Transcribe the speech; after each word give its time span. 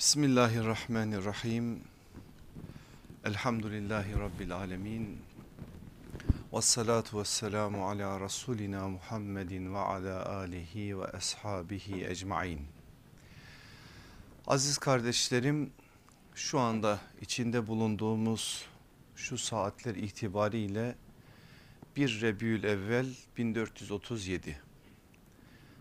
Bismillahirrahmanirrahim. 0.00 1.80
Elhamdülillahi 3.24 4.12
Rabbil 4.12 4.56
alemin. 4.56 5.18
Ve 6.52 6.62
salatu 6.62 7.20
ve 7.20 7.24
selamu 7.24 7.88
ala 7.88 8.20
Resulina 8.20 8.88
Muhammedin 8.88 9.74
ve 9.74 9.78
ala 9.78 10.36
alihi 10.36 10.98
ve 10.98 11.04
ashabihi 11.04 12.06
ecmain. 12.06 12.60
Aziz 14.46 14.78
kardeşlerim 14.78 15.72
şu 16.34 16.58
anda 16.58 17.00
içinde 17.20 17.66
bulunduğumuz 17.66 18.64
şu 19.16 19.38
saatler 19.38 19.94
itibariyle 19.94 20.94
1 21.96 22.20
Rebül 22.20 22.64
Evvel 22.64 23.06
1437 23.36 24.60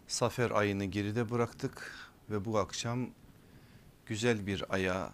Safer 0.07 0.51
ayını 0.51 0.85
geride 0.85 1.29
bıraktık 1.29 1.95
ve 2.29 2.45
bu 2.45 2.57
akşam 2.57 3.09
güzel 4.09 4.47
bir 4.47 4.73
aya 4.73 5.11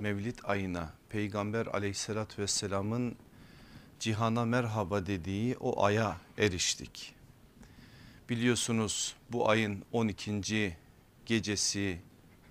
Mevlid 0.00 0.38
ayına 0.44 0.92
Peygamber 1.08 1.66
aleyhissalatü 1.66 2.42
vesselamın 2.42 3.16
cihana 4.00 4.44
merhaba 4.44 5.06
dediği 5.06 5.56
o 5.56 5.84
aya 5.84 6.16
eriştik. 6.38 7.14
Biliyorsunuz 8.28 9.16
bu 9.32 9.50
ayın 9.50 9.84
12. 9.92 10.76
gecesi 11.26 12.00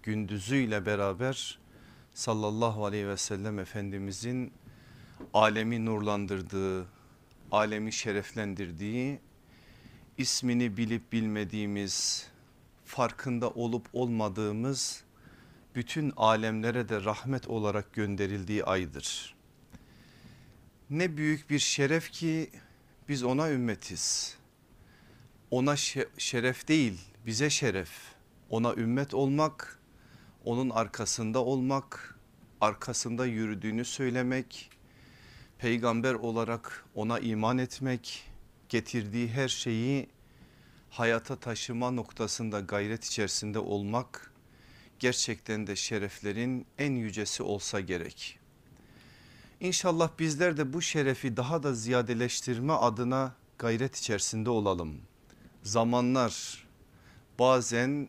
gündüzüyle 0.03 0.85
beraber 0.85 1.59
sallallahu 2.13 2.85
aleyhi 2.85 3.07
ve 3.07 3.17
sellem 3.17 3.59
Efendimizin 3.59 4.53
alemi 5.33 5.85
nurlandırdığı, 5.85 6.87
alemi 7.51 7.93
şereflendirdiği, 7.93 9.19
ismini 10.17 10.77
bilip 10.77 11.11
bilmediğimiz, 11.11 12.27
farkında 12.85 13.49
olup 13.49 13.87
olmadığımız 13.93 15.06
bütün 15.77 16.13
alemlere 16.17 16.89
de 16.89 17.03
rahmet 17.03 17.47
olarak 17.47 17.93
gönderildiği 17.93 18.63
aydır. 18.63 19.35
Ne 20.89 21.17
büyük 21.17 21.49
bir 21.49 21.59
şeref 21.59 22.11
ki 22.11 22.49
biz 23.09 23.23
ona 23.23 23.51
ümmetiz. 23.51 24.37
Ona 25.51 25.75
şeref 26.17 26.67
değil 26.67 26.99
bize 27.25 27.49
şeref. 27.49 27.89
Ona 28.49 28.73
ümmet 28.73 29.13
olmak, 29.13 29.79
onun 30.45 30.69
arkasında 30.69 31.43
olmak, 31.43 32.19
arkasında 32.61 33.25
yürüdüğünü 33.25 33.85
söylemek, 33.85 34.69
peygamber 35.57 36.13
olarak 36.13 36.85
ona 36.95 37.19
iman 37.19 37.57
etmek, 37.57 38.31
getirdiği 38.69 39.27
her 39.27 39.47
şeyi 39.47 40.09
hayata 40.89 41.35
taşıma 41.35 41.91
noktasında 41.91 42.59
gayret 42.59 43.05
içerisinde 43.05 43.59
olmak 43.59 44.31
gerçekten 44.99 45.67
de 45.67 45.75
şereflerin 45.75 46.65
en 46.77 46.91
yücesi 46.91 47.43
olsa 47.43 47.79
gerek. 47.79 48.39
İnşallah 49.59 50.09
bizler 50.19 50.57
de 50.57 50.73
bu 50.73 50.81
şerefi 50.81 51.37
daha 51.37 51.63
da 51.63 51.73
ziyadeleştirme 51.73 52.73
adına 52.73 53.35
gayret 53.57 53.95
içerisinde 53.95 54.49
olalım. 54.49 54.97
Zamanlar 55.63 56.65
bazen 57.39 58.07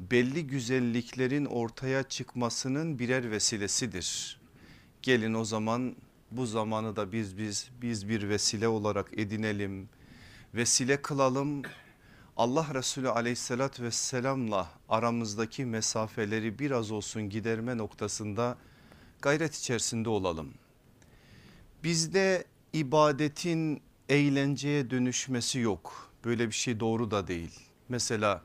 belli 0.00 0.46
güzelliklerin 0.46 1.44
ortaya 1.44 2.02
çıkmasının 2.02 2.98
birer 2.98 3.30
vesilesidir. 3.30 4.40
Gelin 5.02 5.34
o 5.34 5.44
zaman 5.44 5.96
bu 6.30 6.46
zamanı 6.46 6.96
da 6.96 7.12
biz 7.12 7.38
biz 7.38 7.70
biz 7.82 8.08
bir 8.08 8.28
vesile 8.28 8.68
olarak 8.68 9.18
edinelim. 9.18 9.88
Vesile 10.54 11.02
kılalım 11.02 11.62
Allah 12.40 12.74
Resulü 12.74 13.08
aleyhissalatü 13.08 13.82
vesselamla 13.82 14.68
aramızdaki 14.88 15.64
mesafeleri 15.64 16.58
biraz 16.58 16.90
olsun 16.90 17.30
giderme 17.30 17.76
noktasında 17.78 18.56
gayret 19.22 19.54
içerisinde 19.54 20.08
olalım. 20.08 20.54
Bizde 21.84 22.44
ibadetin 22.72 23.82
eğlenceye 24.08 24.90
dönüşmesi 24.90 25.58
yok. 25.58 26.12
Böyle 26.24 26.46
bir 26.46 26.54
şey 26.54 26.80
doğru 26.80 27.10
da 27.10 27.28
değil. 27.28 27.60
Mesela 27.88 28.42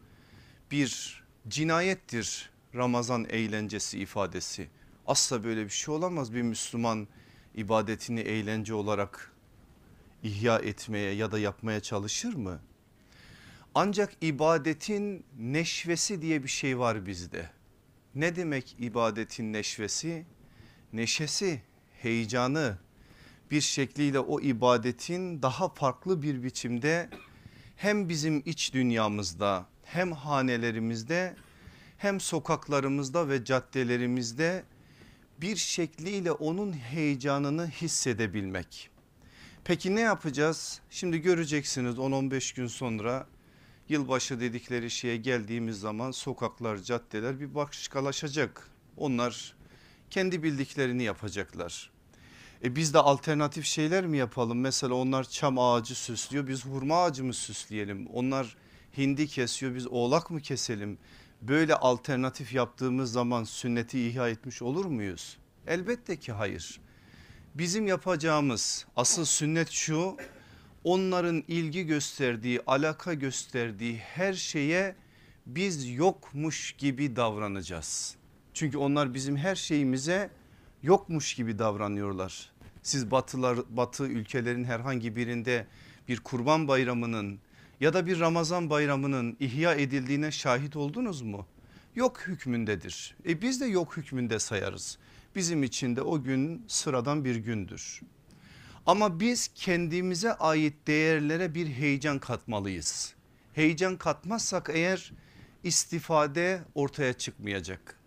bir 0.72 1.24
cinayettir 1.48 2.50
Ramazan 2.76 3.26
eğlencesi 3.30 4.00
ifadesi. 4.00 4.70
Asla 5.08 5.44
böyle 5.44 5.66
bir 5.66 5.70
şey 5.70 5.96
olamaz 5.96 6.34
bir 6.34 6.42
Müslüman 6.42 7.08
ibadetini 7.56 8.20
eğlence 8.20 8.74
olarak 8.74 9.32
ihya 10.24 10.60
etmeye 10.60 11.14
ya 11.14 11.32
da 11.32 11.40
yapmaya 11.40 11.80
çalışır 11.80 12.34
mı? 12.34 12.60
Ancak 13.78 14.14
ibadetin 14.22 15.26
neşvesi 15.40 16.22
diye 16.22 16.44
bir 16.44 16.50
şey 16.50 16.80
var 16.80 17.06
bizde. 17.06 17.50
Ne 18.16 18.36
demek 18.36 18.76
ibadetin 18.80 19.54
neşvesi? 19.54 20.26
Neşesi, 20.94 21.62
heyecanı 22.02 22.78
bir 23.52 23.62
şekliyle 23.62 24.20
o 24.20 24.42
ibadetin 24.42 25.42
daha 25.42 25.70
farklı 25.70 26.22
bir 26.22 26.44
biçimde 26.44 27.10
hem 27.76 28.10
bizim 28.10 28.44
iç 28.46 28.74
dünyamızda 28.74 29.66
hem 29.84 30.12
hanelerimizde 30.12 31.36
hem 31.98 32.20
sokaklarımızda 32.20 33.30
ve 33.30 33.46
caddelerimizde 33.46 34.64
bir 35.42 35.56
şekliyle 35.56 36.32
onun 36.32 36.74
heyecanını 36.74 37.68
hissedebilmek. 37.68 38.90
Peki 39.64 39.96
ne 39.96 40.02
yapacağız? 40.02 40.82
Şimdi 40.90 41.22
göreceksiniz 41.22 41.96
10-15 41.96 42.56
gün 42.56 42.68
sonra 42.68 43.28
yılbaşı 43.90 44.40
dedikleri 44.40 44.92
şeye 44.92 45.18
geldiğimiz 45.18 45.80
zaman 45.80 46.12
sokaklar 46.12 46.78
caddeler 46.78 47.40
bir 47.40 47.56
başkalaşacak. 47.56 48.70
Onlar 48.98 49.56
kendi 50.10 50.44
bildiklerini 50.44 51.04
yapacaklar. 51.04 51.92
E 52.64 52.76
biz 52.76 52.94
de 52.94 53.00
alternatif 53.00 53.66
şeyler 53.66 54.06
mi 54.06 54.18
yapalım? 54.18 54.60
Mesela 54.60 54.94
onlar 54.94 55.24
çam 55.24 55.60
ağacı 55.60 55.96
süslüyor 55.96 56.48
biz 56.48 56.66
hurma 56.66 57.04
ağacı 57.04 57.24
mı 57.24 57.34
süsleyelim? 57.34 58.08
Onlar 58.08 58.58
hindi 58.98 59.28
kesiyor 59.28 59.76
biz 59.76 59.88
oğlak 59.88 60.32
mı 60.32 60.42
keselim? 60.42 60.98
Böyle 61.42 61.76
alternatif 61.76 62.54
yaptığımız 62.54 63.12
zaman 63.12 63.44
sünneti 63.44 64.08
ihya 64.08 64.30
etmiş 64.30 64.62
olur 64.62 64.86
muyuz? 64.86 65.38
Elbette 65.68 66.20
ki 66.20 66.32
hayır. 66.32 66.80
Bizim 67.56 67.88
yapacağımız 67.88 68.86
asıl 68.96 69.26
sünnet 69.26 69.70
şu 69.70 70.18
onların 70.86 71.44
ilgi 71.48 71.86
gösterdiği 71.86 72.62
alaka 72.68 73.14
gösterdiği 73.14 73.98
her 73.98 74.34
şeye 74.34 74.96
biz 75.46 75.90
yokmuş 75.90 76.72
gibi 76.72 77.16
davranacağız. 77.16 78.16
Çünkü 78.54 78.78
onlar 78.78 79.14
bizim 79.14 79.38
her 79.38 79.56
şeyimize 79.56 80.30
yokmuş 80.84 81.34
gibi 81.34 81.60
davranıyorlar. 81.60 82.52
Siz 82.84 83.12
batılar, 83.12 83.58
batı 83.70 84.04
ülkelerin 84.04 84.64
herhangi 84.64 85.16
birinde 85.16 85.68
bir 86.08 86.20
kurban 86.20 86.68
bayramının 86.68 87.40
ya 87.80 87.94
da 87.94 88.06
bir 88.06 88.20
Ramazan 88.20 88.70
bayramının 88.70 89.38
ihya 89.40 89.74
edildiğine 89.74 90.32
şahit 90.32 90.76
oldunuz 90.76 91.22
mu? 91.22 91.46
Yok 91.96 92.22
hükmündedir. 92.28 93.16
E 93.28 93.42
biz 93.42 93.62
de 93.62 93.66
yok 93.66 93.98
hükmünde 93.98 94.40
sayarız. 94.40 94.98
Bizim 95.36 95.64
için 95.64 95.96
de 95.96 96.02
o 96.02 96.24
gün 96.24 96.66
sıradan 96.68 97.26
bir 97.26 97.36
gündür. 97.36 98.02
Ama 98.86 99.20
biz 99.20 99.50
kendimize 99.56 100.34
ait 100.34 100.74
değerlere 100.88 101.56
bir 101.56 101.68
heyecan 101.68 102.20
katmalıyız. 102.20 103.14
Heyecan 103.54 103.98
katmazsak 103.98 104.70
eğer 104.74 105.14
istifade 105.64 106.62
ortaya 106.76 107.14
çıkmayacak. 107.14 108.00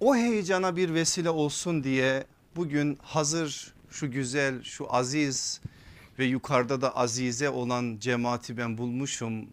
O 0.00 0.16
heyecana 0.16 0.76
bir 0.76 0.94
vesile 0.94 1.30
olsun 1.30 1.84
diye 1.84 2.26
bugün 2.56 2.98
hazır 3.02 3.74
şu 3.90 4.10
güzel 4.10 4.62
şu 4.62 4.94
aziz 4.94 5.60
ve 6.18 6.24
yukarıda 6.24 6.80
da 6.80 6.96
azize 6.96 7.50
olan 7.50 7.98
cemaati 8.00 8.56
ben 8.56 8.78
bulmuşum. 8.78 9.46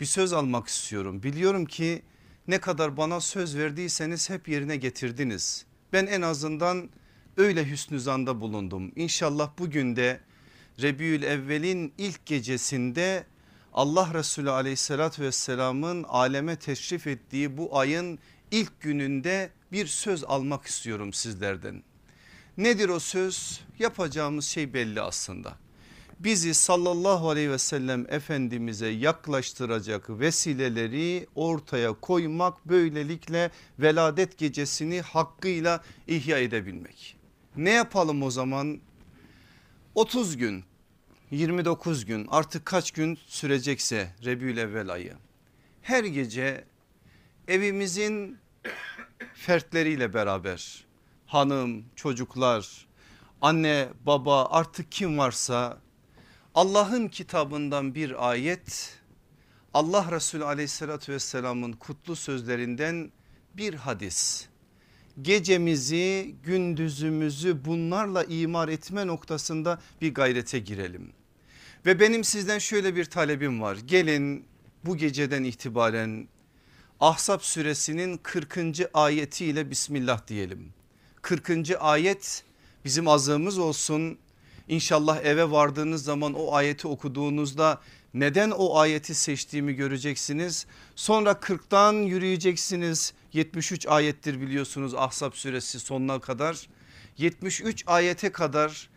Bir 0.00 0.06
söz 0.06 0.32
almak 0.32 0.68
istiyorum. 0.68 1.22
Biliyorum 1.22 1.64
ki 1.64 2.02
ne 2.48 2.60
kadar 2.60 2.96
bana 2.96 3.20
söz 3.20 3.56
verdiyseniz 3.56 4.30
hep 4.30 4.48
yerine 4.48 4.76
getirdiniz. 4.76 5.64
Ben 5.92 6.06
en 6.06 6.22
azından 6.22 6.90
öyle 7.38 7.70
hüsnü 7.70 8.00
zanda 8.00 8.40
bulundum. 8.40 8.92
İnşallah 8.96 9.50
bugün 9.58 9.96
de 9.96 10.20
Rebiül 10.82 11.22
Evvel'in 11.22 11.92
ilk 11.98 12.26
gecesinde 12.26 13.26
Allah 13.72 14.14
Resulü 14.14 14.50
aleyhissalatü 14.50 15.22
vesselamın 15.22 16.02
aleme 16.02 16.56
teşrif 16.56 17.06
ettiği 17.06 17.56
bu 17.56 17.78
ayın 17.78 18.18
ilk 18.50 18.80
gününde 18.80 19.50
bir 19.72 19.86
söz 19.86 20.24
almak 20.24 20.66
istiyorum 20.66 21.12
sizlerden. 21.12 21.82
Nedir 22.56 22.88
o 22.88 23.00
söz? 23.00 23.60
Yapacağımız 23.78 24.44
şey 24.44 24.74
belli 24.74 25.00
aslında. 25.00 25.56
Bizi 26.20 26.54
sallallahu 26.54 27.30
aleyhi 27.30 27.50
ve 27.50 27.58
sellem 27.58 28.06
efendimize 28.08 28.88
yaklaştıracak 28.88 30.10
vesileleri 30.10 31.26
ortaya 31.34 31.92
koymak 31.92 32.68
böylelikle 32.68 33.50
veladet 33.78 34.38
gecesini 34.38 35.00
hakkıyla 35.00 35.84
ihya 36.06 36.38
edebilmek. 36.38 37.17
Ne 37.56 37.70
yapalım 37.70 38.22
o 38.22 38.30
zaman? 38.30 38.80
30 39.94 40.36
gün 40.36 40.64
29 41.30 42.04
gün 42.04 42.26
artık 42.30 42.66
kaç 42.66 42.90
gün 42.90 43.18
sürecekse 43.26 44.14
Rebül 44.24 44.56
evvel 44.56 44.88
ayı. 44.88 45.16
Her 45.82 46.04
gece 46.04 46.64
evimizin 47.48 48.38
fertleriyle 49.34 50.14
beraber 50.14 50.84
hanım, 51.26 51.84
çocuklar, 51.96 52.86
anne, 53.40 53.88
baba 54.06 54.46
artık 54.46 54.92
kim 54.92 55.18
varsa 55.18 55.78
Allah'ın 56.54 57.08
kitabından 57.08 57.94
bir 57.94 58.28
ayet 58.30 58.98
Allah 59.74 60.10
Resulü 60.10 60.44
aleyhissalatü 60.44 61.12
vesselamın 61.12 61.72
kutlu 61.72 62.16
sözlerinden 62.16 63.12
bir 63.54 63.74
hadis. 63.74 64.48
Gecemizi 65.22 66.34
gündüzümüzü 66.42 67.64
bunlarla 67.64 68.24
imar 68.24 68.68
etme 68.68 69.06
noktasında 69.06 69.80
bir 70.00 70.14
gayrete 70.14 70.58
girelim. 70.58 71.12
Ve 71.86 72.00
benim 72.00 72.24
sizden 72.24 72.58
şöyle 72.58 72.96
bir 72.96 73.04
talebim 73.04 73.62
var. 73.62 73.78
Gelin 73.86 74.44
bu 74.84 74.96
geceden 74.96 75.44
itibaren 75.44 76.28
Ahzab 77.00 77.40
suresinin 77.40 78.16
40. 78.16 78.58
ayetiyle 78.94 79.70
Bismillah 79.70 80.26
diyelim. 80.26 80.72
40. 81.22 81.50
ayet 81.80 82.44
bizim 82.84 83.08
azığımız 83.08 83.58
olsun. 83.58 84.18
İnşallah 84.68 85.24
eve 85.24 85.50
vardığınız 85.50 86.04
zaman 86.04 86.34
o 86.34 86.54
ayeti 86.54 86.88
okuduğunuzda 86.88 87.80
neden 88.14 88.50
o 88.50 88.78
ayeti 88.78 89.14
seçtiğimi 89.14 89.74
göreceksiniz. 89.74 90.66
Sonra 90.96 91.30
40'tan 91.30 92.04
yürüyeceksiniz. 92.04 93.12
73 93.32 93.86
ayettir 93.86 94.40
biliyorsunuz 94.40 94.94
Ahzab 94.94 95.32
suresi 95.32 95.80
sonuna 95.80 96.20
kadar. 96.20 96.68
73 97.18 97.84
ayete 97.86 98.32
kadar 98.32 98.88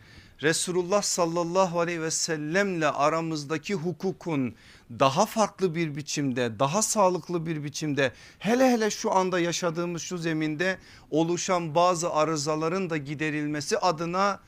Resulullah 0.42 1.02
sallallahu 1.02 1.80
aleyhi 1.80 2.02
ve 2.02 2.10
sellemle 2.10 2.88
aramızdaki 2.88 3.74
hukukun 3.74 4.54
daha 4.90 5.26
farklı 5.26 5.74
bir 5.74 5.96
biçimde 5.96 6.58
daha 6.58 6.82
sağlıklı 6.82 7.46
bir 7.46 7.64
biçimde 7.64 8.12
hele 8.38 8.72
hele 8.72 8.90
şu 8.90 9.12
anda 9.12 9.40
yaşadığımız 9.40 10.02
şu 10.02 10.18
zeminde 10.18 10.78
oluşan 11.10 11.74
bazı 11.74 12.12
arızaların 12.12 12.90
da 12.90 12.96
giderilmesi 12.96 13.78
adına 13.78 14.40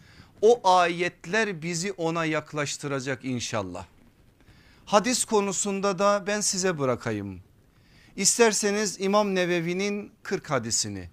o 0.43 0.69
ayetler 0.69 1.63
bizi 1.63 1.93
ona 1.93 2.25
yaklaştıracak 2.25 3.25
inşallah. 3.25 3.87
Hadis 4.85 5.25
konusunda 5.25 5.99
da 5.99 6.25
ben 6.27 6.41
size 6.41 6.79
bırakayım. 6.79 7.41
İsterseniz 8.17 9.01
İmam 9.01 9.35
Nevevi'nin 9.35 10.13
40 10.23 10.51
hadisini 10.51 11.09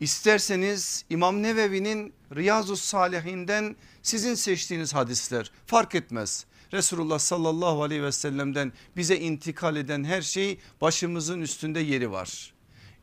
İsterseniz 0.00 1.04
İmam 1.10 1.42
Nevevi'nin 1.42 2.14
Riyazu 2.34 2.76
Salihinden 2.76 3.76
sizin 4.02 4.34
seçtiğiniz 4.34 4.94
hadisler 4.94 5.50
fark 5.66 5.94
etmez. 5.94 6.46
Resulullah 6.72 7.18
sallallahu 7.18 7.82
aleyhi 7.82 8.02
ve 8.02 8.12
sellem'den 8.12 8.72
bize 8.96 9.16
intikal 9.16 9.76
eden 9.76 10.04
her 10.04 10.22
şey 10.22 10.58
başımızın 10.80 11.40
üstünde 11.40 11.80
yeri 11.80 12.10
var. 12.10 12.54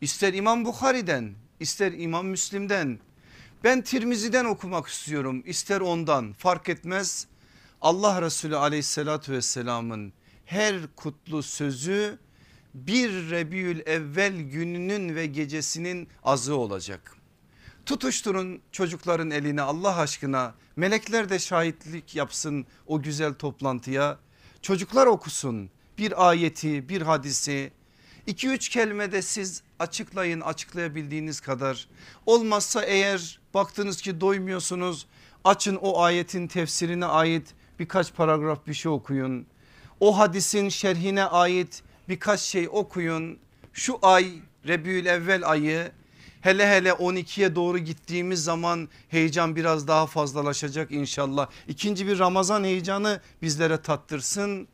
İster 0.02 0.34
İmam 0.34 0.66
Bukhari'den 0.66 1.34
ister 1.60 1.92
İmam 1.92 2.28
Müslim'den 2.28 3.00
ben 3.64 3.82
Tirmizi'den 3.82 4.46
okumak 4.46 4.88
istiyorum 4.88 5.44
ister 5.46 5.82
ondan 5.82 6.34
fark 6.34 6.70
etmez. 6.70 7.28
Allah 7.82 8.22
Resulü 8.22 8.56
aleyhissalatü 8.56 9.32
vesselamın 9.32 10.14
her 10.46 10.96
kutlu 10.96 11.44
sözü 11.44 12.20
bir 12.74 13.32
Rebiül 13.32 13.80
evvel 13.86 14.42
gününün 14.42 15.16
ve 15.16 15.26
gecesinin 15.26 16.08
azı 16.24 16.56
olacak. 16.56 17.16
Tutuşturun 17.86 18.62
çocukların 18.72 19.32
eline 19.32 19.62
Allah 19.62 19.98
aşkına 19.98 20.56
melekler 20.76 21.30
de 21.30 21.40
şahitlik 21.40 22.16
yapsın 22.16 22.66
o 22.88 23.02
güzel 23.02 23.34
toplantıya. 23.34 24.20
Çocuklar 24.62 25.08
okusun 25.08 25.70
bir 25.98 26.30
ayeti 26.30 26.90
bir 26.90 27.02
hadisi 27.02 27.72
2-3 28.28 28.70
kelimede 28.70 29.22
siz 29.22 29.64
açıklayın 29.80 30.42
açıklayabildiğiniz 30.42 31.40
kadar. 31.40 31.88
Olmazsa 32.26 32.84
eğer 32.84 33.40
baktınız 33.54 34.02
ki 34.02 34.22
doymuyorsunuz 34.22 35.08
açın 35.44 35.76
o 35.76 36.02
ayetin 36.02 36.48
tefsirine 36.48 37.06
ait 37.06 37.54
birkaç 37.80 38.14
paragraf 38.14 38.68
bir 38.68 38.74
şey 38.74 38.92
okuyun. 38.92 39.46
O 40.00 40.18
hadisin 40.18 40.70
şerhine 40.70 41.24
ait 41.24 41.84
birkaç 42.12 42.42
şey 42.42 42.68
okuyun. 42.72 43.38
Şu 43.74 44.00
ay 44.02 44.32
Rebiül 44.68 45.06
evvel 45.06 45.50
ayı 45.50 45.92
hele 46.42 46.68
hele 46.68 46.90
12'ye 46.90 47.56
doğru 47.56 47.78
gittiğimiz 47.78 48.44
zaman 48.44 48.90
heyecan 49.10 49.56
biraz 49.56 49.88
daha 49.88 50.08
fazlalaşacak 50.08 50.92
inşallah. 50.92 51.48
İkinci 51.68 52.08
bir 52.08 52.20
Ramazan 52.20 52.64
heyecanı 52.64 53.22
bizlere 53.42 53.82
tattırsın. 53.82 54.68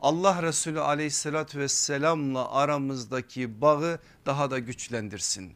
Allah 0.00 0.42
Resulü 0.42 0.80
aleyhissalatü 0.80 1.58
vesselamla 1.58 2.52
aramızdaki 2.52 3.60
bağı 3.60 3.98
daha 4.26 4.50
da 4.50 4.58
güçlendirsin. 4.58 5.52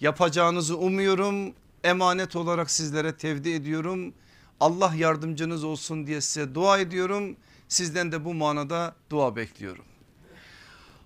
Yapacağınızı 0.00 0.78
umuyorum 0.78 1.54
emanet 1.84 2.36
olarak 2.36 2.70
sizlere 2.70 3.16
tevdi 3.16 3.50
ediyorum. 3.50 4.14
Allah 4.60 4.92
yardımcınız 4.96 5.64
olsun 5.64 6.06
diye 6.06 6.20
size 6.20 6.54
dua 6.54 6.78
ediyorum. 6.78 7.36
Sizden 7.68 8.12
de 8.12 8.24
bu 8.24 8.34
manada 8.34 8.94
dua 9.10 9.36
bekliyorum. 9.36 9.84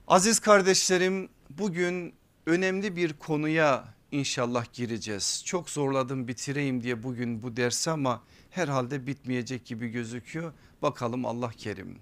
Aziz 0.09 0.41
kardeşlerim 0.41 1.29
bugün 1.51 2.15
önemli 2.47 2.97
bir 2.97 3.13
konuya 3.13 3.95
inşallah 4.13 4.73
gireceğiz. 4.73 5.43
Çok 5.45 5.71
zorladım 5.71 6.29
bitireyim 6.29 6.83
diye 6.83 7.03
bugün 7.03 7.43
bu 7.43 7.57
dersi 7.57 7.91
ama 7.91 8.23
herhalde 8.51 9.07
bitmeyecek 9.07 9.67
gibi 9.67 9.89
gözüküyor. 9.89 10.53
Bakalım 10.83 11.25
Allah 11.25 11.51
kerim. 11.51 11.99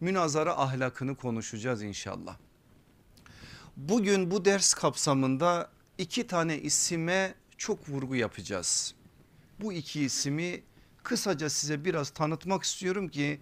Münazara 0.00 0.58
ahlakını 0.58 1.14
konuşacağız 1.14 1.82
inşallah. 1.82 2.36
Bugün 3.76 4.30
bu 4.30 4.44
ders 4.44 4.74
kapsamında 4.74 5.70
iki 5.98 6.26
tane 6.26 6.58
isime 6.58 7.34
çok 7.58 7.88
vurgu 7.88 8.16
yapacağız. 8.16 8.94
Bu 9.60 9.72
iki 9.72 10.04
ismi 10.04 10.62
kısaca 11.02 11.50
size 11.50 11.84
biraz 11.84 12.10
tanıtmak 12.10 12.62
istiyorum 12.62 13.08
ki 13.08 13.40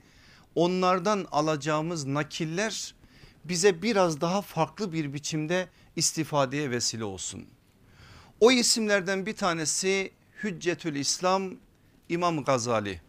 onlardan 0.55 1.27
alacağımız 1.33 2.07
nakiller 2.07 3.00
bize 3.45 3.83
biraz 3.83 4.21
daha 4.21 4.43
farklı 4.43 4.93
bir 4.93 5.13
biçimde 5.13 5.69
istifadeye 5.97 6.71
vesile 6.71 7.05
olsun. 7.05 7.47
O 8.41 8.53
isimlerden 8.53 9.27
bir 9.27 9.37
tanesi 9.37 10.13
Hüccetül 10.43 10.95
İslam 10.97 11.51
İmam 12.09 12.45
Gazali. 12.45 13.01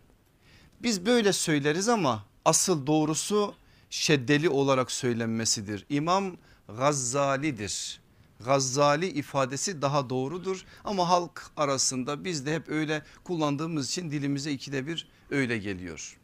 Biz 0.79 1.05
böyle 1.05 1.33
söyleriz 1.33 1.89
ama 1.89 2.25
asıl 2.45 2.87
doğrusu 2.87 3.55
şeddeli 3.89 4.49
olarak 4.49 4.91
söylenmesidir. 4.91 5.85
İmam 5.89 6.37
Gazali'dir. 6.67 8.01
Gazzali 8.45 9.07
ifadesi 9.07 9.81
daha 9.81 10.09
doğrudur 10.09 10.65
ama 10.83 11.09
halk 11.09 11.51
arasında 11.57 12.25
biz 12.25 12.45
de 12.45 12.55
hep 12.55 12.69
öyle 12.69 13.03
kullandığımız 13.23 13.89
için 13.89 14.11
dilimize 14.11 14.51
ikide 14.51 14.87
bir 14.87 15.07
öyle 15.29 15.57
geliyor. 15.57 16.17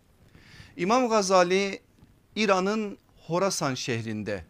İmam 0.77 1.09
Gazali 1.09 1.79
İran'ın 2.35 2.97
Horasan 3.27 3.75
şehrinde 3.75 4.43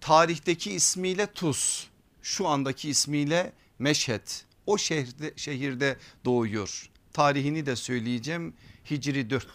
tarihteki 0.00 0.72
ismiyle 0.72 1.26
Tuz 1.26 1.90
şu 2.22 2.48
andaki 2.48 2.88
ismiyle 2.88 3.52
Meşhed 3.78 4.28
o 4.66 4.78
şehirde, 4.78 5.32
şehirde 5.36 5.96
doğuyor. 6.24 6.90
Tarihini 7.12 7.66
de 7.66 7.76
söyleyeceğim 7.76 8.54
Hicri 8.90 9.30
4, 9.30 9.46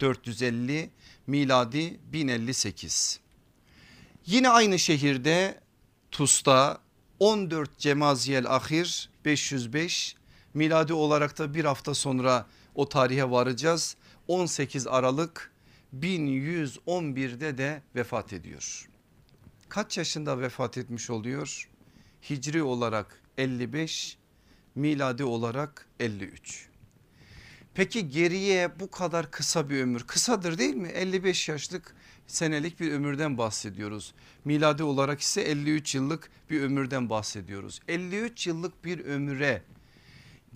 450 0.00 0.90
miladi 1.26 2.00
1058. 2.12 3.20
Yine 4.26 4.48
aynı 4.48 4.78
şehirde 4.78 5.60
Tuz'da 6.10 6.78
14 7.18 7.78
Cemaziyel 7.78 8.46
Ahir 8.56 9.10
505 9.24 10.16
miladi 10.54 10.92
olarak 10.92 11.38
da 11.38 11.54
bir 11.54 11.64
hafta 11.64 11.94
sonra 11.94 12.46
o 12.74 12.88
tarihe 12.88 13.30
varacağız. 13.30 13.96
18 14.28 14.86
Aralık 14.86 15.55
1111'de 15.94 17.58
de 17.58 17.82
vefat 17.94 18.32
ediyor. 18.32 18.88
Kaç 19.68 19.98
yaşında 19.98 20.40
vefat 20.40 20.78
etmiş 20.78 21.10
oluyor? 21.10 21.68
Hicri 22.30 22.62
olarak 22.62 23.22
55 23.38 24.18
miladi 24.74 25.24
olarak 25.24 25.86
53. 26.00 26.68
Peki 27.74 28.08
geriye 28.08 28.80
bu 28.80 28.90
kadar 28.90 29.30
kısa 29.30 29.70
bir 29.70 29.82
ömür 29.82 30.02
kısadır 30.02 30.58
değil 30.58 30.74
mi? 30.74 30.88
55 30.88 31.48
yaşlık 31.48 31.94
senelik 32.26 32.80
bir 32.80 32.92
ömürden 32.92 33.38
bahsediyoruz. 33.38 34.14
Miladi 34.44 34.82
olarak 34.82 35.20
ise 35.20 35.42
53 35.42 35.94
yıllık 35.94 36.30
bir 36.50 36.62
ömürden 36.62 37.10
bahsediyoruz. 37.10 37.80
53 37.88 38.46
yıllık 38.46 38.84
bir 38.84 39.04
ömüre 39.04 39.62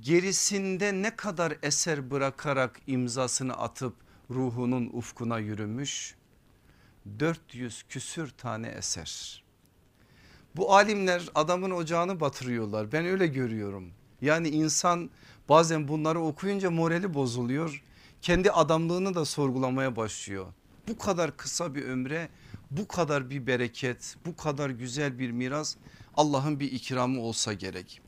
gerisinde 0.01 0.93
ne 1.03 1.17
kadar 1.17 1.57
eser 1.63 2.11
bırakarak 2.11 2.81
imzasını 2.87 3.57
atıp 3.57 3.95
ruhunun 4.31 4.91
ufkuna 4.93 5.39
yürümüş 5.39 6.15
400 7.19 7.83
küsür 7.89 8.31
tane 8.31 8.69
eser. 8.69 9.45
Bu 10.57 10.75
alimler 10.75 11.29
adamın 11.35 11.71
ocağını 11.71 12.21
batırıyorlar 12.21 12.93
ben 12.93 13.07
öyle 13.07 13.27
görüyorum. 13.27 13.91
Yani 14.23 14.49
insan 14.49 15.11
bazen 15.49 15.89
bunları 15.89 16.21
okuyunca 16.21 16.71
morali 16.71 17.15
bozuluyor. 17.15 17.83
Kendi 18.23 18.51
adamlığını 18.51 19.15
da 19.15 19.25
sorgulamaya 19.25 19.97
başlıyor. 19.97 20.47
Bu 20.89 20.99
kadar 20.99 21.37
kısa 21.37 21.75
bir 21.75 21.85
ömre 21.85 22.29
bu 22.71 22.89
kadar 22.89 23.31
bir 23.31 23.47
bereket 23.47 24.17
bu 24.27 24.37
kadar 24.37 24.71
güzel 24.71 25.19
bir 25.19 25.31
miras 25.31 25.77
Allah'ın 26.17 26.61
bir 26.61 26.73
ikramı 26.73 27.21
olsa 27.21 27.53
gerek. 27.53 28.01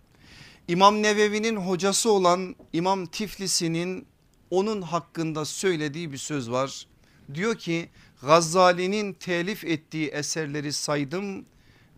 İmam 0.69 1.03
Nevevi'nin 1.03 1.57
hocası 1.57 2.11
olan 2.11 2.57
İmam 2.73 3.07
Tiflisi'nin 3.07 4.07
onun 4.53 4.83
hakkında 4.83 5.45
söylediği 5.45 6.13
bir 6.13 6.19
söz 6.19 6.51
var. 6.51 6.87
Diyor 7.35 7.59
ki 7.59 7.89
Gazali'nin 8.23 9.13
telif 9.13 9.65
ettiği 9.65 10.09
eserleri 10.09 10.73
saydım 10.73 11.45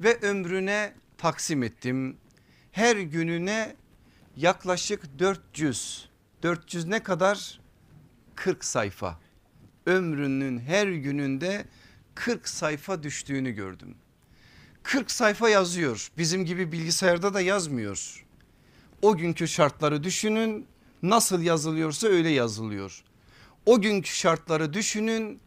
ve 0.00 0.18
ömrüne 0.20 0.92
taksim 1.18 1.62
ettim. 1.62 2.16
Her 2.73 2.96
gününe 2.96 3.76
yaklaşık 4.37 5.18
400 5.18 6.08
400 6.42 6.87
ne 6.87 7.02
kadar 7.02 7.61
40 8.34 8.64
sayfa 8.64 9.20
ömrünün 9.87 10.58
her 10.58 10.87
gününde 10.87 11.64
40 12.14 12.49
sayfa 12.49 13.02
düştüğünü 13.02 13.50
gördüm. 13.50 13.94
40 14.82 15.11
sayfa 15.11 15.49
yazıyor 15.49 16.11
bizim 16.18 16.44
gibi 16.44 16.73
bilgisayarda 16.73 17.34
da 17.34 17.40
yazmıyor. 17.40 18.26
O 19.02 19.16
günkü 19.16 19.49
şartları 19.49 20.04
düşünün 20.04 20.66
nasıl 21.11 21.42
yazılıyorsa 21.42 22.06
öyle 22.08 22.28
yazılıyor. 22.28 23.02
O 23.66 23.80
günkü 23.80 24.11
şartları 24.11 24.73
düşünün 24.73 25.40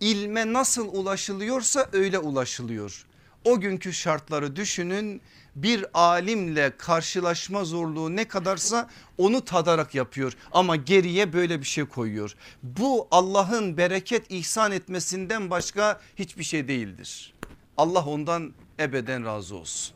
ilme 0.00 0.52
nasıl 0.52 0.88
ulaşılıyorsa 0.94 1.88
öyle 1.92 2.18
ulaşılıyor. 2.18 3.06
O 3.44 3.60
günkü 3.60 3.92
şartları 3.92 4.56
düşünün 4.56 5.22
bir 5.56 5.86
alimle 5.94 6.76
karşılaşma 6.78 7.64
zorluğu 7.64 8.16
ne 8.16 8.28
kadarsa 8.28 8.88
onu 9.18 9.44
tadarak 9.44 9.94
yapıyor 9.94 10.32
ama 10.52 10.76
geriye 10.76 11.32
böyle 11.32 11.60
bir 11.60 11.66
şey 11.66 11.84
koyuyor. 11.84 12.34
Bu 12.62 13.08
Allah'ın 13.10 13.76
bereket 13.76 14.30
ihsan 14.30 14.72
etmesinden 14.72 15.50
başka 15.50 16.00
hiçbir 16.16 16.44
şey 16.44 16.68
değildir. 16.68 17.34
Allah 17.76 18.04
ondan 18.04 18.52
ebeden 18.80 19.24
razı 19.24 19.56
olsun. 19.56 19.94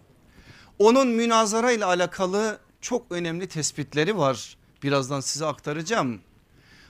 Onun 0.78 1.08
münazara 1.08 1.72
ile 1.72 1.84
alakalı 1.84 2.58
çok 2.80 3.12
önemli 3.12 3.48
tespitleri 3.48 4.18
var. 4.18 4.56
Birazdan 4.82 5.20
size 5.20 5.46
aktaracağım. 5.46 6.20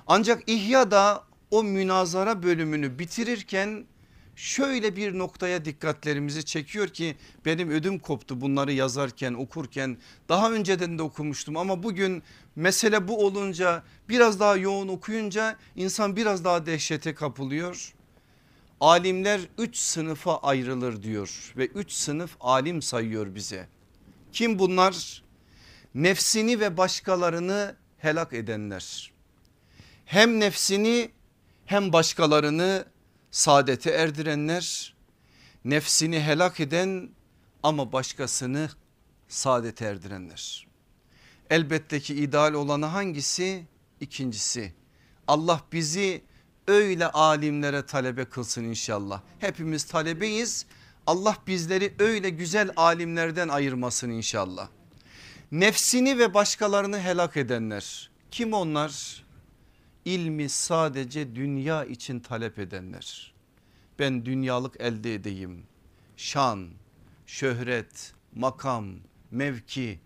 Ancak 0.07 0.49
İhya 0.49 0.91
da 0.91 1.25
o 1.51 1.65
münazara 1.65 2.43
bölümünü 2.43 2.99
bitirirken 2.99 3.87
şöyle 4.37 4.97
bir 4.97 5.19
noktaya 5.19 5.65
dikkatlerimizi 5.65 6.45
çekiyor 6.45 6.89
ki 6.89 7.17
benim 7.45 7.71
ödüm 7.71 7.99
koptu 7.99 8.41
bunları 8.41 8.73
yazarken 8.73 9.35
okurken 9.35 9.97
daha 10.29 10.53
önceden 10.53 10.99
de 10.99 11.03
okumuştum 11.03 11.57
ama 11.57 11.83
bugün 11.83 12.23
mesele 12.57 13.09
bu 13.09 13.27
olunca 13.27 13.83
biraz 14.09 14.41
daha 14.41 14.57
yoğun 14.57 14.89
okuyunca 14.89 15.57
insan 15.77 16.17
biraz 16.17 16.45
daha 16.45 16.67
dehşete 16.67 17.15
kapılıyor. 17.15 17.93
Alimler 18.81 19.41
üç 19.59 19.77
sınıfa 19.77 20.37
ayrılır 20.39 21.03
diyor 21.03 21.53
ve 21.57 21.67
üç 21.67 21.93
sınıf 21.93 22.37
alim 22.41 22.83
sayıyor 22.83 23.35
bize. 23.35 23.69
Kim 24.33 24.59
bunlar? 24.59 25.26
Nefsini 25.97 26.61
ve 26.61 26.77
başkalarını 26.77 27.77
helak 27.99 28.33
edenler. 28.33 29.13
Hem 30.05 30.41
nefsini 30.41 31.11
hem 31.67 31.93
başkalarını 31.93 32.85
saadete 33.31 33.91
erdirenler, 33.91 34.95
nefsini 35.65 36.21
helak 36.21 36.61
eden 36.61 37.11
ama 37.63 37.93
başkasını 37.93 38.71
saadete 39.29 39.85
erdirenler. 39.85 40.67
Elbette 41.51 42.01
ki 42.01 42.15
ideal 42.15 42.53
olanı 42.53 42.87
hangisi? 42.87 43.67
İkincisi 44.01 44.73
Allah 45.27 45.61
bizi 45.73 46.23
öyle 46.69 47.07
alimlere 47.07 47.87
talebe 47.87 48.25
kılsın 48.25 48.65
inşallah. 48.65 49.21
Hepimiz 49.39 49.85
talebeyiz. 49.85 50.67
Allah 51.07 51.37
bizleri 51.47 51.95
öyle 51.99 52.31
güzel 52.31 52.71
alimlerden 52.77 53.49
ayırmasın 53.49 54.11
inşallah. 54.11 54.69
Nefsini 55.53 56.19
ve 56.19 56.35
başkalarını 56.35 57.01
helak 57.01 57.37
edenler 57.37 58.11
kim 58.31 58.53
onlar? 58.53 59.25
ilmi 60.05 60.49
sadece 60.49 61.37
dünya 61.37 61.85
için 61.85 62.21
talep 62.21 62.59
edenler. 62.59 63.35
Ben 63.99 64.27
dünyalık 64.27 64.81
elde 64.81 65.15
edeyim. 65.15 65.63
Şan, 66.17 66.69
şöhret, 67.27 68.15
makam, 68.35 68.87
mevki 69.31 70.01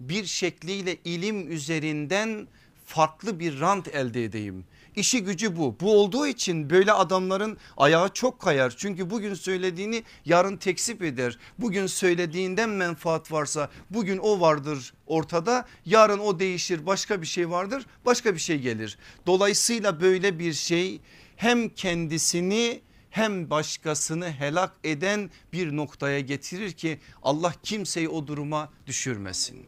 bir 0.00 0.24
şekliyle 0.24 0.96
ilim 1.04 1.52
üzerinden 1.52 2.48
farklı 2.84 3.40
bir 3.40 3.60
rant 3.60 3.88
elde 3.88 4.24
edeyim. 4.24 4.64
İşi 4.96 5.24
gücü 5.24 5.56
bu. 5.56 5.76
Bu 5.80 6.00
olduğu 6.00 6.26
için 6.26 6.70
böyle 6.70 6.92
adamların 6.92 7.58
ayağı 7.76 8.08
çok 8.08 8.40
kayar. 8.40 8.74
Çünkü 8.76 9.10
bugün 9.10 9.34
söylediğini 9.34 10.02
yarın 10.24 10.56
tekzip 10.56 11.02
eder. 11.02 11.38
Bugün 11.58 11.86
söylediğinden 11.86 12.68
menfaat 12.68 13.32
varsa 13.32 13.70
bugün 13.90 14.18
o 14.18 14.40
vardır 14.40 14.94
ortada. 15.06 15.66
Yarın 15.84 16.18
o 16.18 16.38
değişir 16.38 16.86
başka 16.86 17.22
bir 17.22 17.26
şey 17.26 17.50
vardır 17.50 17.86
başka 18.06 18.34
bir 18.34 18.40
şey 18.40 18.58
gelir. 18.58 18.98
Dolayısıyla 19.26 20.00
böyle 20.00 20.38
bir 20.38 20.52
şey 20.52 21.00
hem 21.36 21.68
kendisini 21.68 22.80
hem 23.10 23.50
başkasını 23.50 24.30
helak 24.30 24.72
eden 24.84 25.30
bir 25.52 25.76
noktaya 25.76 26.20
getirir 26.20 26.72
ki 26.72 26.98
Allah 27.22 27.54
kimseyi 27.62 28.08
o 28.08 28.26
duruma 28.26 28.72
düşürmesin. 28.86 29.66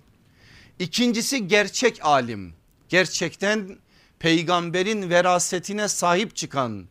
İkincisi 0.79 1.49
gerçek 1.49 2.05
alim. 2.05 2.55
Gerçekten 2.89 3.79
peygamberin 4.19 5.11
verasetine 5.11 5.89
sahip 5.89 6.37
çıkan, 6.37 6.87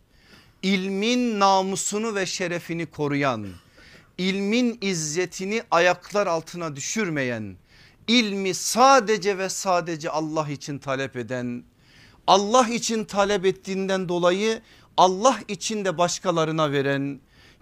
ilmin 0.63 1.39
namusunu 1.39 2.15
ve 2.15 2.25
şerefini 2.25 2.85
koruyan, 2.85 3.47
ilmin 4.17 4.77
izzetini 4.81 5.63
ayaklar 5.71 6.27
altına 6.27 6.75
düşürmeyen, 6.75 7.55
ilmi 8.07 8.53
sadece 8.53 9.37
ve 9.37 9.49
sadece 9.49 10.09
Allah 10.09 10.49
için 10.49 10.79
talep 10.79 11.15
eden, 11.15 11.63
Allah 12.27 12.67
için 12.67 13.05
talep 13.05 13.45
ettiğinden 13.45 14.09
dolayı 14.09 14.61
Allah 14.97 15.39
için 15.47 15.85
de 15.85 15.97
başkalarına 15.97 16.71
veren, 16.71 17.19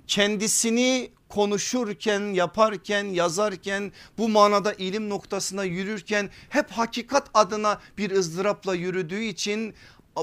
kendisini 0.08 1.12
konuşurken 1.30 2.22
yaparken 2.22 3.04
yazarken 3.04 3.92
bu 4.18 4.30
manada 4.30 4.74
ilim 4.74 5.10
noktasına 5.10 5.64
yürürken 5.64 6.30
hep 6.50 6.72
hakikat 6.72 7.30
adına 7.34 7.80
bir 7.98 8.12
ızdırapla 8.12 8.76
yürüdüğü 8.76 9.24
için 9.24 9.74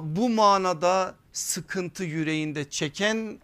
bu 0.02 0.28
manada 0.28 1.14
sıkıntı 1.32 2.04
yüreğinde 2.04 2.70
çeken 2.70 3.38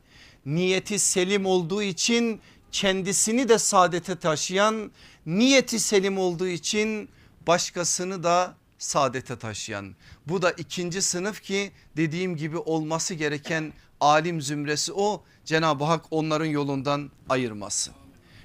niyeti 0.47 0.99
selim 0.99 1.47
olduğu 1.47 1.83
için 1.83 2.41
kendisini 2.73 3.49
de 3.49 3.59
saadete 3.59 4.17
taşıyan 4.17 4.91
niyeti 5.27 5.81
selim 5.81 6.19
olduğu 6.19 6.49
için 6.49 7.09
başkasını 7.47 8.23
da 8.23 8.55
saadete 8.79 9.39
taşıyan. 9.39 9.95
Bu 10.27 10.43
da 10.43 10.51
ikinci 10.51 11.03
sınıf 11.03 11.43
ki 11.43 11.73
dediğim 11.97 12.37
gibi 12.37 12.59
olması 12.59 13.15
gereken 13.15 13.73
alim 14.01 14.41
zümresi 14.41 14.93
o 14.93 15.25
Cenab-ı 15.49 15.85
Hak 15.85 16.05
onların 16.11 16.47
yolundan 16.47 17.11
ayırmasın. 17.29 17.95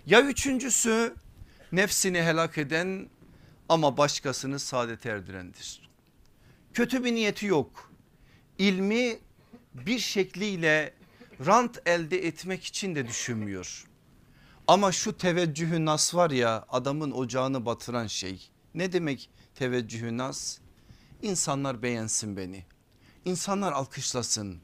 Ya 0.05 0.21
üçüncüsü 0.21 1.15
nefsini 1.71 2.21
helak 2.21 2.57
eden 2.57 3.09
ama 3.69 3.97
başkasını 3.97 4.59
saadete 4.59 5.09
erdirendir. 5.09 5.89
Kötü 6.73 7.03
bir 7.03 7.15
niyeti 7.15 7.45
yok. 7.45 7.91
İlmi 8.57 9.19
bir 9.73 9.99
şekliyle 9.99 10.93
rant 11.45 11.81
elde 11.85 12.27
etmek 12.27 12.63
için 12.63 12.95
de 12.95 13.07
düşünmüyor. 13.07 13.85
Ama 14.67 14.91
şu 14.91 15.17
teveccühü 15.17 15.85
nas 15.85 16.15
var 16.15 16.31
ya 16.31 16.65
adamın 16.69 17.11
ocağını 17.11 17.65
batıran 17.65 18.07
şey. 18.07 18.49
Ne 18.75 18.93
demek 18.93 19.29
teveccühü 19.55 20.17
nas? 20.17 20.57
İnsanlar 21.21 21.81
beğensin 21.81 22.37
beni. 22.37 22.65
İnsanlar 23.25 23.71
alkışlasın. 23.71 24.59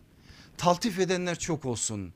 Taltif 0.57 0.99
edenler 0.99 1.39
çok 1.39 1.65
olsun 1.65 2.13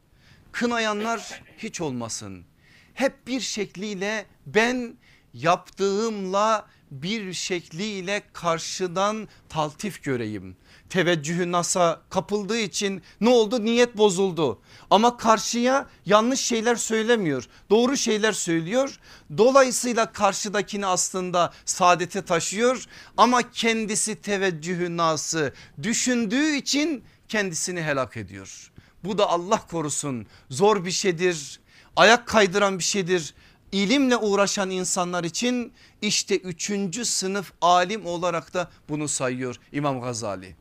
kınayanlar 0.54 1.42
hiç 1.58 1.82
olmasın. 1.82 2.46
Hep 2.94 3.28
bir 3.28 3.40
şekliyle 3.40 4.26
ben 4.46 4.96
yaptığımla 5.34 6.66
bir 6.92 7.34
şekliyle 7.34 8.22
karşıdan 8.34 9.28
taltif 9.50 10.04
göreyim. 10.04 10.58
Teveccühü 10.90 11.52
nasa 11.52 12.02
kapıldığı 12.10 12.58
için 12.58 13.02
ne 13.22 13.30
oldu? 13.30 13.66
Niyet 13.66 13.98
bozuldu. 13.98 14.62
Ama 14.90 15.18
karşıya 15.18 15.88
yanlış 16.06 16.40
şeyler 16.40 16.76
söylemiyor. 16.76 17.48
Doğru 17.70 17.98
şeyler 17.98 18.32
söylüyor. 18.32 19.00
Dolayısıyla 19.38 20.12
karşıdakini 20.12 20.86
aslında 20.86 21.54
saadete 21.66 22.22
taşıyor. 22.22 22.86
Ama 23.18 23.52
kendisi 23.52 24.22
teveccühü 24.22 24.98
nası 24.98 25.54
düşündüğü 25.84 26.56
için 26.56 27.04
kendisini 27.28 27.82
helak 27.82 28.18
ediyor. 28.18 28.73
Bu 29.04 29.18
da 29.18 29.30
Allah 29.30 29.68
korusun 29.68 30.28
zor 30.50 30.86
bir 30.86 30.92
şeydir. 30.92 31.60
Ayak 31.96 32.28
kaydıran 32.28 32.80
bir 32.80 32.84
şeydir. 32.84 33.34
İlimle 33.72 34.18
uğraşan 34.18 34.70
insanlar 34.70 35.24
için 35.24 35.74
işte 36.02 36.38
üçüncü 36.38 37.06
sınıf 37.06 37.52
alim 37.62 38.06
olarak 38.06 38.54
da 38.54 38.72
bunu 38.90 39.08
sayıyor 39.08 39.56
İmam 39.72 40.02
Gazali. 40.02 40.56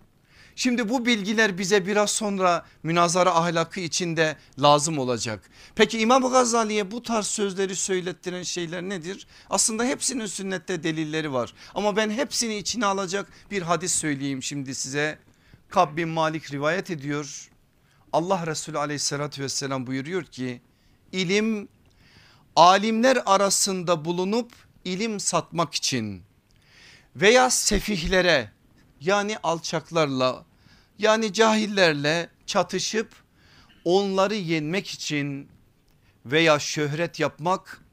Şimdi 0.57 0.89
bu 0.89 1.07
bilgiler 1.07 1.59
bize 1.59 1.87
biraz 1.87 2.11
sonra 2.11 2.67
münazara 2.83 3.35
ahlakı 3.35 3.81
içinde 3.81 4.37
lazım 4.63 4.99
olacak. 4.99 5.51
Peki 5.75 5.99
İmam 5.99 6.31
Gazali'ye 6.31 6.91
bu 6.91 7.03
tarz 7.03 7.27
sözleri 7.27 7.77
söylettiren 7.77 8.43
şeyler 8.43 8.83
nedir? 8.83 9.27
Aslında 9.51 9.85
hepsinin 9.85 10.27
sünnette 10.27 10.83
delilleri 10.83 11.33
var. 11.33 11.55
Ama 11.75 11.97
ben 11.97 12.11
hepsini 12.11 12.57
içine 12.57 12.87
alacak 12.87 13.27
bir 13.51 13.63
hadis 13.63 13.95
söyleyeyim 13.95 14.43
şimdi 14.43 14.75
size. 14.75 15.19
Kab 15.69 15.97
bin 15.97 16.09
Malik 16.09 16.53
rivayet 16.53 16.91
ediyor. 16.91 17.52
Allah 18.13 18.47
Resulü 18.47 18.79
aleyhissalatü 18.79 19.43
vesselam 19.43 19.87
buyuruyor 19.87 20.25
ki 20.25 20.61
ilim 21.13 21.69
alimler 22.57 23.23
arasında 23.27 24.05
bulunup 24.05 24.53
ilim 24.85 25.21
satmak 25.21 25.75
için 25.75 26.23
veya 27.17 27.51
sefihlere 27.51 28.51
yani 29.01 29.39
alçaklarla 29.43 30.45
yani 30.99 31.33
cahillerle 31.33 32.29
çatışıp 32.47 33.15
onları 33.85 34.35
yenmek 34.35 34.87
için 34.87 35.49
veya 36.27 36.59
şöhret 36.59 37.21
yapmak 37.21 37.85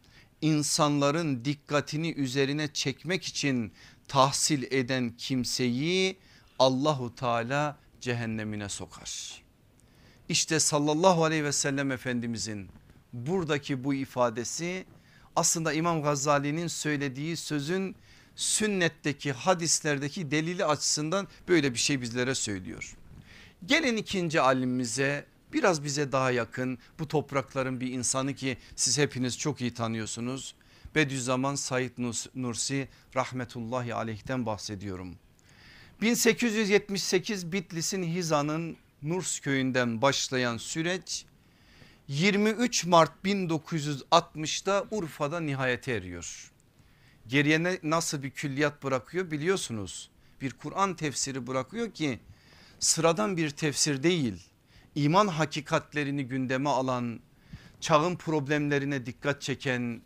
insanların 0.41 1.45
dikkatini 1.45 2.11
üzerine 2.11 2.73
çekmek 2.73 3.23
için 3.23 3.73
tahsil 4.07 4.63
eden 4.71 5.13
kimseyi 5.17 6.17
Allahu 6.59 7.15
Teala 7.15 7.77
cehennemine 8.01 8.69
sokar. 8.69 9.41
İşte 10.29 10.59
sallallahu 10.59 11.23
aleyhi 11.23 11.43
ve 11.43 11.51
sellem 11.51 11.91
efendimizin 11.91 12.69
buradaki 13.13 13.83
bu 13.83 13.93
ifadesi 13.93 14.85
aslında 15.35 15.73
İmam 15.73 16.03
Gazali'nin 16.03 16.67
söylediği 16.67 17.37
sözün 17.37 17.95
sünnetteki 18.35 19.31
hadislerdeki 19.31 20.31
delili 20.31 20.65
açısından 20.65 21.27
böyle 21.47 21.73
bir 21.73 21.79
şey 21.79 22.01
bizlere 22.01 22.35
söylüyor. 22.35 22.95
Gelin 23.65 23.97
ikinci 23.97 24.41
alimimize 24.41 25.25
biraz 25.53 25.83
bize 25.83 26.11
daha 26.11 26.31
yakın 26.31 26.77
bu 26.99 27.07
toprakların 27.07 27.81
bir 27.81 27.91
insanı 27.91 28.35
ki 28.35 28.57
siz 28.75 28.97
hepiniz 28.97 29.37
çok 29.37 29.61
iyi 29.61 29.73
tanıyorsunuz. 29.73 30.55
Bediüzzaman 30.95 31.55
Said 31.55 31.91
Nursi 32.35 32.87
rahmetullahi 33.15 33.93
aleyhten 33.93 34.45
bahsediyorum. 34.45 35.15
1878 36.01 37.51
Bitlis'in 37.51 38.03
Hiza'nın 38.03 38.77
Nurs 39.03 39.39
köyünden 39.39 40.01
başlayan 40.01 40.57
süreç 40.57 41.25
23 42.07 42.85
Mart 42.85 43.11
1960'da 43.25 44.85
Urfa'da 44.91 45.39
nihayete 45.39 45.91
eriyor. 45.91 46.51
Geriye 47.27 47.79
nasıl 47.83 48.23
bir 48.23 48.29
külliyat 48.29 48.83
bırakıyor 48.83 49.31
biliyorsunuz. 49.31 50.09
Bir 50.41 50.51
Kur'an 50.51 50.95
tefsiri 50.95 51.47
bırakıyor 51.47 51.91
ki 51.91 52.19
sıradan 52.79 53.37
bir 53.37 53.49
tefsir 53.49 54.03
değil. 54.03 54.43
İman 54.95 55.27
hakikatlerini 55.27 56.27
gündeme 56.27 56.69
alan, 56.69 57.19
çağın 57.81 58.15
problemlerine 58.15 59.05
dikkat 59.05 59.41
çeken, 59.41 60.01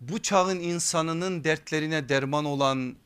bu 0.00 0.22
çağın 0.22 0.60
insanının 0.60 1.44
dertlerine 1.44 2.08
derman 2.08 2.44
olan 2.44 2.96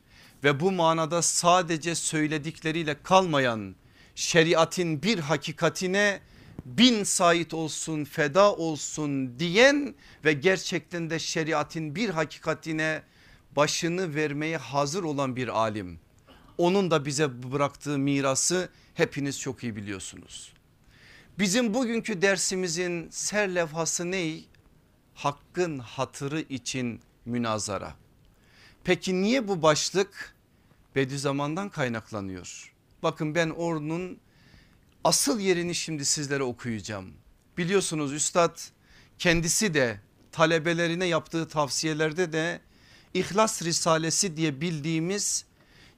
ve 0.43 0.59
bu 0.59 0.71
manada 0.71 1.21
sadece 1.21 1.95
söyledikleriyle 1.95 3.03
kalmayan 3.03 3.75
şeriatin 4.15 5.03
bir 5.03 5.19
hakikatine 5.19 6.19
bin 6.65 7.03
sait 7.03 7.53
olsun 7.53 8.03
feda 8.03 8.55
olsun 8.55 9.39
diyen 9.39 9.95
ve 10.25 10.33
gerçekten 10.33 11.09
de 11.09 11.19
şeriatin 11.19 11.95
bir 11.95 12.09
hakikatine 12.09 13.03
başını 13.55 14.15
vermeye 14.15 14.57
hazır 14.57 15.03
olan 15.03 15.35
bir 15.35 15.47
alim. 15.47 15.99
Onun 16.57 16.91
da 16.91 17.05
bize 17.05 17.51
bıraktığı 17.51 17.97
mirası 17.97 18.69
hepiniz 18.93 19.39
çok 19.39 19.63
iyi 19.63 19.75
biliyorsunuz. 19.75 20.53
Bizim 21.39 21.73
bugünkü 21.73 22.21
dersimizin 22.21 23.09
serlevhası 23.09 24.11
ne? 24.11 24.39
Hakkın 25.15 25.79
hatırı 25.79 26.41
için 26.41 27.01
münazara. 27.25 27.93
Peki 28.83 29.21
niye 29.21 29.47
bu 29.47 29.61
başlık? 29.61 30.35
Bediüzzaman'dan 30.95 31.69
kaynaklanıyor. 31.69 32.72
Bakın 33.03 33.35
ben 33.35 33.49
onun 33.49 34.19
asıl 35.03 35.39
yerini 35.39 35.75
şimdi 35.75 36.05
sizlere 36.05 36.43
okuyacağım. 36.43 37.13
Biliyorsunuz 37.57 38.13
üstad 38.13 38.59
kendisi 39.19 39.73
de 39.73 39.99
talebelerine 40.31 41.05
yaptığı 41.05 41.47
tavsiyelerde 41.47 42.33
de 42.33 42.61
İhlas 43.13 43.63
Risalesi 43.63 44.37
diye 44.37 44.61
bildiğimiz 44.61 45.45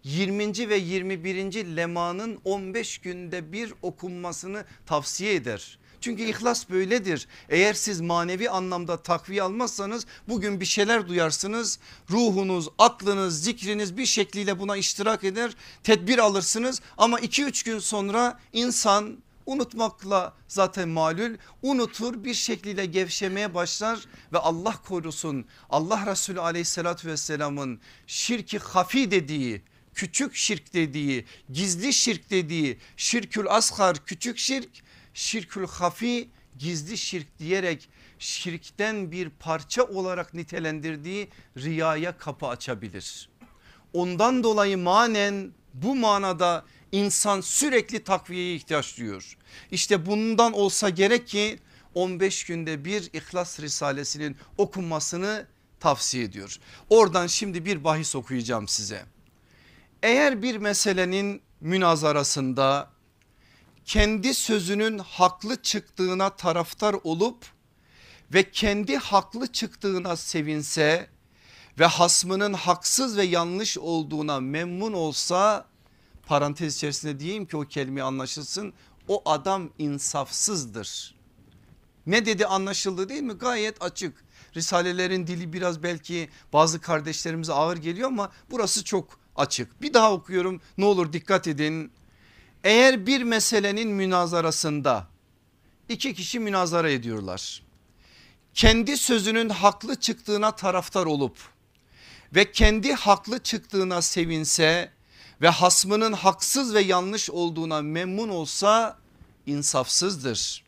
20. 0.04 0.70
ve 0.70 0.76
21. 0.76 1.76
lemanın 1.76 2.40
15 2.44 2.98
günde 2.98 3.52
bir 3.52 3.74
okunmasını 3.82 4.66
tavsiye 4.86 5.36
eder. 5.36 5.80
Çünkü 6.06 6.24
ihlas 6.24 6.70
böyledir. 6.70 7.28
Eğer 7.50 7.74
siz 7.74 8.02
manevi 8.02 8.50
anlamda 8.50 9.04
takviye 9.04 9.44
almazsanız 9.44 10.06
bugün 10.28 10.60
bir 10.60 10.66
şeyler 10.66 11.08
duyarsınız. 11.08 11.80
Ruhunuz, 12.12 12.68
aklınız, 12.78 13.44
zikriniz 13.44 13.98
bir 13.98 14.06
şekliyle 14.06 14.60
buna 14.60 14.78
iştirak 14.78 15.24
eder. 15.24 15.52
Tedbir 15.84 16.18
alırsınız 16.18 16.82
ama 16.98 17.20
2-3 17.20 17.66
gün 17.66 17.80
sonra 17.80 18.40
insan 18.54 19.18
unutmakla 19.46 20.34
zaten 20.48 20.90
malul 20.90 21.36
unutur 21.62 22.24
bir 22.24 22.34
şekliyle 22.34 22.86
gevşemeye 22.86 23.54
başlar 23.54 24.00
ve 24.34 24.38
Allah 24.38 24.82
korusun 24.88 25.46
Allah 25.70 26.06
Resulü 26.06 26.40
aleyhissalatü 26.40 27.08
vesselamın 27.08 27.80
şirki 28.08 28.60
hafi 28.60 29.12
dediği 29.12 29.62
küçük 29.96 30.36
şirk 30.36 30.74
dediği 30.74 31.26
gizli 31.54 31.94
şirk 31.94 32.30
dediği 32.30 32.78
şirkül 32.98 33.46
asgar 33.50 34.06
küçük 34.06 34.38
şirk 34.38 34.85
şirkül 35.16 35.68
hafi 35.68 36.30
gizli 36.58 36.98
şirk 36.98 37.40
diyerek 37.40 37.90
şirkten 38.20 39.12
bir 39.12 39.30
parça 39.30 39.84
olarak 39.84 40.34
nitelendirdiği 40.34 41.30
riyaya 41.58 42.18
kapı 42.18 42.48
açabilir. 42.48 43.30
Ondan 43.94 44.44
dolayı 44.44 44.78
manen 44.78 45.52
bu 45.74 45.96
manada 45.96 46.66
insan 46.92 47.42
sürekli 47.42 48.04
takviyeye 48.04 48.56
ihtiyaç 48.56 48.98
duyuyor. 48.98 49.38
İşte 49.72 50.06
bundan 50.06 50.54
olsa 50.54 50.90
gerek 50.90 51.28
ki 51.28 51.60
15 51.94 52.44
günde 52.44 52.86
bir 52.86 53.10
İhlas 53.14 53.60
Risalesinin 53.60 54.38
okunmasını 54.58 55.48
tavsiye 55.80 56.24
ediyor. 56.24 56.58
Oradan 56.90 57.28
şimdi 57.28 57.66
bir 57.66 57.84
bahis 57.84 58.16
okuyacağım 58.16 58.68
size. 58.68 59.06
Eğer 60.04 60.42
bir 60.42 60.58
meselenin 60.58 61.42
münazarasında 61.62 62.95
kendi 63.86 64.34
sözünün 64.34 64.98
haklı 64.98 65.62
çıktığına 65.62 66.30
taraftar 66.30 66.96
olup 67.04 67.46
ve 68.34 68.52
kendi 68.52 68.98
haklı 68.98 69.48
çıktığına 69.48 70.16
sevinse 70.16 71.10
ve 71.80 71.86
hasmının 71.86 72.54
haksız 72.54 73.18
ve 73.18 73.24
yanlış 73.24 73.78
olduğuna 73.78 74.40
memnun 74.40 74.94
olsa 74.94 75.66
parantez 76.26 76.76
içerisinde 76.76 77.20
diyeyim 77.20 77.46
ki 77.46 77.58
o 77.58 77.62
kelime 77.62 78.02
anlaşılsın 78.02 78.74
o 79.08 79.22
adam 79.26 79.70
insafsızdır. 79.78 81.16
Ne 82.08 82.26
dedi 82.26 82.46
anlaşıldı 82.46 83.10
değil 83.10 83.24
mi 83.24 83.34
gayet 83.34 83.82
açık. 83.82 84.26
Risalelerin 84.56 85.28
dili 85.28 85.54
biraz 85.54 85.84
belki 85.84 86.30
bazı 86.54 86.82
kardeşlerimize 86.82 87.54
ağır 87.54 87.78
geliyor 87.78 88.08
ama 88.08 88.32
burası 88.52 88.84
çok 88.84 89.20
açık. 89.36 89.82
Bir 89.82 89.94
daha 89.94 90.14
okuyorum 90.14 90.62
ne 90.78 90.86
olur 90.86 91.14
dikkat 91.14 91.48
edin. 91.48 91.92
Eğer 92.66 93.06
bir 93.06 93.22
meselenin 93.22 93.90
münazarasında 93.90 95.08
iki 95.90 96.14
kişi 96.14 96.40
münazara 96.40 96.90
ediyorlar. 96.90 97.64
Kendi 98.54 98.98
sözünün 98.98 99.50
haklı 99.50 100.00
çıktığına 100.00 100.56
taraftar 100.56 101.06
olup 101.06 101.38
ve 102.36 102.52
kendi 102.52 102.94
haklı 102.94 103.44
çıktığına 103.44 104.02
sevinse 104.02 104.92
ve 105.42 105.50
hasmının 105.50 106.14
haksız 106.14 106.74
ve 106.74 106.82
yanlış 106.82 107.30
olduğuna 107.30 107.82
memnun 107.82 108.30
olsa 108.30 108.98
insafsızdır. 109.46 110.64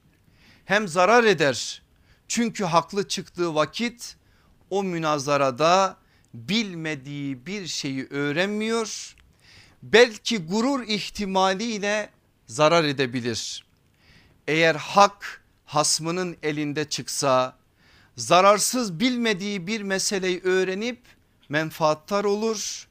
Hem 0.65 0.88
zarar 0.88 1.23
eder 1.23 1.81
çünkü 2.27 2.63
haklı 2.63 3.07
çıktığı 3.07 3.55
vakit 3.55 4.15
o 4.69 4.83
münazarada 4.83 5.97
bilmediği 6.33 7.45
bir 7.45 7.67
şeyi 7.67 8.07
öğrenmiyor. 8.10 9.16
Belki 9.83 10.37
gurur 10.37 10.83
ihtimaliyle 10.83 12.09
zarar 12.47 12.83
edebilir. 12.83 13.65
Eğer 14.47 14.75
hak 14.75 15.43
hasmının 15.65 16.37
elinde 16.43 16.89
çıksa 16.89 17.57
zararsız 18.15 18.99
bilmediği 18.99 19.67
bir 19.67 19.81
meseleyi 19.81 20.41
öğrenip 20.43 21.01
menfaattar 21.49 22.23
olur. 22.23 22.87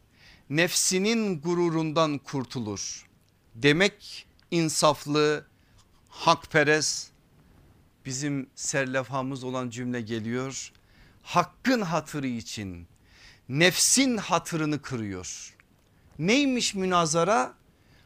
Nefsinin 0.50 1.40
gururundan 1.40 2.18
kurtulur. 2.18 3.06
Demek 3.54 4.26
insaflı, 4.50 5.46
hakperest 6.08 7.10
bizim 8.04 8.50
serlefamız 8.54 9.44
olan 9.44 9.70
cümle 9.70 10.00
geliyor. 10.00 10.72
Hakkın 11.22 11.80
hatırı 11.80 12.26
için 12.26 12.86
nefsin 13.48 14.16
hatırını 14.16 14.82
kırıyor. 14.82 15.55
Neymiş 16.18 16.74
münazara? 16.74 17.54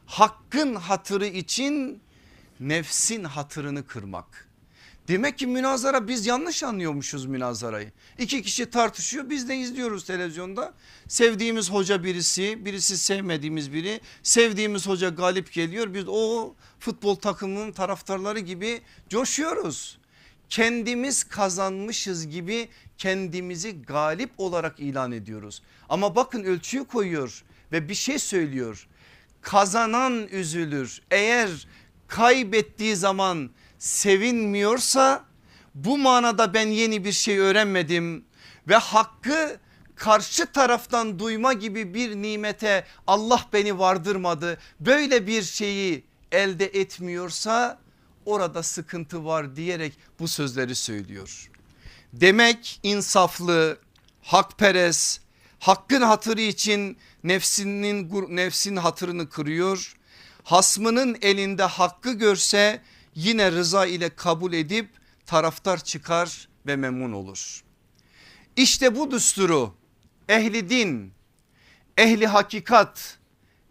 Hakkın 0.05 0.75
hatırı 0.75 1.25
için 1.25 2.01
nefsin 2.59 3.23
hatırını 3.23 3.87
kırmak. 3.87 4.47
Demek 5.07 5.37
ki 5.37 5.47
münazara 5.47 6.07
biz 6.07 6.25
yanlış 6.25 6.63
anlıyormuşuz 6.63 7.25
münazarayı. 7.25 7.91
İki 8.19 8.41
kişi 8.41 8.69
tartışıyor 8.69 9.29
biz 9.29 9.49
de 9.49 9.57
izliyoruz 9.57 10.05
televizyonda. 10.05 10.73
Sevdiğimiz 11.07 11.71
hoca 11.71 12.03
birisi 12.03 12.65
birisi 12.65 12.97
sevmediğimiz 12.97 13.73
biri 13.73 14.01
sevdiğimiz 14.23 14.87
hoca 14.87 15.09
galip 15.09 15.51
geliyor. 15.51 15.93
Biz 15.93 16.03
o 16.07 16.53
futbol 16.79 17.15
takımının 17.15 17.71
taraftarları 17.71 18.39
gibi 18.39 18.81
coşuyoruz. 19.09 19.97
Kendimiz 20.49 21.23
kazanmışız 21.23 22.27
gibi 22.27 22.69
kendimizi 22.97 23.81
galip 23.81 24.31
olarak 24.37 24.79
ilan 24.79 25.11
ediyoruz. 25.11 25.61
Ama 25.89 26.15
bakın 26.15 26.43
ölçüyü 26.43 26.85
koyuyor 26.85 27.43
ve 27.71 27.89
bir 27.89 27.95
şey 27.95 28.19
söylüyor. 28.19 28.87
Kazanan 29.41 30.27
üzülür 30.27 31.01
eğer 31.11 31.67
kaybettiği 32.07 32.95
zaman 32.95 33.49
sevinmiyorsa 33.79 35.25
bu 35.75 35.97
manada 35.97 36.53
ben 36.53 36.67
yeni 36.67 37.05
bir 37.05 37.11
şey 37.11 37.39
öğrenmedim 37.39 38.25
ve 38.67 38.75
hakkı 38.75 39.59
karşı 39.95 40.45
taraftan 40.45 41.19
duyma 41.19 41.53
gibi 41.53 41.93
bir 41.93 42.15
nimete 42.15 42.85
Allah 43.07 43.45
beni 43.53 43.79
vardırmadı. 43.79 44.57
Böyle 44.79 45.27
bir 45.27 45.43
şeyi 45.43 46.03
elde 46.31 46.65
etmiyorsa 46.65 47.79
orada 48.25 48.63
sıkıntı 48.63 49.25
var 49.25 49.55
diyerek 49.55 49.93
bu 50.19 50.27
sözleri 50.27 50.75
söylüyor. 50.75 51.49
Demek 52.13 52.79
insaflı, 52.83 53.77
hakperest, 54.21 55.21
hakkın 55.59 56.01
hatırı 56.01 56.41
için 56.41 56.97
nefsinin 57.23 58.11
nefsin 58.29 58.75
hatırını 58.75 59.29
kırıyor. 59.29 59.95
Hasmının 60.43 61.17
elinde 61.21 61.63
hakkı 61.63 62.13
görse 62.13 62.81
yine 63.15 63.51
rıza 63.51 63.85
ile 63.85 64.09
kabul 64.09 64.53
edip 64.53 64.89
taraftar 65.25 65.83
çıkar 65.83 66.47
ve 66.67 66.75
memnun 66.75 67.13
olur. 67.13 67.63
İşte 68.55 68.95
bu 68.95 69.11
düsturu 69.11 69.75
ehli 70.29 70.69
din, 70.69 71.13
ehli 71.97 72.27
hakikat, 72.27 73.17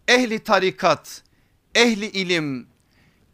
ehli 0.07 0.39
tarikat, 0.39 1.23
ehli 1.75 2.05
ilim 2.05 2.67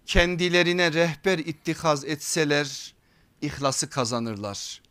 kendilerine 0.05 0.93
rehber 0.93 1.37
ittikaz 1.37 2.05
etseler 2.05 2.95
ihlası 3.41 3.89
kazanırlar 3.89 4.81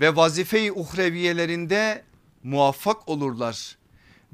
ve 0.00 0.16
vazife-i 0.16 0.72
uhreviyelerinde 0.72 2.04
muvaffak 2.42 3.08
olurlar 3.08 3.77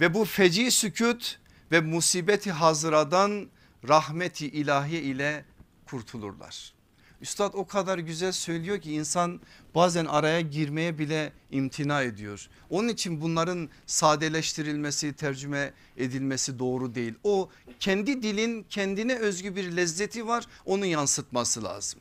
ve 0.01 0.15
bu 0.15 0.25
feci 0.25 0.71
sükut 0.71 1.39
ve 1.73 1.81
musibeti 1.81 2.53
hazıradan 2.53 3.49
rahmeti 3.89 4.47
ilahi 4.47 4.97
ile 4.97 5.45
kurtulurlar. 5.87 6.75
Üstad 7.21 7.55
o 7.55 7.67
kadar 7.67 7.99
güzel 7.99 8.33
söylüyor 8.33 8.81
ki 8.81 8.93
insan 8.93 9.41
bazen 9.75 10.05
araya 10.05 10.41
girmeye 10.41 10.99
bile 10.99 11.33
imtina 11.51 12.03
ediyor. 12.03 12.49
Onun 12.71 12.89
için 12.89 13.21
bunların 13.21 13.69
sadeleştirilmesi 13.87 15.13
tercüme 15.13 15.73
edilmesi 15.97 16.59
doğru 16.59 16.95
değil. 16.95 17.15
O 17.25 17.49
kendi 17.81 18.23
dilin 18.23 18.67
kendine 18.71 19.17
özgü 19.17 19.57
bir 19.57 19.77
lezzeti 19.77 20.27
var 20.27 20.47
onu 20.65 20.87
yansıtması 20.87 21.65
lazım. 21.65 22.01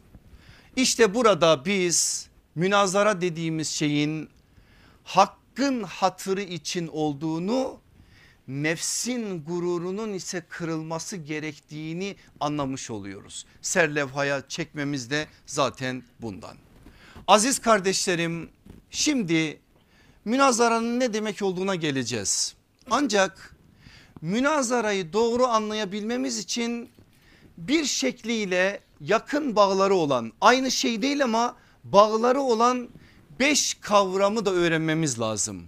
İşte 0.76 1.14
burada 1.14 1.66
biz 1.66 2.28
münazara 2.56 3.22
dediğimiz 3.22 3.68
şeyin 3.68 4.30
hakkın 5.04 5.84
hatırı 5.84 6.42
için 6.42 6.88
olduğunu 6.88 7.83
nefsin 8.48 9.44
gururunun 9.44 10.14
ise 10.14 10.44
kırılması 10.50 11.18
gerektiğini 11.18 12.16
anlamış 12.40 12.92
oluyoruz. 12.92 13.46
Serlevhaya 13.62 14.44
çekmemiz 14.48 15.10
de 15.10 15.28
zaten 15.46 16.04
bundan. 16.22 16.58
Aziz 17.28 17.60
kardeşlerim 17.60 18.50
şimdi 18.90 19.60
münazaranın 20.26 21.00
ne 21.00 21.14
demek 21.14 21.42
olduğuna 21.42 21.76
geleceğiz. 21.76 22.56
Ancak 22.90 23.56
münazarayı 24.22 25.14
doğru 25.14 25.46
anlayabilmemiz 25.48 26.38
için 26.38 26.90
bir 27.58 27.86
şekliyle 27.86 28.80
yakın 29.02 29.56
bağları 29.56 29.96
olan 29.96 30.32
aynı 30.42 30.72
şey 30.72 31.02
değil 31.02 31.24
ama 31.24 31.56
bağları 31.84 32.42
olan 32.42 32.90
beş 33.40 33.74
kavramı 33.74 34.46
da 34.46 34.52
öğrenmemiz 34.52 35.20
lazım. 35.20 35.68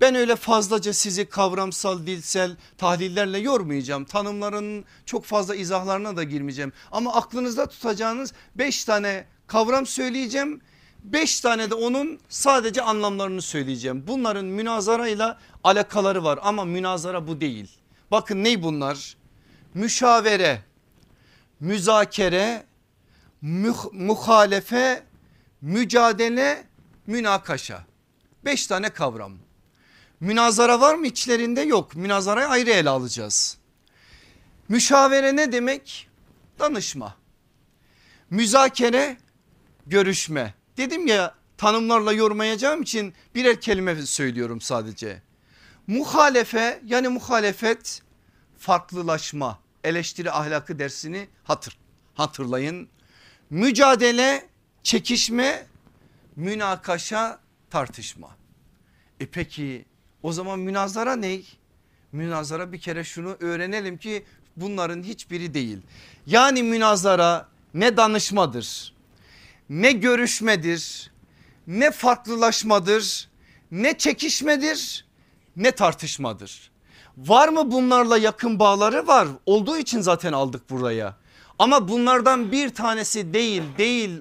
Ben 0.00 0.14
öyle 0.14 0.36
fazlaca 0.36 0.92
sizi 0.92 1.28
kavramsal 1.28 2.06
dilsel 2.06 2.56
tahlillerle 2.78 3.38
yormayacağım. 3.38 4.04
Tanımların 4.04 4.84
çok 5.06 5.24
fazla 5.24 5.54
izahlarına 5.54 6.16
da 6.16 6.22
girmeyeceğim. 6.22 6.72
Ama 6.92 7.14
aklınızda 7.14 7.66
tutacağınız 7.66 8.32
beş 8.54 8.84
tane 8.84 9.24
kavram 9.46 9.86
söyleyeceğim. 9.86 10.60
Beş 11.04 11.40
tane 11.40 11.70
de 11.70 11.74
onun 11.74 12.20
sadece 12.28 12.82
anlamlarını 12.82 13.42
söyleyeceğim. 13.42 14.04
Bunların 14.06 14.44
münazara 14.44 15.08
ile 15.08 15.34
alakaları 15.64 16.24
var 16.24 16.38
ama 16.42 16.64
münazara 16.64 17.28
bu 17.28 17.40
değil. 17.40 17.70
Bakın 18.10 18.44
ney 18.44 18.62
bunlar? 18.62 19.16
Müşavere, 19.74 20.62
müzakere, 21.60 22.64
muh 23.42 23.92
muhalefe, 23.92 25.02
mücadele, 25.60 26.64
münakaşa. 27.06 27.84
Beş 28.44 28.66
tane 28.66 28.88
kavram. 28.90 29.47
Münazara 30.20 30.80
var 30.80 30.94
mı 30.94 31.06
içlerinde 31.06 31.60
yok. 31.60 31.96
Münazarayı 31.96 32.46
ayrı 32.48 32.70
ele 32.70 32.88
alacağız. 32.90 33.58
Müşavere 34.68 35.36
ne 35.36 35.52
demek? 35.52 36.08
Danışma. 36.58 37.16
Müzakere 38.30 39.16
görüşme. 39.86 40.54
Dedim 40.76 41.06
ya 41.06 41.34
tanımlarla 41.58 42.12
yormayacağım 42.12 42.82
için 42.82 43.14
birer 43.34 43.60
kelime 43.60 44.06
söylüyorum 44.06 44.60
sadece. 44.60 45.22
Muhalefe 45.86 46.80
yani 46.84 47.08
muhalefet 47.08 48.02
farklılaşma 48.58 49.58
eleştiri 49.84 50.32
ahlakı 50.32 50.78
dersini 50.78 51.28
hatır, 51.44 51.78
hatırlayın. 52.14 52.88
Mücadele 53.50 54.48
çekişme 54.82 55.66
münakaşa 56.36 57.40
tartışma. 57.70 58.36
E 59.20 59.26
peki 59.26 59.84
o 60.22 60.32
zaman 60.32 60.58
münazara 60.58 61.16
ne? 61.16 61.40
Münazara 62.12 62.72
bir 62.72 62.80
kere 62.80 63.04
şunu 63.04 63.36
öğrenelim 63.40 63.98
ki 63.98 64.24
bunların 64.56 65.02
hiçbiri 65.02 65.54
değil. 65.54 65.78
Yani 66.26 66.62
münazara 66.62 67.48
ne 67.74 67.96
danışmadır, 67.96 68.94
ne 69.68 69.92
görüşmedir, 69.92 71.10
ne 71.66 71.90
farklılaşmadır, 71.90 73.28
ne 73.70 73.98
çekişmedir, 73.98 75.06
ne 75.56 75.70
tartışmadır. 75.70 76.70
Var 77.18 77.48
mı 77.48 77.70
bunlarla 77.70 78.18
yakın 78.18 78.58
bağları 78.58 79.06
var 79.06 79.28
olduğu 79.46 79.76
için 79.76 80.00
zaten 80.00 80.32
aldık 80.32 80.70
buraya. 80.70 81.16
Ama 81.58 81.88
bunlardan 81.88 82.52
bir 82.52 82.68
tanesi 82.68 83.34
değil 83.34 83.62
değil 83.78 84.20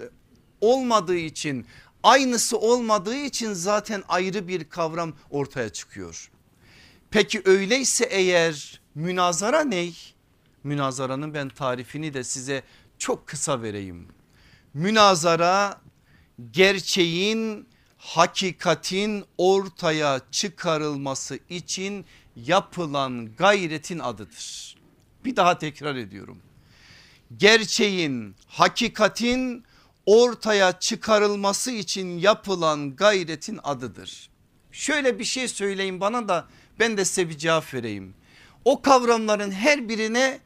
olmadığı 0.62 1.18
için 1.18 1.66
aynısı 2.08 2.58
olmadığı 2.58 3.16
için 3.16 3.54
zaten 3.54 4.04
ayrı 4.08 4.48
bir 4.48 4.70
kavram 4.70 5.14
ortaya 5.30 5.70
çıkıyor. 5.70 6.32
Peki 7.12 7.42
öyleyse 7.46 8.06
eğer 8.06 8.82
münazara 8.96 9.64
ne? 9.64 9.90
Münazaranın 10.64 11.34
ben 11.34 11.50
tarifini 11.50 12.14
de 12.14 12.24
size 12.24 12.64
çok 12.98 13.28
kısa 13.28 13.62
vereyim. 13.62 14.08
Münazara 14.74 15.82
gerçeğin 16.52 17.68
hakikatin 17.98 19.26
ortaya 19.38 20.22
çıkarılması 20.32 21.40
için 21.50 22.06
yapılan 22.36 23.36
gayretin 23.36 24.00
adıdır. 24.00 24.78
Bir 25.26 25.36
daha 25.36 25.58
tekrar 25.58 25.96
ediyorum. 25.96 26.38
Gerçeğin 27.38 28.36
hakikatin 28.48 29.67
ortaya 30.08 30.80
çıkarılması 30.80 31.72
için 31.72 32.18
yapılan 32.18 32.96
gayretin 32.96 33.60
adıdır. 33.64 34.30
Şöyle 34.72 35.20
bir 35.20 35.24
şey 35.24 35.48
söyleyin 35.48 36.02
bana 36.02 36.28
da 36.28 36.48
ben 36.80 36.98
de 36.98 37.06
size 37.06 37.30
bir 37.30 37.38
cevap 37.38 37.74
vereyim. 37.74 38.14
O 38.66 38.82
kavramların 38.82 39.52
her 39.52 39.90
birine 39.90 40.40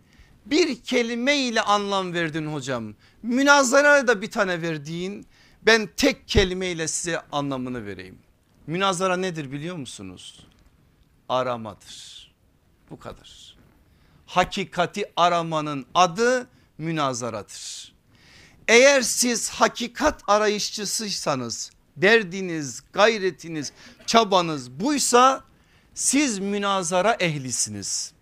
bir 0.45 0.81
kelime 0.83 1.37
ile 1.37 1.61
anlam 1.61 2.13
verdin 2.13 2.45
hocam. 2.45 2.93
Münazara 3.23 4.07
da 4.07 4.21
bir 4.21 4.31
tane 4.31 4.61
verdiğin 4.61 5.27
ben 5.61 5.89
tek 5.97 6.27
kelimeyle 6.27 6.87
size 6.87 7.21
anlamını 7.31 7.85
vereyim. 7.85 8.19
Münazara 8.67 9.17
nedir 9.17 9.51
biliyor 9.51 9.75
musunuz? 9.75 10.47
Aramadır. 11.29 12.31
Bu 12.89 12.99
kadar. 12.99 13.57
Hakikati 14.25 15.11
aramanın 15.15 15.85
adı 15.93 16.47
münazaradır. 16.77 17.90
Eğer 18.71 19.01
siz 19.01 19.49
hakikat 19.49 20.21
arayışçısıysanız 20.27 21.71
derdiniz, 21.97 22.83
gayretiniz, 22.93 23.71
çabanız 24.05 24.71
buysa 24.71 25.43
siz 25.93 26.39
münazara 26.39 27.13
ehlisiniz. 27.19 28.13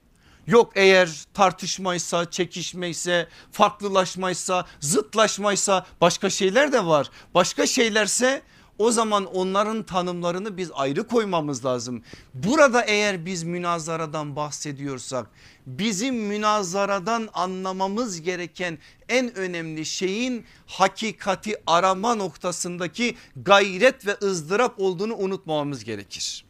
Yok 0.48 0.72
eğer 0.76 1.10
tartışmaysa, 1.34 2.32
çekişmeyse, 2.32 3.28
farklılaşmaysa, 3.52 4.66
zıtlaşmaysa 4.80 5.86
başka 6.02 6.30
şeyler 6.30 6.72
de 6.72 6.86
var. 6.86 7.10
Başka 7.34 7.68
şeylerse 7.68 8.42
o 8.80 8.92
zaman 8.92 9.26
onların 9.26 9.84
tanımlarını 9.84 10.58
biz 10.58 10.72
ayrı 10.74 11.08
koymamız 11.08 11.65
lazım. 11.65 12.04
Burada 12.34 12.82
eğer 12.82 13.26
biz 13.26 13.44
münazaradan 13.44 14.36
bahsediyorsak 14.36 15.28
bizim 15.65 16.15
münazaradan 16.15 17.30
anlamamız 17.34 18.22
gereken 18.22 18.78
en 19.10 19.36
önemli 19.36 19.86
şeyin 19.86 20.46
hakikati 20.65 21.56
arama 21.68 22.15
noktasındaki 22.15 23.15
gayret 23.36 24.08
ve 24.08 24.18
ızdırap 24.24 24.80
olduğunu 24.80 25.15
unutmamamız 25.15 25.84
gerekir. 25.84 26.46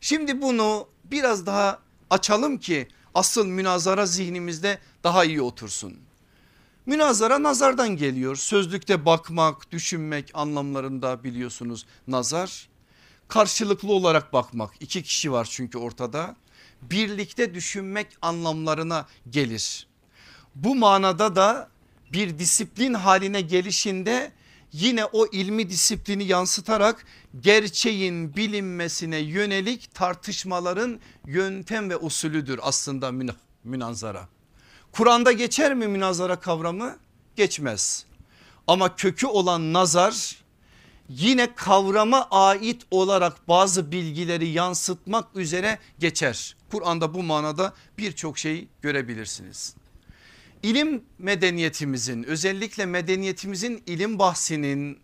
Şimdi 0.00 0.42
bunu 0.42 0.88
biraz 1.04 1.46
daha 1.46 1.78
açalım 2.10 2.58
ki 2.58 2.88
asıl 3.14 3.46
münazara 3.46 4.06
zihnimizde 4.06 4.78
daha 5.04 5.24
iyi 5.24 5.42
otursun. 5.42 6.05
Münazara 6.86 7.42
nazardan 7.42 7.96
geliyor. 7.96 8.36
Sözlükte 8.36 9.04
bakmak, 9.04 9.72
düşünmek 9.72 10.30
anlamlarında 10.34 11.24
biliyorsunuz 11.24 11.86
nazar. 12.06 12.68
Karşılıklı 13.28 13.92
olarak 13.92 14.32
bakmak. 14.32 14.70
iki 14.80 15.02
kişi 15.02 15.32
var 15.32 15.48
çünkü 15.50 15.78
ortada. 15.78 16.36
Birlikte 16.82 17.54
düşünmek 17.54 18.06
anlamlarına 18.22 19.06
gelir. 19.30 19.86
Bu 20.54 20.74
manada 20.74 21.36
da 21.36 21.68
bir 22.12 22.38
disiplin 22.38 22.94
haline 22.94 23.40
gelişinde 23.40 24.32
yine 24.72 25.04
o 25.04 25.26
ilmi 25.26 25.70
disiplini 25.70 26.24
yansıtarak 26.24 27.06
gerçeğin 27.40 28.36
bilinmesine 28.36 29.18
yönelik 29.18 29.94
tartışmaların 29.94 31.00
yöntem 31.26 31.90
ve 31.90 31.96
usulüdür 31.96 32.60
aslında 32.62 33.12
münazara. 33.64 34.28
Kur'an'da 34.96 35.32
geçer 35.32 35.74
mi 35.74 35.88
münazara 35.88 36.40
kavramı? 36.40 36.98
Geçmez. 37.36 38.06
Ama 38.66 38.96
kökü 38.96 39.26
olan 39.26 39.72
nazar 39.72 40.36
yine 41.08 41.54
kavrama 41.54 42.28
ait 42.30 42.82
olarak 42.90 43.48
bazı 43.48 43.92
bilgileri 43.92 44.48
yansıtmak 44.48 45.36
üzere 45.36 45.78
geçer. 45.98 46.56
Kur'an'da 46.70 47.14
bu 47.14 47.22
manada 47.22 47.74
birçok 47.98 48.38
şey 48.38 48.68
görebilirsiniz. 48.82 49.74
İlim 50.62 51.04
medeniyetimizin 51.18 52.22
özellikle 52.22 52.86
medeniyetimizin 52.86 53.82
ilim 53.86 54.18
bahsinin 54.18 54.98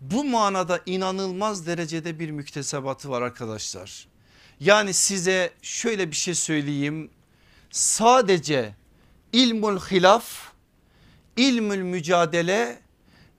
bu 0.00 0.24
manada 0.24 0.80
inanılmaz 0.86 1.66
derecede 1.66 2.18
bir 2.18 2.30
müktesebatı 2.30 3.10
var 3.10 3.22
arkadaşlar. 3.22 4.08
Yani 4.60 4.94
size 4.94 5.52
şöyle 5.62 6.10
bir 6.10 6.16
şey 6.16 6.34
söyleyeyim. 6.34 7.10
Sadece 7.70 8.79
ilmul 9.32 9.78
hilaf, 9.78 10.52
ilmül 11.36 11.82
mücadele 11.82 12.80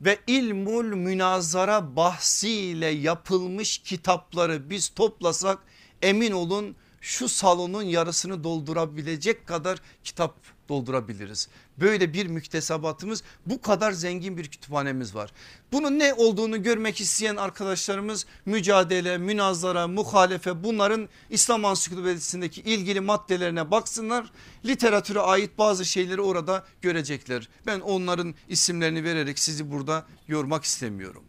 ve 0.02 0.20
ilmul 0.28 0.86
münazara 0.86 1.96
bahsiyle 1.96 2.88
yapılmış 2.88 3.78
kitapları 3.78 4.70
biz 4.70 4.90
toplasak 4.90 5.60
emin 6.02 6.32
olun 6.32 6.76
şu 7.02 7.30
salonun 7.30 7.84
yarısını 7.84 8.44
doldurabilecek 8.44 9.48
kadar 9.48 9.80
kitap 10.04 10.36
doldurabiliriz. 10.70 11.48
Böyle 11.82 12.14
bir 12.14 12.28
müktesebatımız 12.28 13.24
bu 13.46 13.62
kadar 13.62 13.92
zengin 13.92 14.38
bir 14.38 14.48
kütüphanemiz 14.48 15.16
var. 15.16 15.32
Bunun 15.72 16.00
ne 16.00 16.14
olduğunu 16.14 16.64
görmek 16.64 17.02
isteyen 17.02 17.36
arkadaşlarımız 17.36 18.26
mücadele, 18.46 19.18
münazara, 19.18 19.88
muhalefe 19.88 20.64
bunların 20.64 21.10
İslam 21.30 21.66
ansiklopedisindeki 21.66 22.62
ilgili 22.62 23.00
maddelerine 23.00 23.72
baksınlar. 23.72 24.32
Literatüre 24.66 25.20
ait 25.20 25.58
bazı 25.58 25.86
şeyleri 25.86 26.22
orada 26.22 26.66
görecekler. 26.82 27.50
Ben 27.66 27.80
onların 27.80 28.36
isimlerini 28.50 29.04
vererek 29.04 29.40
sizi 29.40 29.72
burada 29.72 30.06
yormak 30.28 30.64
istemiyorum. 30.64 31.24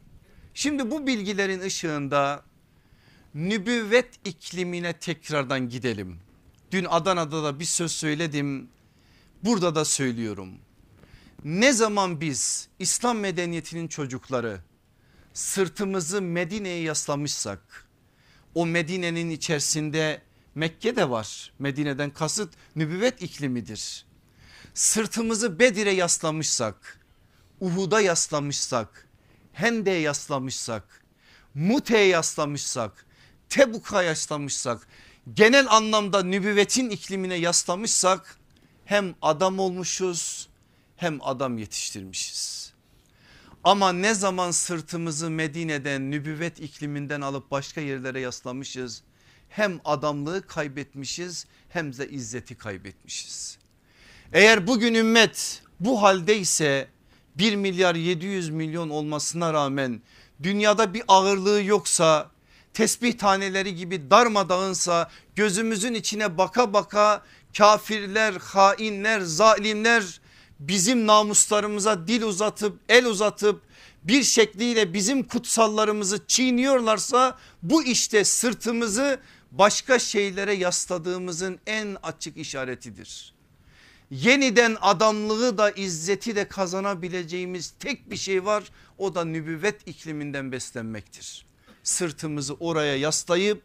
Şimdi 0.55 0.91
bu 0.91 1.07
bilgilerin 1.07 1.61
ışığında 1.61 2.43
nübüvvet 3.35 4.11
iklimine 4.25 4.93
tekrardan 4.93 5.69
gidelim. 5.69 6.19
Dün 6.71 6.85
Adana'da 6.85 7.45
da 7.45 7.61
bir 7.61 7.65
söz 7.65 7.93
söyledim. 7.93 8.69
Burada 9.45 9.75
da 9.75 9.85
söylüyorum. 9.85 10.59
Ne 11.45 11.73
zaman 11.73 12.21
biz 12.21 12.69
İslam 12.79 13.19
medeniyetinin 13.19 13.89
çocukları 13.89 14.61
sırtımızı 15.35 16.23
Medine'ye 16.23 16.83
yaslamışsak 16.83 17.89
o 18.55 18.67
Medine'nin 18.67 19.31
içerisinde 19.31 20.23
Mekke 20.55 20.97
de 20.97 21.11
var. 21.11 21.53
Medine'den 21.59 22.11
kasıt 22.11 22.55
nübüvvet 22.77 23.23
iklimidir. 23.23 24.07
Sırtımızı 24.75 25.59
Bedir'e 25.59 25.91
yaslamışsak, 25.91 27.01
Uhud'a 27.61 28.01
yaslamışsak, 28.01 29.09
Hende'ye 29.53 30.01
yaslamışsak, 30.01 31.05
Mute'ye 31.55 32.07
yaslamışsak, 32.07 33.07
Tebuk'a 33.49 34.03
yaslamışsak, 34.03 34.87
genel 35.35 35.67
anlamda 35.71 36.23
nübüvvetin 36.23 36.91
iklimine 36.91 37.35
yaslamışsak 37.35 38.39
hem 38.93 39.15
adam 39.23 39.59
olmuşuz 39.59 40.49
hem 40.97 41.19
adam 41.23 41.59
yetiştirmişiz. 41.59 42.73
Ama 43.65 43.93
ne 43.93 44.15
zaman 44.15 44.51
sırtımızı 44.51 45.31
Medine'den 45.31 46.11
nübüvvet 46.11 46.61
ikliminden 46.61 47.21
alıp 47.21 47.51
başka 47.51 47.81
yerlere 47.81 48.21
yaslamışız 48.21 49.03
hem 49.49 49.81
adamlığı 49.85 50.47
kaybetmişiz 50.47 51.47
hem 51.69 51.99
de 51.99 52.09
izzeti 52.09 52.55
kaybetmişiz. 52.55 53.59
Eğer 54.33 54.67
bugün 54.67 54.95
ümmet 54.95 55.63
bu 55.81 56.03
haldeyse 56.03 56.89
1 57.35 57.57
milyar 57.57 57.95
700 57.95 58.51
milyon 58.51 58.91
olmasına 58.91 59.53
rağmen 59.53 60.03
dünyada 60.43 60.95
bir 60.95 61.03
ağırlığı 61.09 61.63
yoksa 61.63 62.31
tesbih 62.75 63.19
taneleri 63.19 63.75
gibi 63.75 64.11
darmadağınsa 64.11 65.11
gözümüzün 65.37 65.95
içine 65.95 66.39
baka 66.39 66.73
baka 66.73 67.23
kafirler, 67.57 68.33
hainler, 68.33 69.21
zalimler 69.21 70.21
bizim 70.59 71.07
namuslarımıza 71.07 72.07
dil 72.09 72.23
uzatıp 72.23 72.79
el 72.89 73.07
uzatıp 73.07 73.63
bir 74.05 74.23
şekliyle 74.23 74.95
bizim 74.95 75.23
kutsallarımızı 75.23 76.27
çiğniyorlarsa 76.27 77.39
bu 77.63 77.85
işte 77.85 78.25
sırtımızı 78.25 79.21
başka 79.51 79.99
şeylere 79.99 80.55
yasladığımızın 80.55 81.59
en 81.67 81.97
açık 82.03 82.37
işaretidir. 82.37 83.35
Yeniden 84.11 84.77
adamlığı 84.81 85.59
da 85.59 85.71
izzeti 85.71 86.37
de 86.37 86.49
kazanabileceğimiz 86.49 87.75
tek 87.81 88.11
bir 88.11 88.17
şey 88.17 88.45
var 88.45 88.65
o 88.99 89.15
da 89.15 89.25
nübüvvet 89.25 89.89
ikliminden 89.89 90.53
beslenmektir. 90.53 91.47
Sırtımızı 91.83 92.55
oraya 92.55 92.97
yaslayıp 92.97 93.63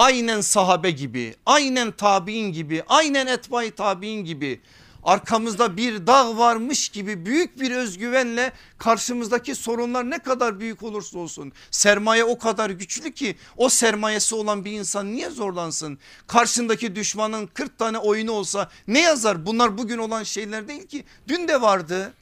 aynen 0.00 0.40
sahabe 0.40 0.90
gibi 0.90 1.34
aynen 1.46 1.92
tabi'in 1.92 2.52
gibi 2.52 2.82
aynen 2.88 3.26
etbay 3.26 3.70
tabi'in 3.70 4.24
gibi 4.24 4.60
arkamızda 5.02 5.76
bir 5.76 6.06
dağ 6.06 6.38
varmış 6.38 6.88
gibi 6.88 7.26
büyük 7.26 7.60
bir 7.60 7.70
özgüvenle 7.70 8.52
karşımızdaki 8.78 9.54
sorunlar 9.54 10.10
ne 10.10 10.18
kadar 10.18 10.60
büyük 10.60 10.82
olursa 10.82 11.18
olsun 11.18 11.52
sermaye 11.70 12.24
o 12.24 12.38
kadar 12.38 12.70
güçlü 12.70 13.12
ki 13.12 13.36
o 13.56 13.68
sermayesi 13.68 14.34
olan 14.34 14.64
bir 14.64 14.72
insan 14.72 15.12
niye 15.12 15.30
zorlansın? 15.30 15.98
Karşındaki 16.26 16.96
düşmanın 16.96 17.46
40 17.46 17.78
tane 17.78 17.98
oyunu 17.98 18.32
olsa 18.32 18.70
ne 18.88 19.00
yazar? 19.00 19.46
Bunlar 19.46 19.78
bugün 19.78 19.98
olan 19.98 20.22
şeyler 20.22 20.68
değil 20.68 20.86
ki 20.86 21.04
dün 21.28 21.48
de 21.48 21.60
vardı. 21.60 22.14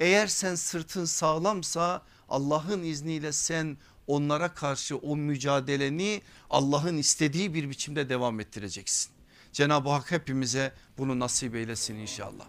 Eğer 0.00 0.26
sen 0.26 0.54
sırtın 0.54 1.04
sağlamsa 1.04 2.02
Allah'ın 2.28 2.82
izniyle 2.82 3.32
sen 3.32 3.76
onlara 4.06 4.54
karşı 4.54 4.96
o 4.96 5.16
mücadeleni 5.16 6.22
Allah'ın 6.50 6.96
istediği 6.96 7.54
bir 7.54 7.70
biçimde 7.70 8.08
devam 8.08 8.40
ettireceksin. 8.40 9.12
Cenab-ı 9.52 9.88
Hak 9.90 10.10
hepimize 10.10 10.72
bunu 10.98 11.18
nasip 11.18 11.54
eylesin 11.54 11.94
inşallah. 11.94 12.44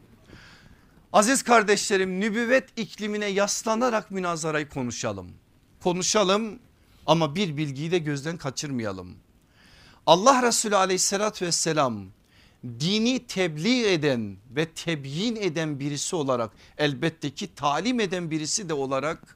Aziz 1.14 1.44
kardeşlerim 1.44 2.20
nübüvvet 2.20 2.80
iklimine 2.80 3.26
yaslanarak 3.26 4.12
münazarayı 4.12 4.70
konuşalım. 4.70 5.32
Konuşalım 5.84 6.60
ama 7.06 7.36
bir 7.36 7.58
bilgiyi 7.58 7.92
de 7.92 7.98
gözden 7.98 8.38
kaçırmayalım. 8.38 9.16
Allah 10.06 10.44
Resulü 10.44 10.76
aleyhissalatü 10.76 11.46
vesselam 11.46 12.06
dini 12.64 13.28
tebliğ 13.28 13.88
eden 13.88 14.38
ve 14.56 14.66
tebyin 14.66 15.36
eden 15.36 15.80
birisi 15.80 16.16
olarak 16.16 16.52
elbette 16.78 17.30
ki 17.30 17.56
talim 17.56 18.00
eden 18.00 18.32
birisi 18.32 18.70
de 18.70 18.74
olarak 18.74 19.35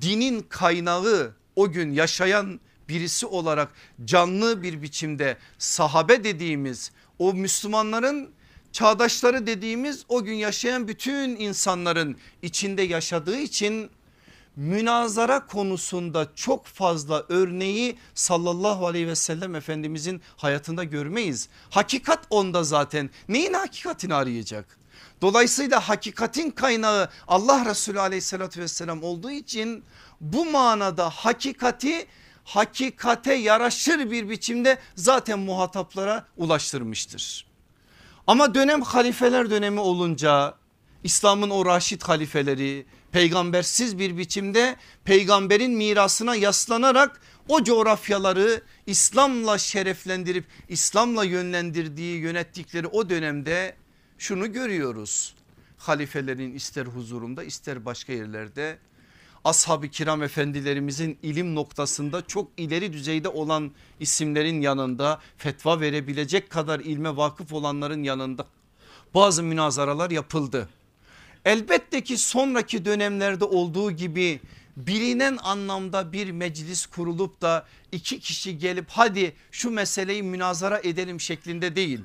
dinin 0.00 0.46
kaynağı 0.48 1.34
o 1.56 1.70
gün 1.70 1.92
yaşayan 1.92 2.60
birisi 2.88 3.26
olarak 3.26 3.72
canlı 4.04 4.62
bir 4.62 4.82
biçimde 4.82 5.36
sahabe 5.58 6.24
dediğimiz 6.24 6.90
o 7.18 7.34
Müslümanların 7.34 8.30
çağdaşları 8.72 9.46
dediğimiz 9.46 10.04
o 10.08 10.24
gün 10.24 10.34
yaşayan 10.34 10.88
bütün 10.88 11.36
insanların 11.36 12.16
içinde 12.42 12.82
yaşadığı 12.82 13.36
için 13.36 13.90
münazara 14.56 15.46
konusunda 15.46 16.28
çok 16.34 16.66
fazla 16.66 17.24
örneği 17.28 17.96
sallallahu 18.14 18.86
aleyhi 18.86 19.06
ve 19.06 19.16
sellem 19.16 19.54
efendimizin 19.54 20.22
hayatında 20.36 20.84
görmeyiz. 20.84 21.48
Hakikat 21.70 22.26
onda 22.30 22.64
zaten 22.64 23.10
neyin 23.28 23.52
hakikatini 23.52 24.14
arayacak? 24.14 24.79
Dolayısıyla 25.22 25.88
hakikatin 25.88 26.50
kaynağı 26.50 27.08
Allah 27.28 27.64
Resulü 27.64 28.00
aleyhissalatü 28.00 28.60
vesselam 28.60 29.02
olduğu 29.02 29.30
için 29.30 29.84
bu 30.20 30.50
manada 30.50 31.10
hakikati 31.10 32.06
hakikate 32.44 33.34
yaraşır 33.34 34.10
bir 34.10 34.28
biçimde 34.28 34.78
zaten 34.94 35.38
muhataplara 35.38 36.26
ulaştırmıştır. 36.36 37.46
Ama 38.26 38.54
dönem 38.54 38.82
halifeler 38.82 39.50
dönemi 39.50 39.80
olunca 39.80 40.54
İslam'ın 41.04 41.50
o 41.50 41.66
raşit 41.66 42.02
halifeleri 42.02 42.86
peygambersiz 43.12 43.98
bir 43.98 44.16
biçimde 44.16 44.76
peygamberin 45.04 45.72
mirasına 45.72 46.34
yaslanarak 46.34 47.20
o 47.48 47.64
coğrafyaları 47.64 48.62
İslam'la 48.86 49.58
şereflendirip 49.58 50.44
İslam'la 50.68 51.24
yönlendirdiği 51.24 52.20
yönettikleri 52.20 52.86
o 52.86 53.10
dönemde 53.10 53.76
şunu 54.20 54.52
görüyoruz. 54.52 55.34
Halifelerin 55.78 56.54
ister 56.54 56.86
huzurunda 56.86 57.44
ister 57.44 57.84
başka 57.84 58.12
yerlerde 58.12 58.78
ashab-ı 59.44 59.88
kiram 59.88 60.22
efendilerimizin 60.22 61.18
ilim 61.22 61.54
noktasında 61.54 62.26
çok 62.26 62.50
ileri 62.56 62.92
düzeyde 62.92 63.28
olan 63.28 63.70
isimlerin 64.00 64.60
yanında 64.60 65.20
fetva 65.36 65.80
verebilecek 65.80 66.50
kadar 66.50 66.80
ilme 66.80 67.16
vakıf 67.16 67.52
olanların 67.52 68.02
yanında 68.02 68.46
bazı 69.14 69.42
münazaralar 69.42 70.10
yapıldı. 70.10 70.68
Elbette 71.44 72.04
ki 72.04 72.16
sonraki 72.16 72.84
dönemlerde 72.84 73.44
olduğu 73.44 73.90
gibi 73.90 74.40
bilinen 74.76 75.38
anlamda 75.42 76.12
bir 76.12 76.30
meclis 76.30 76.86
kurulup 76.86 77.40
da 77.40 77.66
iki 77.92 78.20
kişi 78.20 78.58
gelip 78.58 78.86
hadi 78.88 79.34
şu 79.50 79.70
meseleyi 79.70 80.22
münazara 80.22 80.78
edelim 80.78 81.20
şeklinde 81.20 81.76
değil. 81.76 82.00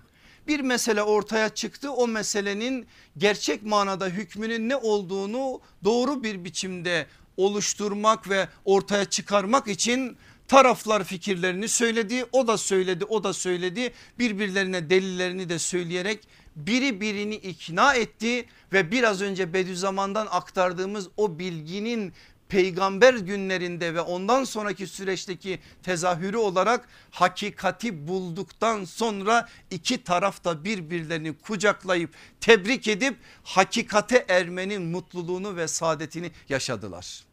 Bir 0.47 0.59
mesele 0.59 1.03
ortaya 1.03 1.49
çıktı. 1.49 1.91
O 1.91 2.07
meselenin 2.07 2.87
gerçek 3.17 3.63
manada 3.63 4.05
hükmünün 4.05 4.69
ne 4.69 4.75
olduğunu 4.75 5.61
doğru 5.83 6.23
bir 6.23 6.43
biçimde 6.43 7.07
oluşturmak 7.37 8.29
ve 8.29 8.47
ortaya 8.65 9.05
çıkarmak 9.05 9.67
için 9.67 10.17
taraflar 10.47 11.03
fikirlerini 11.03 11.67
söyledi. 11.67 12.25
O 12.31 12.47
da 12.47 12.57
söyledi 12.57 13.05
o 13.05 13.23
da 13.23 13.33
söyledi. 13.33 13.93
Birbirlerine 14.19 14.89
delillerini 14.89 15.49
de 15.49 15.59
söyleyerek 15.59 16.27
biri 16.55 17.01
birini 17.01 17.35
ikna 17.35 17.93
etti 17.93 18.45
ve 18.73 18.91
biraz 18.91 19.21
önce 19.21 19.53
Bediüzzaman'dan 19.53 20.27
aktardığımız 20.31 21.07
o 21.17 21.39
bilginin 21.39 22.13
peygamber 22.55 23.13
günlerinde 23.13 23.93
ve 23.93 24.01
ondan 24.01 24.43
sonraki 24.43 24.87
süreçteki 24.87 25.59
tezahürü 25.83 26.37
olarak 26.37 26.87
hakikati 27.11 28.07
bulduktan 28.07 28.85
sonra 28.85 29.49
iki 29.71 30.03
tarafta 30.03 30.63
birbirlerini 30.63 31.37
kucaklayıp 31.37 32.09
tebrik 32.41 32.87
edip 32.87 33.17
hakikate 33.43 34.25
ermenin 34.27 34.81
mutluluğunu 34.81 35.55
ve 35.55 35.67
saadetini 35.67 36.31
yaşadılar. 36.49 37.23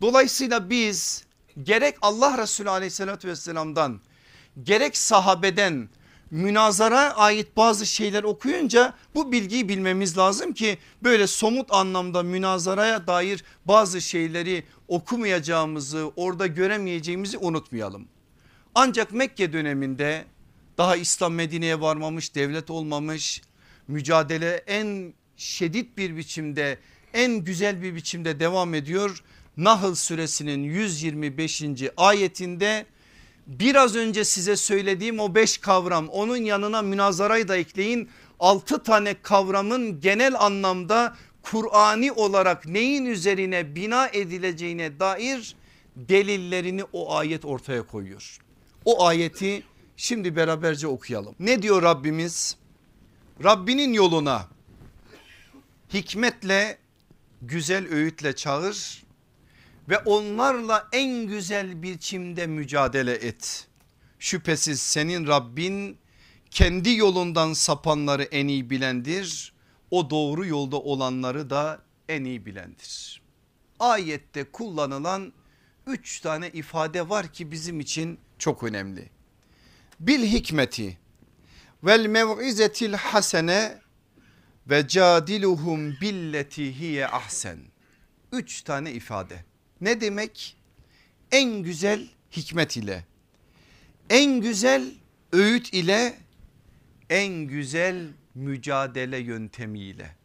Dolayısıyla 0.00 0.70
biz 0.70 1.24
gerek 1.62 1.96
Allah 2.02 2.38
Resulü 2.38 2.70
aleyhissalatü 2.70 3.28
vesselamdan 3.28 4.00
gerek 4.62 4.96
sahabeden 4.96 5.88
münazara 6.30 7.16
ait 7.16 7.56
bazı 7.56 7.86
şeyler 7.86 8.24
okuyunca 8.24 8.94
bu 9.14 9.32
bilgiyi 9.32 9.68
bilmemiz 9.68 10.18
lazım 10.18 10.52
ki 10.52 10.78
böyle 11.02 11.26
somut 11.26 11.72
anlamda 11.72 12.22
münazaraya 12.22 13.06
dair 13.06 13.44
bazı 13.64 14.00
şeyleri 14.00 14.64
okumayacağımızı 14.88 16.12
orada 16.16 16.46
göremeyeceğimizi 16.46 17.38
unutmayalım. 17.38 18.08
Ancak 18.74 19.12
Mekke 19.12 19.52
döneminde 19.52 20.24
daha 20.78 20.96
İslam 20.96 21.34
Medine'ye 21.34 21.80
varmamış 21.80 22.34
devlet 22.34 22.70
olmamış 22.70 23.42
mücadele 23.88 24.62
en 24.66 25.14
şiddet 25.36 25.98
bir 25.98 26.16
biçimde 26.16 26.78
en 27.14 27.44
güzel 27.44 27.82
bir 27.82 27.94
biçimde 27.94 28.40
devam 28.40 28.74
ediyor. 28.74 29.22
Nahl 29.56 29.94
suresinin 29.94 30.62
125. 30.62 31.62
ayetinde 31.96 32.86
biraz 33.48 33.96
önce 33.96 34.24
size 34.24 34.56
söylediğim 34.56 35.20
o 35.20 35.34
beş 35.34 35.58
kavram 35.58 36.08
onun 36.08 36.36
yanına 36.36 36.82
münazarayı 36.82 37.48
da 37.48 37.56
ekleyin. 37.56 38.10
Altı 38.40 38.82
tane 38.82 39.22
kavramın 39.22 40.00
genel 40.00 40.40
anlamda 40.40 41.16
Kur'ani 41.42 42.12
olarak 42.12 42.66
neyin 42.66 43.06
üzerine 43.06 43.74
bina 43.74 44.08
edileceğine 44.08 45.00
dair 45.00 45.56
delillerini 45.96 46.84
o 46.92 47.14
ayet 47.16 47.44
ortaya 47.44 47.86
koyuyor. 47.86 48.38
O 48.84 49.06
ayeti 49.06 49.62
şimdi 49.96 50.36
beraberce 50.36 50.86
okuyalım. 50.86 51.34
Ne 51.40 51.62
diyor 51.62 51.82
Rabbimiz? 51.82 52.56
Rabbinin 53.44 53.92
yoluna 53.92 54.48
hikmetle 55.92 56.78
güzel 57.42 57.92
öğütle 57.92 58.36
çağır 58.36 59.07
ve 59.88 59.98
onlarla 59.98 60.88
en 60.92 61.26
güzel 61.26 61.82
biçimde 61.82 62.46
mücadele 62.46 63.12
et. 63.12 63.66
Şüphesiz 64.18 64.80
senin 64.80 65.26
Rabbin 65.26 65.98
kendi 66.50 66.94
yolundan 66.94 67.52
sapanları 67.52 68.22
en 68.22 68.48
iyi 68.48 68.70
bilendir. 68.70 69.52
O 69.90 70.10
doğru 70.10 70.46
yolda 70.46 70.76
olanları 70.76 71.50
da 71.50 71.82
en 72.08 72.24
iyi 72.24 72.46
bilendir. 72.46 73.22
Ayette 73.78 74.44
kullanılan 74.44 75.32
üç 75.86 76.20
tane 76.20 76.50
ifade 76.50 77.08
var 77.08 77.32
ki 77.32 77.50
bizim 77.52 77.80
için 77.80 78.18
çok 78.38 78.62
önemli. 78.62 79.10
Bil 80.00 80.22
hikmeti 80.22 80.98
vel 81.84 82.06
mev'izetil 82.06 82.92
hasene 82.92 83.78
ve 84.66 84.88
cadiluhum 84.88 86.00
billeti 86.00 86.78
hiye 86.78 87.08
ahsen. 87.08 87.58
Üç 88.32 88.62
tane 88.62 88.92
ifade. 88.92 89.44
Ne 89.80 90.00
demek? 90.00 90.56
En 91.32 91.62
güzel 91.62 92.08
hikmet 92.32 92.76
ile, 92.76 93.04
en 94.10 94.40
güzel 94.40 94.94
öğüt 95.32 95.74
ile, 95.74 96.18
en 97.10 97.32
güzel 97.34 98.06
mücadele 98.34 99.18
yöntemiyle. 99.18 100.16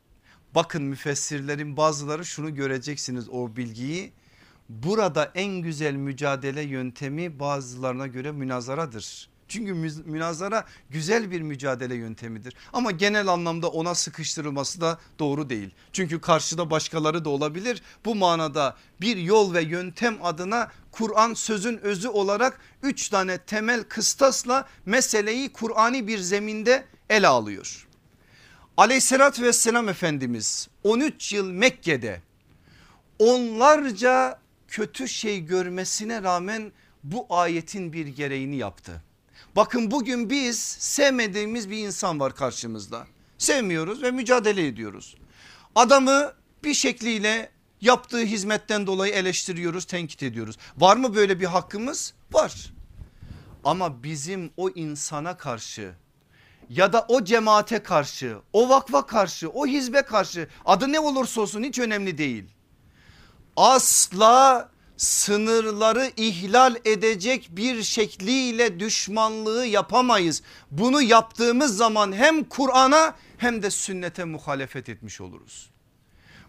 Bakın 0.55 0.83
müfessirlerin 0.83 1.77
bazıları 1.77 2.25
şunu 2.25 2.55
göreceksiniz 2.55 3.29
o 3.29 3.55
bilgiyi. 3.55 4.11
Burada 4.69 5.31
en 5.35 5.61
güzel 5.61 5.93
mücadele 5.93 6.61
yöntemi 6.61 7.39
bazılarına 7.39 8.07
göre 8.07 8.31
münazaradır. 8.31 9.29
Çünkü 9.47 9.73
münazara 10.05 10.65
güzel 10.89 11.31
bir 11.31 11.41
mücadele 11.41 11.95
yöntemidir. 11.95 12.55
Ama 12.73 12.91
genel 12.91 13.27
anlamda 13.27 13.67
ona 13.67 13.95
sıkıştırılması 13.95 14.81
da 14.81 14.99
doğru 15.19 15.49
değil. 15.49 15.69
Çünkü 15.93 16.21
karşıda 16.21 16.69
başkaları 16.69 17.25
da 17.25 17.29
olabilir. 17.29 17.81
Bu 18.05 18.15
manada 18.15 18.77
bir 19.01 19.17
yol 19.17 19.53
ve 19.53 19.61
yöntem 19.61 20.25
adına 20.25 20.71
Kur'an 20.91 21.33
sözün 21.33 21.77
özü 21.77 22.07
olarak 22.07 22.59
üç 22.83 23.09
tane 23.09 23.37
temel 23.37 23.83
kıstasla 23.83 24.67
meseleyi 24.85 25.53
Kur'ani 25.53 26.07
bir 26.07 26.19
zeminde 26.19 26.85
ele 27.09 27.27
alıyor. 27.27 27.87
Aleyhissalatü 28.77 29.43
vesselam 29.43 29.89
Efendimiz 29.89 30.67
13 30.83 31.33
yıl 31.33 31.51
Mekke'de 31.51 32.21
onlarca 33.19 34.39
kötü 34.67 35.07
şey 35.07 35.45
görmesine 35.45 36.23
rağmen 36.23 36.71
bu 37.03 37.25
ayetin 37.29 37.93
bir 37.93 38.07
gereğini 38.07 38.55
yaptı. 38.55 39.01
Bakın 39.55 39.91
bugün 39.91 40.29
biz 40.29 40.59
sevmediğimiz 40.79 41.69
bir 41.69 41.77
insan 41.77 42.19
var 42.19 42.35
karşımızda. 42.35 43.07
Sevmiyoruz 43.37 44.03
ve 44.03 44.11
mücadele 44.11 44.67
ediyoruz. 44.67 45.15
Adamı 45.75 46.33
bir 46.63 46.73
şekliyle 46.73 47.51
yaptığı 47.81 48.19
hizmetten 48.19 48.87
dolayı 48.87 49.13
eleştiriyoruz, 49.13 49.85
tenkit 49.85 50.23
ediyoruz. 50.23 50.57
Var 50.77 50.97
mı 50.97 51.15
böyle 51.15 51.39
bir 51.39 51.45
hakkımız? 51.45 52.13
Var. 52.31 52.73
Ama 53.63 54.03
bizim 54.03 54.51
o 54.57 54.69
insana 54.69 55.37
karşı 55.37 55.93
ya 56.69 56.93
da 56.93 57.05
o 57.07 57.23
cemaate 57.23 57.83
karşı, 57.83 58.37
o 58.53 58.69
vakfa 58.69 59.05
karşı, 59.05 59.49
o 59.49 59.67
hizbe 59.67 60.01
karşı 60.01 60.47
adı 60.65 60.91
ne 60.91 60.99
olursa 60.99 61.41
olsun 61.41 61.63
hiç 61.63 61.79
önemli 61.79 62.17
değil. 62.17 62.45
Asla 63.55 64.69
sınırları 64.97 66.11
ihlal 66.17 66.75
edecek 66.85 67.49
bir 67.51 67.83
şekliyle 67.83 68.79
düşmanlığı 68.79 69.65
yapamayız. 69.65 70.41
Bunu 70.71 71.01
yaptığımız 71.01 71.77
zaman 71.77 72.13
hem 72.13 72.43
Kur'an'a 72.43 73.15
hem 73.37 73.63
de 73.63 73.71
sünnete 73.71 74.23
muhalefet 74.23 74.89
etmiş 74.89 75.21
oluruz. 75.21 75.69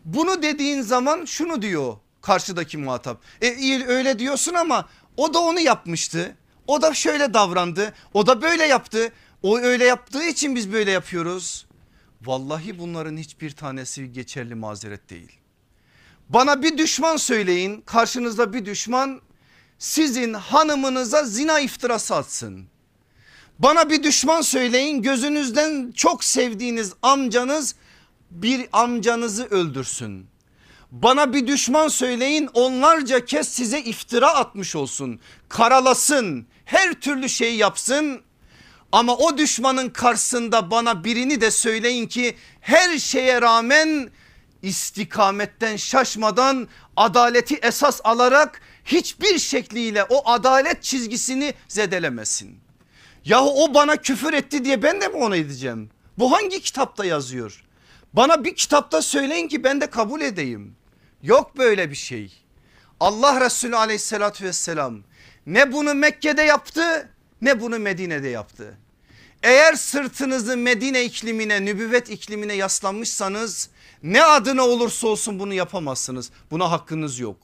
Bunu 0.05 0.43
dediğin 0.43 0.83
zaman 0.83 1.25
şunu 1.25 1.63
diyor 1.63 1.97
karşıdaki 2.23 2.79
muhatap. 2.79 3.23
E 3.43 3.85
öyle 3.87 4.19
diyorsun 4.19 4.55
ama 4.55 4.89
o 5.17 5.35
da 5.35 5.39
onu 5.39 5.61
yapmıştı. 5.61 6.37
O 6.67 6.83
da 6.83 6.95
şöyle 6.95 7.35
davrandı. 7.35 7.95
O 8.15 8.27
da 8.27 8.43
böyle 8.43 8.65
yaptı. 8.65 9.13
O 9.43 9.59
öyle 9.59 9.85
yaptığı 9.85 10.25
için 10.25 10.57
biz 10.57 10.73
böyle 10.73 10.91
yapıyoruz. 10.91 11.67
Vallahi 12.23 12.79
bunların 12.79 13.17
hiçbir 13.17 13.51
tanesi 13.51 14.13
geçerli 14.13 14.55
mazeret 14.55 15.11
değil. 15.11 15.44
Bana 16.29 16.62
bir 16.62 16.79
düşman 16.79 17.16
söyleyin 17.16 17.81
karşınızda 17.81 18.53
bir 18.53 18.64
düşman 18.64 19.20
sizin 19.79 20.35
hanımınıza 20.35 21.25
zina 21.25 21.61
iftirası 21.61 22.14
atsın. 22.14 22.66
Bana 23.59 23.91
bir 23.91 24.03
düşman 24.03 24.41
söyleyin 24.41 25.03
gözünüzden 25.03 25.93
çok 25.97 26.25
sevdiğiniz 26.25 26.93
amcanız 27.03 27.75
bir 28.31 28.66
amcanızı 28.72 29.45
öldürsün. 29.45 30.27
Bana 30.91 31.33
bir 31.33 31.47
düşman 31.47 31.89
söyleyin 31.89 32.49
onlarca 32.55 33.25
kez 33.25 33.49
size 33.49 33.81
iftira 33.81 34.35
atmış 34.35 34.77
olsun. 34.77 35.20
Karalasın 35.49 36.47
her 36.64 36.95
türlü 36.95 37.29
şey 37.29 37.57
yapsın. 37.57 38.20
Ama 38.93 39.16
o 39.16 39.39
düşmanın 39.39 39.91
karşısında 39.91 40.70
bana 40.70 41.05
birini 41.05 41.41
de 41.41 41.51
söyleyin 41.51 42.07
ki 42.07 42.37
her 42.61 42.99
şeye 42.99 43.43
rağmen 43.43 44.11
istikametten 44.65 45.77
şaşmadan 45.77 46.69
adaleti 46.97 47.55
esas 47.55 48.01
alarak 48.05 48.61
hiçbir 48.85 49.39
şekliyle 49.39 50.05
o 50.05 50.31
adalet 50.31 50.83
çizgisini 50.83 51.55
zedelemesin. 51.69 52.59
Yahu 53.25 53.65
o 53.65 53.75
bana 53.75 53.97
küfür 53.97 54.33
etti 54.33 54.65
diye 54.65 54.83
ben 54.83 55.01
de 55.01 55.09
mi 55.09 55.17
ona 55.17 55.37
edeceğim? 55.37 55.91
Bu 56.19 56.33
hangi 56.33 56.61
kitapta 56.61 57.05
yazıyor? 57.05 57.65
Bana 58.12 58.45
bir 58.45 58.55
kitapta 58.55 59.03
söyleyin 59.03 59.49
ki 59.49 59.65
ben 59.65 59.81
de 59.81 59.87
kabul 59.87 60.21
edeyim. 60.21 60.77
Yok 61.23 61.59
böyle 61.59 61.91
bir 61.91 61.97
şey. 61.97 62.45
Allah 63.01 63.41
Resulü 63.41 63.77
aleyhissalatü 63.77 64.45
vesselam 64.45 65.03
ne 65.47 65.73
bunu 65.73 65.95
Mekke'de 65.95 66.43
yaptı 66.43 67.09
ne 67.43 67.61
bunu 67.61 67.79
Medine'de 67.79 68.29
yaptı. 68.29 68.79
Eğer 69.43 69.75
sırtınızı 69.75 70.57
Medine 70.57 71.05
iklimine 71.05 71.65
nübüvvet 71.65 72.11
iklimine 72.11 72.55
yaslanmışsanız 72.55 73.69
ne 74.05 74.25
adına 74.25 74.63
olursa 74.63 75.09
olsun 75.09 75.39
bunu 75.39 75.55
yapamazsınız. 75.55 76.31
Buna 76.51 76.71
hakkınız 76.71 77.19
yok. 77.19 77.37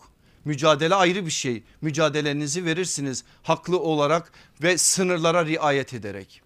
Mücadele 0.45 0.95
ayrı 0.95 1.27
bir 1.27 1.31
şey. 1.31 1.63
Mücadelenizi 1.81 2.65
verirsiniz 2.65 3.25
haklı 3.43 3.79
olarak 3.79 4.33
ve 4.63 4.79
sınırlara 4.79 5.47
riayet 5.47 5.95
ederek. 5.95 6.43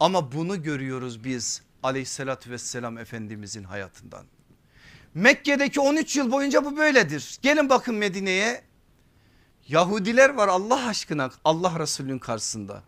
Ama 0.00 0.32
bunu 0.32 0.62
görüyoruz 0.62 1.24
biz 1.24 1.62
aleyhissalatü 1.82 2.50
vesselam 2.50 2.98
efendimizin 2.98 3.64
hayatından. 3.64 4.24
Mekke'deki 5.14 5.80
13 5.80 6.16
yıl 6.16 6.32
boyunca 6.32 6.64
bu 6.64 6.76
böyledir. 6.76 7.38
Gelin 7.42 7.68
bakın 7.68 7.94
Medine'ye. 7.94 8.64
Yahudiler 9.68 10.30
var 10.30 10.48
Allah 10.48 10.86
aşkına 10.86 11.30
Allah 11.44 11.78
Resulü'nün 11.78 12.18
karşısında. 12.18 12.82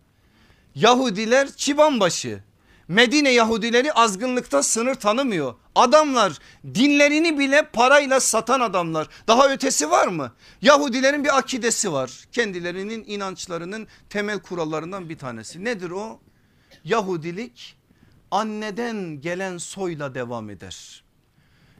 Yahudiler 0.74 1.52
çibanbaşı. 1.52 2.42
Medine 2.88 3.30
Yahudileri 3.30 3.92
azgınlıkta 3.92 4.62
sınır 4.62 4.94
tanımıyor. 4.94 5.54
Adamlar 5.74 6.38
dinlerini 6.74 7.38
bile 7.38 7.62
parayla 7.72 8.20
satan 8.20 8.60
adamlar. 8.60 9.08
Daha 9.28 9.48
ötesi 9.52 9.90
var 9.90 10.08
mı? 10.08 10.32
Yahudilerin 10.62 11.24
bir 11.24 11.38
akidesi 11.38 11.92
var. 11.92 12.24
Kendilerinin 12.32 13.04
inançlarının 13.06 13.86
temel 14.10 14.38
kurallarından 14.38 15.08
bir 15.08 15.18
tanesi. 15.18 15.64
Nedir 15.64 15.90
o? 15.90 16.20
Yahudilik 16.84 17.76
anneden 18.30 19.20
gelen 19.20 19.58
soyla 19.58 20.14
devam 20.14 20.50
eder. 20.50 21.04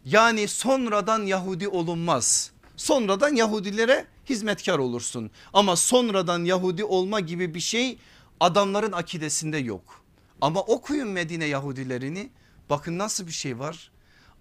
Yani 0.05 0.49
sonradan 0.49 1.23
Yahudi 1.23 1.69
olunmaz. 1.69 2.51
Sonradan 2.77 3.35
Yahudilere 3.35 4.07
hizmetkar 4.29 4.79
olursun. 4.79 5.31
Ama 5.53 5.77
sonradan 5.77 6.45
Yahudi 6.45 6.85
olma 6.85 7.21
gibi 7.21 7.55
bir 7.55 7.61
şey 7.61 7.99
adamların 8.41 8.93
akidesinde 8.93 9.59
yok. 9.59 10.06
Ama 10.41 10.61
okuyun 10.61 11.09
Medine 11.09 11.45
Yahudilerini 11.45 12.31
bakın 12.71 12.99
nasıl 12.99 13.27
bir 13.27 13.33
şey 13.33 13.59
var. 13.59 13.91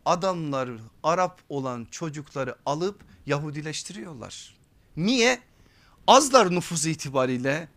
Adamlar 0.06 0.70
Arap 1.04 1.41
olan 1.50 1.88
çocukları 1.91 2.56
alıp 2.66 3.02
Yahudileştiriyorlar. 3.26 4.56
Niye? 4.98 5.39
Azlar 6.08 6.52
nüfus 6.52 6.86
itibariyle 6.86 7.68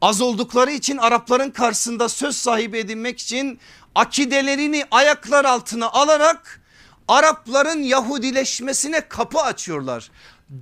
az 0.00 0.20
oldukları 0.20 0.70
için 0.70 0.96
Arapların 0.96 1.50
karşısında 1.50 2.08
söz 2.08 2.36
sahibi 2.36 2.78
edinmek 2.78 3.18
için 3.18 3.58
akidelerini 3.94 4.84
ayaklar 4.90 5.44
altına 5.44 5.90
alarak 5.90 6.60
Arapların 7.08 7.82
Yahudileşmesine 7.82 9.08
kapı 9.08 9.38
açıyorlar. 9.38 10.10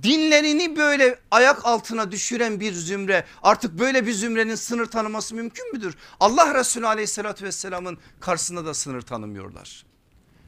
Dinlerini 0.03 0.75
böyle 0.75 1.19
ayak 1.31 1.65
altına 1.65 2.11
düşüren 2.11 2.59
bir 2.59 2.73
zümre 2.73 3.25
artık 3.43 3.79
böyle 3.79 4.07
bir 4.07 4.13
zümrenin 4.13 4.55
sınır 4.55 4.85
tanıması 4.85 5.35
mümkün 5.35 5.73
müdür? 5.73 5.95
Allah 6.19 6.55
Resulü 6.59 6.87
aleyhissalatü 6.87 7.45
vesselamın 7.45 7.97
karşısında 8.19 8.65
da 8.65 8.73
sınır 8.73 9.01
tanımıyorlar. 9.01 9.85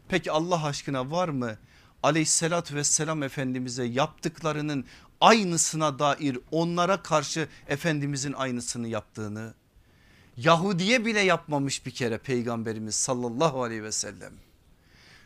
Peki 0.09 0.31
Allah 0.31 0.65
aşkına 0.65 1.11
var 1.11 1.29
mı 1.29 1.57
aleyhissalatü 2.03 2.75
vesselam 2.75 3.23
efendimize 3.23 3.83
yaptıklarının 3.83 4.85
aynısına 5.21 5.99
dair 5.99 6.39
onlara 6.51 7.03
karşı 7.03 7.47
Efendimizin 7.67 8.33
aynısını 8.33 8.87
yaptığını 8.87 9.53
Yahudiye 10.37 11.05
bile 11.05 11.19
yapmamış 11.19 11.85
bir 11.85 11.91
kere 11.91 12.17
peygamberimiz 12.17 12.95
sallallahu 12.95 13.63
aleyhi 13.63 13.83
ve 13.83 13.91
sellem. 13.91 14.33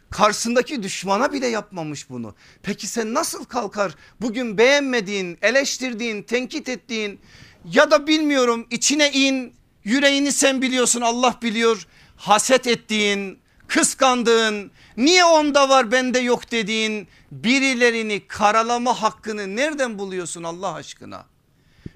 Karşısındaki 0.09 0.83
düşmana 0.83 1.33
bile 1.33 1.47
yapmamış 1.47 2.09
bunu. 2.09 2.35
Peki 2.63 2.87
sen 2.87 3.13
nasıl 3.13 3.45
kalkar 3.45 3.95
bugün 4.21 4.57
beğenmediğin, 4.57 5.37
eleştirdiğin, 5.41 6.23
tenkit 6.23 6.69
ettiğin 6.69 7.19
ya 7.65 7.91
da 7.91 8.07
bilmiyorum 8.07 8.67
içine 8.71 9.11
in, 9.11 9.53
yüreğini 9.83 10.31
sen 10.31 10.61
biliyorsun 10.61 11.01
Allah 11.01 11.35
biliyor. 11.41 11.87
Haset 12.17 12.67
ettiğin, 12.67 13.39
kıskandığın, 13.67 14.71
niye 14.97 15.25
onda 15.25 15.69
var 15.69 15.91
bende 15.91 16.19
yok 16.19 16.51
dediğin 16.51 17.07
birilerini 17.31 18.27
karalama 18.27 19.01
hakkını 19.01 19.55
nereden 19.55 19.99
buluyorsun 19.99 20.43
Allah 20.43 20.73
aşkına? 20.73 21.25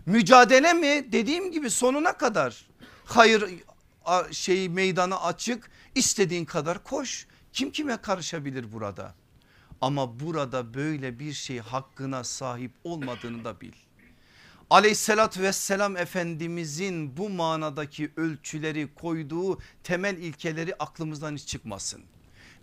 Mücadele 0.06 0.74
mi? 0.74 1.12
Dediğim 1.12 1.52
gibi 1.52 1.70
sonuna 1.70 2.14
kadar. 2.14 2.66
Hayır 3.06 3.44
şey 4.32 4.70
meydanı 4.70 5.24
açık 5.24 5.72
istediğin 5.96 6.46
kadar 6.46 6.84
koş. 6.84 7.26
Kim 7.54 7.72
kime 7.72 7.98
karışabilir 7.98 8.72
burada? 8.72 9.16
Ama 9.82 10.20
burada 10.20 10.74
böyle 10.74 11.20
bir 11.20 11.34
şey 11.34 11.60
hakkına 11.60 12.24
sahip 12.24 12.72
olmadığını 12.84 13.46
da 13.46 13.62
bil. 13.62 13.72
Aleyhissalatü 14.70 15.42
vesselam 15.42 15.98
Efendimizin 15.98 17.18
bu 17.18 17.30
manadaki 17.30 18.12
ölçüleri 18.18 18.94
koyduğu 18.96 19.60
temel 19.84 20.18
ilkeleri 20.18 20.76
aklımızdan 20.76 21.36
hiç 21.36 21.48
çıkmasın. 21.48 22.02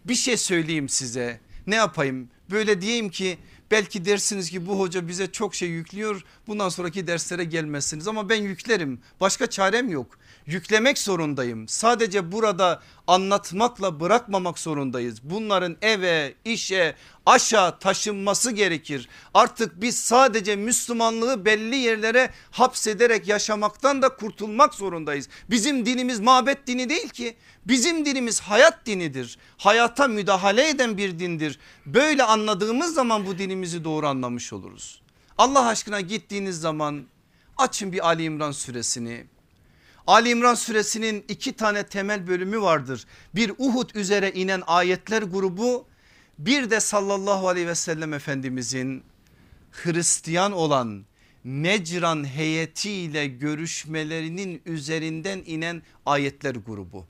Bir 0.05 0.15
şey 0.15 0.37
söyleyeyim 0.37 0.89
size 0.89 1.41
ne 1.67 1.75
yapayım 1.75 2.29
böyle 2.51 2.81
diyeyim 2.81 3.11
ki 3.11 3.39
belki 3.71 4.05
dersiniz 4.05 4.51
ki 4.51 4.67
bu 4.67 4.81
hoca 4.81 5.09
bize 5.09 5.33
çok 5.33 5.55
şey 5.55 5.69
yüklüyor 5.69 6.25
bundan 6.47 6.69
sonraki 6.69 7.07
derslere 7.07 7.45
gelmezsiniz 7.45 8.09
ama 8.09 8.29
ben 8.29 8.43
yüklerim 8.43 9.01
başka 9.21 9.47
çarem 9.47 9.89
yok 9.89 10.19
yüklemek 10.47 10.99
zorundayım. 10.99 11.69
Sadece 11.69 12.33
burada 12.33 12.83
anlatmakla 13.07 14.01
bırakmamak 14.01 14.59
zorundayız. 14.59 15.19
Bunların 15.23 15.77
eve, 15.83 16.35
işe, 16.45 16.95
aşağı 17.27 17.79
taşınması 17.79 18.51
gerekir. 18.51 19.09
Artık 19.35 19.81
biz 19.81 19.97
sadece 20.01 20.57
Müslümanlığı 20.57 21.45
belli 21.45 21.77
yerlere 21.77 22.31
hapsederek 22.51 23.29
yaşamaktan 23.29 24.03
da 24.03 24.09
kurtulmak 24.09 24.75
zorundayız. 24.75 25.29
Bizim 25.51 25.87
dinimiz 25.87 26.21
mabet 26.21 26.67
dini 26.67 26.89
değil 26.89 27.09
ki. 27.09 27.37
Bizim 27.67 28.05
dinimiz 28.05 28.41
hayat 28.41 28.87
dinidir. 28.87 29.39
Hayata 29.59 30.09
müdahale 30.09 30.69
eden 30.69 30.97
bir 30.97 31.19
dindir. 31.19 31.59
Böyle 31.87 32.23
anladığımız 32.25 32.95
zaman 32.95 33.27
bu 33.27 33.39
dinimizi 33.39 33.85
doğru 33.85 34.07
anlamış 34.07 34.53
oluruz. 34.53 35.01
Allah 35.39 35.67
aşkına 35.67 36.01
gittiğiniz 36.01 36.61
zaman 36.61 37.05
açın 37.59 37.93
bir 37.93 38.07
Ali 38.07 38.23
İmran 38.23 38.53
suresini 38.53 39.27
Ali 40.07 40.29
İmran 40.29 40.55
suresinin 40.55 41.25
iki 41.29 41.53
tane 41.53 41.83
temel 41.83 42.27
bölümü 42.27 42.61
vardır. 42.61 43.05
Bir 43.35 43.53
Uhud 43.59 43.91
üzere 43.95 44.33
inen 44.33 44.63
ayetler 44.67 45.23
grubu 45.23 45.87
bir 46.39 46.71
de 46.71 46.81
sallallahu 46.81 47.49
aleyhi 47.49 47.67
ve 47.67 47.75
sellem 47.75 48.13
efendimizin 48.13 49.03
Hristiyan 49.73 50.53
olan 50.53 51.05
Necran 51.45 52.27
heyetiyle 52.27 53.27
görüşmelerinin 53.27 54.63
üzerinden 54.67 55.43
inen 55.47 55.83
ayetler 56.07 56.55
grubu. 56.55 57.07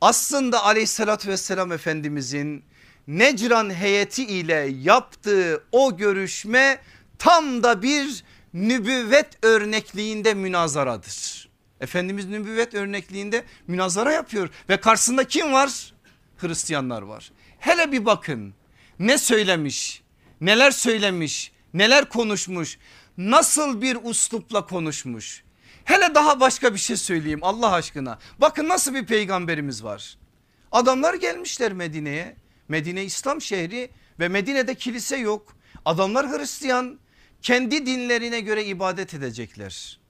Aslında 0.00 0.64
aleyhissalatü 0.64 1.28
vesselam 1.28 1.72
efendimizin 1.72 2.64
Necran 3.06 3.74
heyeti 3.74 4.24
ile 4.24 4.68
yaptığı 4.82 5.64
o 5.72 5.96
görüşme 5.96 6.80
tam 7.18 7.62
da 7.62 7.82
bir 7.82 8.24
nübüvvet 8.54 9.44
örnekliğinde 9.44 10.34
münazaradır. 10.34 11.43
Efendimiz 11.84 12.26
nübüvvet 12.26 12.74
örnekliğinde 12.74 13.44
münazara 13.66 14.12
yapıyor 14.12 14.48
ve 14.68 14.80
karşısında 14.80 15.24
kim 15.24 15.52
var? 15.52 15.94
Hristiyanlar 16.36 17.02
var. 17.02 17.32
Hele 17.58 17.92
bir 17.92 18.04
bakın 18.04 18.54
ne 18.98 19.18
söylemiş, 19.18 20.02
neler 20.40 20.70
söylemiş, 20.70 21.52
neler 21.74 22.08
konuşmuş, 22.08 22.78
nasıl 23.18 23.82
bir 23.82 23.98
uslupla 24.02 24.66
konuşmuş. 24.66 25.44
Hele 25.84 26.14
daha 26.14 26.40
başka 26.40 26.74
bir 26.74 26.78
şey 26.78 26.96
söyleyeyim 26.96 27.40
Allah 27.42 27.72
aşkına. 27.72 28.18
Bakın 28.38 28.68
nasıl 28.68 28.94
bir 28.94 29.06
peygamberimiz 29.06 29.84
var. 29.84 30.18
Adamlar 30.72 31.14
gelmişler 31.14 31.72
Medine'ye. 31.72 32.36
Medine 32.68 33.04
İslam 33.04 33.40
şehri 33.40 33.90
ve 34.20 34.28
Medine'de 34.28 34.74
kilise 34.74 35.16
yok. 35.16 35.56
Adamlar 35.84 36.38
Hristiyan 36.38 36.98
kendi 37.42 37.86
dinlerine 37.86 38.40
göre 38.40 38.64
ibadet 38.64 39.14
edecekler. 39.14 40.03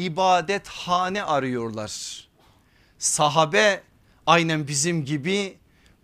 İbadet 0.00 0.68
hane 0.68 1.22
arıyorlar. 1.22 2.24
Sahabe 2.98 3.82
aynen 4.26 4.68
bizim 4.68 5.04
gibi 5.04 5.58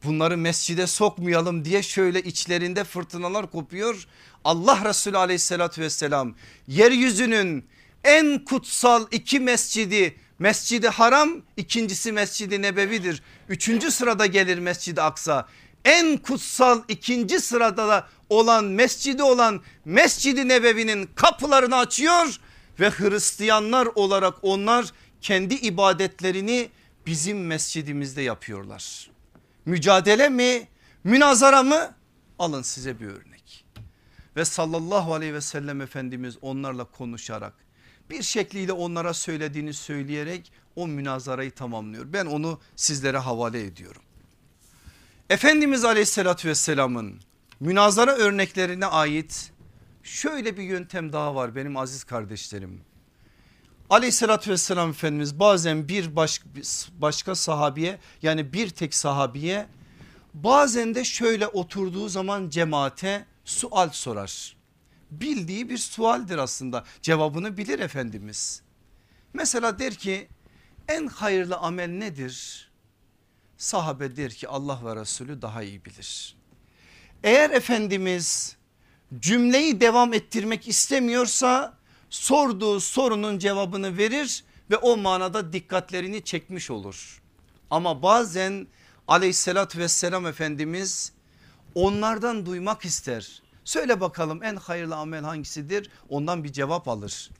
bunları 0.04 0.36
mescide 0.36 0.86
sokmayalım 0.86 1.64
diye 1.64 1.82
şöyle 1.82 2.22
içlerinde 2.22 2.84
fırtınalar 2.84 3.50
kopuyor. 3.50 4.06
Allah 4.44 4.84
Resulü 4.84 5.18
aleyhissalatü 5.18 5.80
vesselam 5.80 6.34
yeryüzünün 6.68 7.66
en 8.04 8.44
kutsal 8.44 9.06
iki 9.10 9.40
mescidi 9.40 10.16
Mescidi 10.38 10.88
Haram 10.88 11.30
ikincisi 11.56 12.12
Mescidi 12.12 12.62
Nebevidir. 12.62 13.22
Üçüncü 13.48 13.90
sırada 13.90 14.26
gelir 14.26 14.58
Mescidi 14.58 15.02
Aksa. 15.02 15.48
En 15.84 16.16
kutsal 16.16 16.82
ikinci 16.88 17.40
sırada 17.40 17.88
da 17.88 18.08
olan 18.28 18.64
mescidi 18.64 19.22
olan 19.22 19.60
Mescidi 19.84 20.48
Nebevi'nin 20.48 21.08
kapılarını 21.14 21.76
açıyor 21.76 22.40
ve 22.80 22.90
Hristiyanlar 22.90 23.88
olarak 23.94 24.34
onlar 24.42 24.92
kendi 25.20 25.54
ibadetlerini 25.54 26.70
bizim 27.06 27.46
mescidimizde 27.46 28.22
yapıyorlar. 28.22 29.10
Mücadele 29.64 30.28
mi 30.28 30.68
münazara 31.04 31.62
mı 31.62 31.94
alın 32.38 32.62
size 32.62 33.00
bir 33.00 33.06
örnek. 33.06 33.64
Ve 34.36 34.44
sallallahu 34.44 35.14
aleyhi 35.14 35.34
ve 35.34 35.40
sellem 35.40 35.80
Efendimiz 35.80 36.38
onlarla 36.42 36.84
konuşarak 36.84 37.54
bir 38.10 38.22
şekliyle 38.22 38.72
onlara 38.72 39.14
söylediğini 39.14 39.74
söyleyerek 39.74 40.52
o 40.76 40.88
münazarayı 40.88 41.50
tamamlıyor. 41.50 42.12
Ben 42.12 42.26
onu 42.26 42.60
sizlere 42.76 43.18
havale 43.18 43.64
ediyorum. 43.64 44.02
Efendimiz 45.30 45.84
aleyhissalatü 45.84 46.48
vesselamın 46.48 47.20
münazara 47.60 48.12
örneklerine 48.12 48.86
ait 48.86 49.52
şöyle 50.06 50.56
bir 50.56 50.62
yöntem 50.62 51.12
daha 51.12 51.34
var 51.34 51.54
benim 51.54 51.76
aziz 51.76 52.04
kardeşlerim. 52.04 52.80
Aleyhissalatü 53.90 54.50
vesselam 54.50 54.90
Efendimiz 54.90 55.38
bazen 55.38 55.88
bir 55.88 56.16
baş, 56.16 56.40
başka 56.98 57.34
sahabiye 57.34 57.98
yani 58.22 58.52
bir 58.52 58.68
tek 58.70 58.94
sahabiye 58.94 59.66
bazen 60.34 60.94
de 60.94 61.04
şöyle 61.04 61.46
oturduğu 61.46 62.08
zaman 62.08 62.48
cemaate 62.48 63.26
sual 63.44 63.90
sorar. 63.90 64.56
Bildiği 65.10 65.70
bir 65.70 65.78
sualdir 65.78 66.38
aslında 66.38 66.84
cevabını 67.02 67.56
bilir 67.56 67.78
Efendimiz. 67.78 68.62
Mesela 69.32 69.78
der 69.78 69.94
ki 69.94 70.28
en 70.88 71.06
hayırlı 71.06 71.56
amel 71.56 71.88
nedir? 71.88 72.66
Sahabe 73.56 74.16
der 74.16 74.30
ki 74.30 74.48
Allah 74.48 74.80
ve 74.84 75.00
Resulü 75.00 75.42
daha 75.42 75.62
iyi 75.62 75.84
bilir. 75.84 76.36
Eğer 77.22 77.50
Efendimiz 77.50 78.56
cümleyi 79.18 79.80
devam 79.80 80.14
ettirmek 80.14 80.68
istemiyorsa 80.68 81.74
sorduğu 82.10 82.80
sorunun 82.80 83.38
cevabını 83.38 83.98
verir 83.98 84.44
ve 84.70 84.76
o 84.76 84.96
manada 84.96 85.52
dikkatlerini 85.52 86.24
çekmiş 86.24 86.70
olur. 86.70 87.22
Ama 87.70 88.02
bazen 88.02 88.66
aleyhissalatü 89.08 89.78
vesselam 89.78 90.26
Efendimiz 90.26 91.12
onlardan 91.74 92.46
duymak 92.46 92.84
ister. 92.84 93.42
Söyle 93.64 94.00
bakalım 94.00 94.42
en 94.42 94.56
hayırlı 94.56 94.96
amel 94.96 95.22
hangisidir 95.22 95.90
ondan 96.08 96.44
bir 96.44 96.52
cevap 96.52 96.88
alır. 96.88 97.30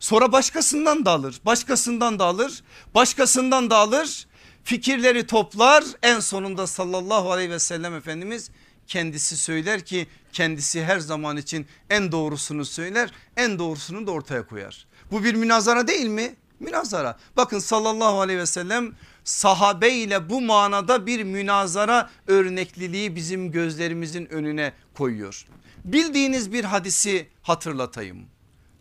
Sonra 0.00 0.32
başkasından 0.32 1.04
da 1.04 1.10
alır 1.10 1.40
başkasından 1.44 2.18
da 2.18 2.24
alır 2.24 2.62
başkasından 2.94 3.70
da 3.70 3.76
alır 3.76 4.26
fikirleri 4.64 5.26
toplar 5.26 5.84
en 6.02 6.20
sonunda 6.20 6.66
sallallahu 6.66 7.32
aleyhi 7.32 7.50
ve 7.50 7.58
sellem 7.58 7.94
Efendimiz 7.94 8.50
kendisi 8.86 9.36
söyler 9.36 9.84
ki 9.84 10.06
kendisi 10.32 10.84
her 10.84 10.98
zaman 10.98 11.36
için 11.36 11.66
en 11.90 12.12
doğrusunu 12.12 12.64
söyler 12.64 13.10
en 13.36 13.58
doğrusunu 13.58 14.06
da 14.06 14.10
ortaya 14.10 14.46
koyar. 14.46 14.86
Bu 15.10 15.24
bir 15.24 15.34
münazara 15.34 15.88
değil 15.88 16.06
mi? 16.06 16.36
Münazara. 16.60 17.18
Bakın 17.36 17.58
sallallahu 17.58 18.20
aleyhi 18.20 18.38
ve 18.38 18.46
sellem 18.46 18.92
sahabe 19.24 19.90
ile 19.90 20.30
bu 20.30 20.40
manada 20.40 21.06
bir 21.06 21.22
münazara 21.22 22.10
örnekliliği 22.26 23.16
bizim 23.16 23.52
gözlerimizin 23.52 24.26
önüne 24.26 24.72
koyuyor. 24.94 25.46
Bildiğiniz 25.84 26.52
bir 26.52 26.64
hadisi 26.64 27.28
hatırlatayım. 27.42 28.26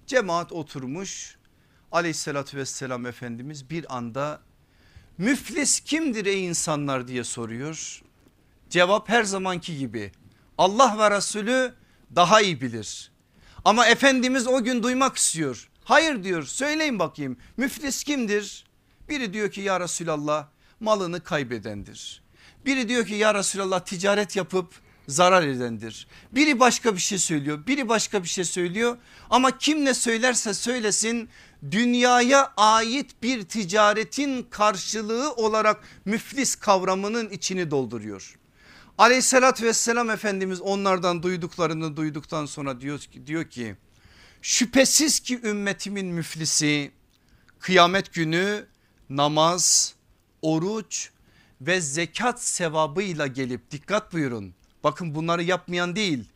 Cemaat 0.07 0.51
oturmuş 0.51 1.37
aleyhissalatü 1.91 2.57
vesselam 2.57 3.05
Efendimiz 3.05 3.69
bir 3.69 3.97
anda 3.97 4.41
müflis 5.17 5.79
kimdir 5.79 6.25
ey 6.25 6.45
insanlar 6.45 7.07
diye 7.07 7.23
soruyor. 7.23 8.01
Cevap 8.75 9.09
her 9.09 9.23
zamanki 9.23 9.77
gibi 9.77 10.11
Allah 10.57 10.95
ve 10.99 11.17
Resulü 11.17 11.73
daha 12.15 12.41
iyi 12.41 12.61
bilir. 12.61 13.11
Ama 13.65 13.85
Efendimiz 13.85 14.47
o 14.47 14.63
gün 14.63 14.83
duymak 14.83 15.17
istiyor. 15.17 15.69
Hayır 15.83 16.23
diyor 16.23 16.43
söyleyin 16.43 16.99
bakayım 16.99 17.37
müflis 17.57 18.03
kimdir? 18.03 18.65
Biri 19.09 19.33
diyor 19.33 19.51
ki 19.51 19.61
ya 19.61 19.79
Resulallah 19.79 20.47
malını 20.79 21.23
kaybedendir. 21.23 22.23
Biri 22.65 22.89
diyor 22.89 23.05
ki 23.05 23.13
ya 23.13 23.33
Resulallah 23.33 23.79
ticaret 23.79 24.35
yapıp 24.35 24.73
zarar 25.07 25.47
edendir. 25.47 26.07
Biri 26.31 26.59
başka 26.59 26.93
bir 26.95 27.01
şey 27.01 27.17
söylüyor 27.17 27.67
biri 27.67 27.89
başka 27.89 28.23
bir 28.23 28.29
şey 28.29 28.43
söylüyor 28.43 28.97
ama 29.29 29.57
kim 29.57 29.85
ne 29.85 29.93
söylerse 29.93 30.53
söylesin 30.53 31.29
dünyaya 31.71 32.53
ait 32.57 33.23
bir 33.23 33.43
ticaretin 33.43 34.43
karşılığı 34.43 35.33
olarak 35.33 35.83
müflis 36.05 36.55
kavramının 36.55 37.29
içini 37.29 37.71
dolduruyor. 37.71 38.35
Aleyhissalatü 38.97 39.65
vesselam 39.65 40.09
Efendimiz 40.09 40.61
onlardan 40.61 41.23
duyduklarını 41.23 41.97
duyduktan 41.97 42.45
sonra 42.45 42.81
diyor 42.81 42.99
ki, 42.99 43.27
diyor 43.27 43.49
ki 43.49 43.75
şüphesiz 44.41 45.19
ki 45.19 45.39
ümmetimin 45.43 46.05
müflisi 46.05 46.91
kıyamet 47.59 48.13
günü 48.13 48.67
namaz, 49.09 49.93
oruç 50.41 51.09
ve 51.61 51.81
zekat 51.81 52.43
sevabıyla 52.43 53.27
gelip 53.27 53.71
dikkat 53.71 54.13
buyurun. 54.13 54.53
Bakın 54.83 55.15
bunları 55.15 55.43
yapmayan 55.43 55.95
değil 55.95 56.29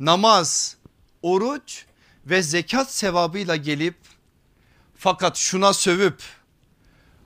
namaz, 0.00 0.76
oruç 1.22 1.84
ve 2.26 2.42
zekat 2.42 2.92
sevabıyla 2.92 3.56
gelip 3.56 3.96
fakat 4.96 5.36
şuna 5.36 5.72
sövüp 5.72 6.22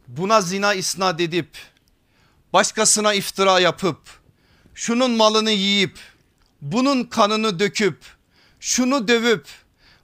buna 0.08 0.40
zina 0.40 0.74
isnat 0.74 1.20
edip 1.20 1.58
başkasına 2.52 3.14
iftira 3.14 3.60
yapıp 3.60 4.25
şunun 4.76 5.10
malını 5.10 5.50
yiyip 5.50 5.98
bunun 6.60 7.04
kanını 7.04 7.58
döküp 7.58 7.98
şunu 8.60 9.08
dövüp 9.08 9.48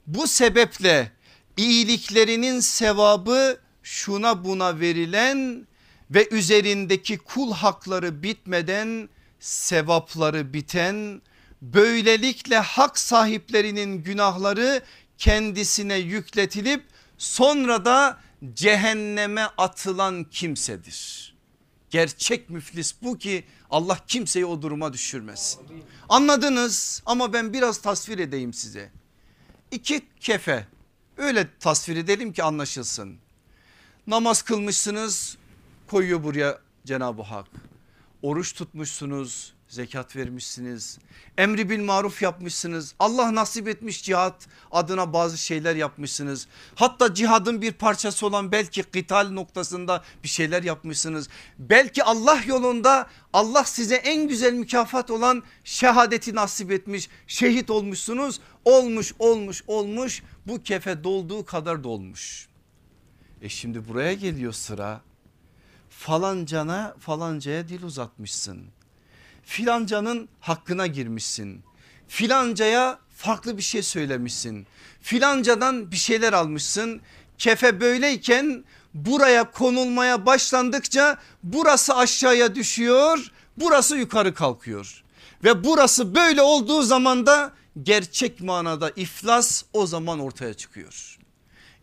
bu 0.07 0.27
sebeple 0.27 1.11
iyiliklerinin 1.57 2.59
sevabı 2.59 3.59
şuna 3.83 4.45
buna 4.45 4.79
verilen 4.79 5.67
ve 6.11 6.27
üzerindeki 6.31 7.17
kul 7.17 7.53
hakları 7.53 8.23
bitmeden 8.23 9.09
sevapları 9.39 10.53
biten 10.53 11.21
böylelikle 11.61 12.57
hak 12.57 12.99
sahiplerinin 12.99 14.03
günahları 14.03 14.81
kendisine 15.17 15.95
yükletilip 15.95 16.83
sonra 17.17 17.85
da 17.85 18.19
cehenneme 18.53 19.43
atılan 19.57 20.23
kimsedir. 20.23 21.33
Gerçek 21.89 22.49
müflis 22.49 22.95
bu 23.01 23.17
ki 23.17 23.43
Allah 23.73 23.99
kimseyi 24.07 24.45
o 24.45 24.61
duruma 24.61 24.93
düşürmesin. 24.93 25.61
Anladınız 26.09 27.03
ama 27.05 27.33
ben 27.33 27.53
biraz 27.53 27.77
tasvir 27.81 28.19
edeyim 28.19 28.53
size. 28.53 28.91
İki 29.71 30.01
kefe 30.19 30.67
öyle 31.17 31.47
tasvir 31.59 31.97
edelim 31.97 32.33
ki 32.33 32.43
anlaşılsın. 32.43 33.17
Namaz 34.07 34.41
kılmışsınız 34.41 35.37
koyuyor 35.87 36.23
buraya 36.23 36.59
Cenab-ı 36.85 37.21
Hak. 37.21 37.47
Oruç 38.21 38.53
tutmuşsunuz 38.53 39.52
zekat 39.73 40.15
vermişsiniz. 40.15 40.99
Emri 41.37 41.69
bil 41.69 41.83
maruf 41.83 42.21
yapmışsınız. 42.21 42.95
Allah 42.99 43.35
nasip 43.35 43.67
etmiş 43.67 44.03
cihat 44.03 44.47
adına 44.71 45.13
bazı 45.13 45.37
şeyler 45.37 45.75
yapmışsınız. 45.75 46.47
Hatta 46.75 47.13
cihadın 47.13 47.61
bir 47.61 47.71
parçası 47.71 48.27
olan 48.27 48.51
belki 48.51 48.83
kıtal 48.83 49.29
noktasında 49.29 50.03
bir 50.23 50.27
şeyler 50.27 50.63
yapmışsınız. 50.63 51.29
Belki 51.59 52.03
Allah 52.03 52.41
yolunda 52.47 53.07
Allah 53.33 53.63
size 53.63 53.95
en 53.95 54.27
güzel 54.27 54.53
mükafat 54.53 55.11
olan 55.11 55.43
şehadeti 55.63 56.35
nasip 56.35 56.71
etmiş. 56.71 57.09
Şehit 57.27 57.69
olmuşsunuz. 57.69 58.39
Olmuş 58.65 59.13
olmuş 59.19 59.63
olmuş 59.67 60.23
bu 60.47 60.63
kefe 60.63 61.03
dolduğu 61.03 61.45
kadar 61.45 61.83
dolmuş. 61.83 62.47
E 63.41 63.49
şimdi 63.49 63.87
buraya 63.87 64.13
geliyor 64.13 64.53
sıra 64.53 65.01
falancana 65.89 66.95
falancaya 66.99 67.67
dil 67.67 67.83
uzatmışsın 67.83 68.67
filancanın 69.45 70.29
hakkına 70.39 70.87
girmişsin. 70.87 71.61
Filancaya 72.07 72.99
farklı 73.15 73.57
bir 73.57 73.63
şey 73.63 73.81
söylemişsin. 73.83 74.67
Filancadan 75.01 75.91
bir 75.91 75.97
şeyler 75.97 76.33
almışsın. 76.33 77.01
Kefe 77.37 77.81
böyleyken 77.81 78.63
buraya 78.93 79.51
konulmaya 79.51 80.25
başlandıkça 80.25 81.17
burası 81.43 81.95
aşağıya 81.95 82.55
düşüyor 82.55 83.31
burası 83.57 83.97
yukarı 83.97 84.33
kalkıyor. 84.33 85.03
Ve 85.43 85.63
burası 85.63 86.15
böyle 86.15 86.41
olduğu 86.41 86.81
zaman 86.81 87.25
da 87.25 87.53
gerçek 87.83 88.41
manada 88.41 88.91
iflas 88.95 89.63
o 89.73 89.87
zaman 89.87 90.19
ortaya 90.19 90.53
çıkıyor. 90.53 91.17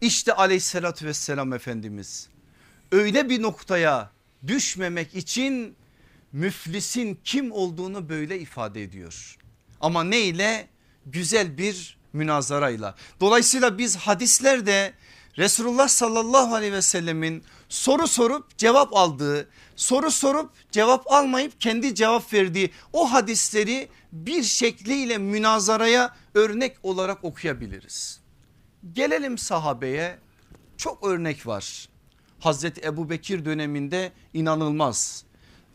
İşte 0.00 0.32
aleyhissalatü 0.32 1.06
vesselam 1.06 1.52
Efendimiz 1.52 2.28
öyle 2.92 3.28
bir 3.28 3.42
noktaya 3.42 4.10
düşmemek 4.46 5.14
için 5.14 5.76
müflisin 6.32 7.18
kim 7.24 7.52
olduğunu 7.52 8.08
böyle 8.08 8.38
ifade 8.40 8.82
ediyor. 8.82 9.38
Ama 9.80 10.04
ne 10.04 10.20
ile? 10.20 10.68
Güzel 11.06 11.58
bir 11.58 11.98
münazarayla. 12.12 12.94
Dolayısıyla 13.20 13.78
biz 13.78 13.96
hadislerde 13.96 14.94
Resulullah 15.38 15.88
sallallahu 15.88 16.54
aleyhi 16.54 16.72
ve 16.72 16.82
sellemin 16.82 17.44
soru 17.68 18.06
sorup 18.06 18.58
cevap 18.58 18.96
aldığı, 18.96 19.48
soru 19.76 20.10
sorup 20.10 20.50
cevap 20.72 21.12
almayıp 21.12 21.60
kendi 21.60 21.94
cevap 21.94 22.32
verdiği 22.32 22.70
o 22.92 23.12
hadisleri 23.12 23.88
bir 24.12 24.42
şekliyle 24.42 25.18
münazaraya 25.18 26.16
örnek 26.34 26.76
olarak 26.82 27.24
okuyabiliriz. 27.24 28.20
Gelelim 28.92 29.38
sahabeye 29.38 30.18
çok 30.76 31.06
örnek 31.06 31.46
var. 31.46 31.88
Hazreti 32.40 32.80
Ebu 32.80 33.10
Bekir 33.10 33.44
döneminde 33.44 34.12
inanılmaz 34.34 35.24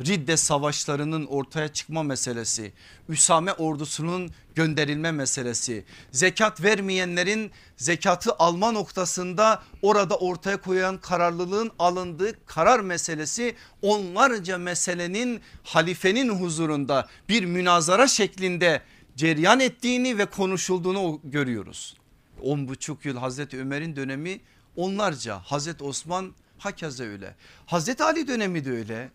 Ridde 0.01 0.37
savaşlarının 0.37 1.25
ortaya 1.25 1.67
çıkma 1.67 2.03
meselesi, 2.03 2.73
Üsame 3.09 3.53
ordusunun 3.53 4.31
gönderilme 4.55 5.11
meselesi, 5.11 5.85
zekat 6.11 6.63
vermeyenlerin 6.63 7.51
zekatı 7.77 8.33
alma 8.39 8.71
noktasında 8.71 9.63
orada 9.81 10.15
ortaya 10.17 10.57
koyan 10.57 10.97
kararlılığın 10.97 11.71
alındığı 11.79 12.45
karar 12.45 12.79
meselesi 12.79 13.55
onlarca 13.81 14.57
meselenin 14.57 15.41
halifenin 15.63 16.29
huzurunda 16.29 17.07
bir 17.29 17.45
münazara 17.45 18.07
şeklinde 18.07 18.81
ceryan 19.15 19.59
ettiğini 19.59 20.17
ve 20.17 20.25
konuşulduğunu 20.25 21.21
görüyoruz. 21.23 21.97
10 22.41 22.67
buçuk 22.67 23.05
yıl 23.05 23.17
Hazreti 23.17 23.59
Ömer'in 23.59 23.95
dönemi 23.95 24.39
onlarca 24.75 25.39
Hazreti 25.39 25.83
Osman 25.83 26.33
hakeza 26.57 27.03
öyle. 27.03 27.35
Hazreti 27.65 28.03
Ali 28.03 28.27
dönemi 28.27 28.65
de 28.65 28.71
öyle. 28.71 29.11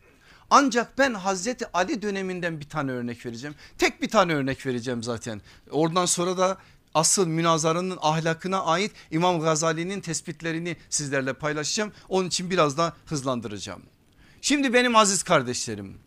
Ancak 0.51 0.98
ben 0.98 1.14
Hazreti 1.14 1.66
Ali 1.72 2.03
döneminden 2.03 2.61
bir 2.61 2.68
tane 2.68 2.90
örnek 2.90 3.26
vereceğim. 3.26 3.57
Tek 3.78 4.03
bir 4.03 4.09
tane 4.09 4.34
örnek 4.34 4.66
vereceğim 4.66 5.03
zaten. 5.03 5.40
Oradan 5.70 6.07
sonra 6.07 6.38
da 6.38 6.59
asıl 6.94 7.26
münazarının 7.26 7.98
ahlakına 8.01 8.62
ait 8.62 8.92
İmam 9.11 9.40
Gazali'nin 9.40 10.01
tespitlerini 10.01 10.76
sizlerle 10.90 11.32
paylaşacağım. 11.32 11.92
Onun 12.09 12.28
için 12.28 12.51
biraz 12.51 12.78
daha 12.78 12.92
hızlandıracağım. 13.07 13.82
Şimdi 14.42 14.74
benim 14.74 14.96
aziz 14.96 15.22
kardeşlerim 15.22 15.98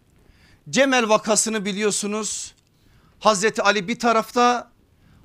Cemel 0.69 1.09
vakasını 1.09 1.65
biliyorsunuz. 1.65 2.53
Hazreti 3.19 3.61
Ali 3.61 3.87
bir 3.87 3.99
tarafta 3.99 4.71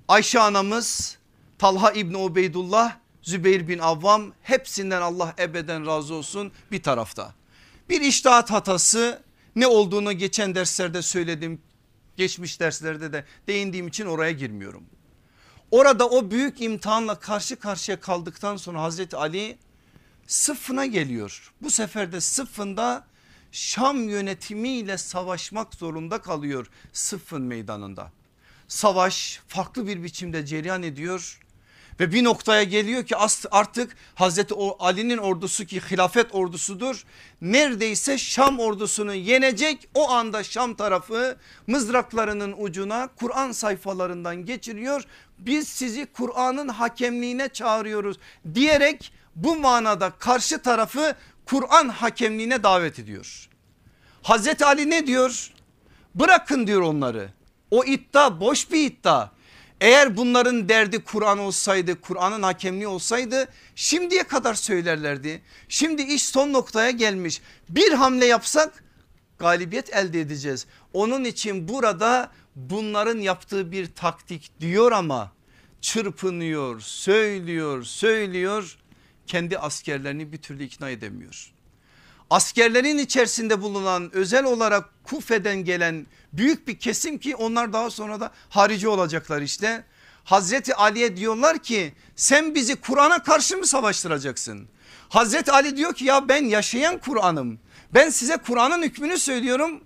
Ayşe 0.09 0.41
anamız 0.41 1.19
Talha 1.59 1.93
İbni 1.93 2.17
Ubeydullah 2.17 2.97
Zübeyir 3.23 3.69
bin 3.69 3.79
Avvam 3.79 4.33
hepsinden 4.43 5.03
Allah 5.03 5.35
ebeden 5.39 5.87
razı 5.87 6.15
olsun 6.15 6.53
bir 6.73 6.83
tarafta. 6.83 7.38
Bir 7.89 8.01
iştahat 8.01 8.51
hatası 8.51 9.23
ne 9.57 9.67
olduğunu 9.67 10.13
geçen 10.13 10.55
derslerde 10.55 11.03
söyledim. 11.03 11.63
Geçmiş 12.17 12.61
derslerde 12.61 13.13
de 13.13 13.25
değindiğim 13.47 13.89
için 13.89 14.07
oraya 14.07 14.33
girmiyorum. 14.33 14.85
Orada 15.71 16.09
o 16.09 16.31
büyük 16.31 16.61
imtihanla 16.61 17.19
karşı 17.19 17.57
karşıya 17.57 18.01
kaldıktan 18.01 18.57
sonra 18.57 18.83
Hazreti 18.83 19.17
Ali 19.17 19.59
sıfına 20.27 20.87
geliyor. 20.87 21.53
Bu 21.63 21.71
sefer 21.71 22.13
de 22.13 22.21
sıfında 22.21 23.07
Şam 23.53 24.09
yönetimiyle 24.09 24.99
savaşmak 24.99 25.75
zorunda 25.75 26.23
kalıyor 26.23 26.67
sıfın 26.93 27.43
meydanında. 27.43 28.13
Savaş 28.69 29.41
farklı 29.49 29.87
bir 29.87 30.03
biçimde 30.03 30.47
cereyan 30.47 30.83
ediyor 30.83 31.41
ve 32.01 32.13
bir 32.13 32.25
noktaya 32.25 32.63
geliyor 32.63 33.07
ki 33.07 33.17
artık 33.51 33.97
Hazreti 34.15 34.55
Ali'nin 34.79 35.19
ordusu 35.19 35.65
ki 35.65 35.81
hilafet 35.91 36.35
ordusudur. 36.35 37.05
Neredeyse 37.41 38.19
Şam 38.19 38.59
ordusunu 38.59 39.15
yenecek 39.15 39.89
o 39.95 40.11
anda 40.11 40.45
Şam 40.45 40.75
tarafı 40.75 41.37
mızraklarının 41.67 42.55
ucuna 42.59 43.09
Kur'an 43.17 43.53
sayfalarından 43.53 44.45
geçiriyor. 44.45 45.05
Biz 45.39 45.69
sizi 45.69 46.07
Kur'an'ın 46.07 46.69
hakemliğine 46.69 47.49
çağırıyoruz 47.49 48.17
diyerek 48.55 49.13
bu 49.37 49.57
manada 49.57 50.11
karşı 50.11 50.59
tarafı 50.59 51.15
Kur'an 51.47 51.89
hakemliğine 51.89 52.63
davet 52.63 52.99
ediyor. 52.99 53.49
Hazreti 54.23 54.65
Ali 54.65 54.91
ne 54.91 55.07
diyor? 55.07 55.51
Bırakın 56.15 56.67
diyor 56.67 56.83
onları. 56.83 57.31
O 57.71 57.85
iddia 57.85 58.41
boş 58.41 58.71
bir 58.73 58.85
iddia. 58.85 59.31
Eğer 59.81 60.17
bunların 60.17 60.69
derdi 60.69 61.05
Kur'an 61.05 61.39
olsaydı 61.39 62.01
Kur'an'ın 62.01 62.43
hakemliği 62.43 62.87
olsaydı 62.87 63.49
şimdiye 63.75 64.23
kadar 64.23 64.55
söylerlerdi. 64.55 65.43
Şimdi 65.69 66.03
iş 66.03 66.25
son 66.25 66.53
noktaya 66.53 66.91
gelmiş 66.91 67.41
bir 67.69 67.93
hamle 67.93 68.27
yapsak 68.27 68.85
galibiyet 69.39 69.97
elde 69.97 70.21
edeceğiz. 70.21 70.67
Onun 70.93 71.25
için 71.25 71.69
burada 71.69 72.33
bunların 72.57 73.19
yaptığı 73.19 73.73
bir 73.73 73.95
taktik 73.95 74.61
diyor 74.61 74.93
ama 74.93 75.33
çırpınıyor 75.81 76.81
söylüyor 76.81 77.83
söylüyor 77.83 78.79
kendi 79.27 79.59
askerlerini 79.59 80.33
bir 80.33 80.39
türlü 80.39 80.65
ikna 80.65 80.91
edemiyor. 80.91 81.53
Askerlerin 82.31 82.99
içerisinde 82.99 83.63
bulunan 83.63 84.11
özel 84.15 84.45
olarak 84.45 85.05
Kufe'den 85.05 85.65
gelen 85.65 86.07
büyük 86.33 86.69
bir 86.69 86.79
kesim 86.79 87.19
ki 87.19 87.37
onlar 87.37 87.73
daha 87.73 87.91
sonra 87.91 88.21
da 88.21 88.31
harici 88.49 88.89
olacaklar 88.89 89.43
işte. 89.43 89.85
Hazreti 90.25 90.75
Ali'ye 90.75 91.17
diyorlar 91.17 91.59
ki 91.59 91.93
sen 92.17 92.55
bizi 92.55 92.77
Kur'an'a 92.77 93.23
karşı 93.23 93.57
mı 93.57 93.67
savaştıracaksın? 93.67 94.69
Hazreti 95.09 95.53
Ali 95.53 95.77
diyor 95.77 95.95
ki 95.95 96.05
ya 96.05 96.29
ben 96.29 96.45
yaşayan 96.45 96.99
Kur'an'ım. 96.99 97.59
Ben 97.95 98.11
size 98.11 98.37
Kur'an'ın 98.37 98.83
hükmünü 98.83 99.19
söylüyorum 99.19 99.81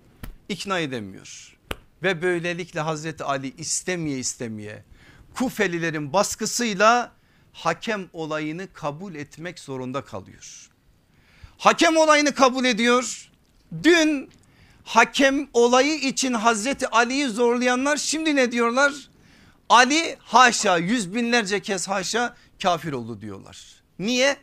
ikna 0.49 0.79
edemiyor. 0.79 1.57
Ve 2.03 2.21
böylelikle 2.21 2.79
Hazreti 2.79 3.23
Ali 3.23 3.53
istemeye 3.57 4.19
istemeye 4.19 4.83
Kufelilerin 5.35 6.13
baskısıyla 6.13 7.11
hakem 7.53 8.09
olayını 8.13 8.73
kabul 8.73 9.15
etmek 9.15 9.59
zorunda 9.59 10.05
kalıyor. 10.05 10.72
Hakem 11.63 11.97
olayını 11.97 12.33
kabul 12.33 12.65
ediyor. 12.65 13.29
Dün 13.83 14.29
hakem 14.83 15.47
olayı 15.53 15.95
için 15.95 16.33
Hazreti 16.33 16.87
Ali'yi 16.87 17.27
zorlayanlar 17.27 17.97
şimdi 17.97 18.35
ne 18.35 18.51
diyorlar? 18.51 18.93
Ali 19.69 20.17
haşa 20.19 20.77
yüz 20.77 21.15
binlerce 21.15 21.59
kez 21.59 21.87
haşa 21.87 22.35
kafir 22.61 22.93
oldu 22.93 23.21
diyorlar. 23.21 23.81
Niye? 23.99 24.37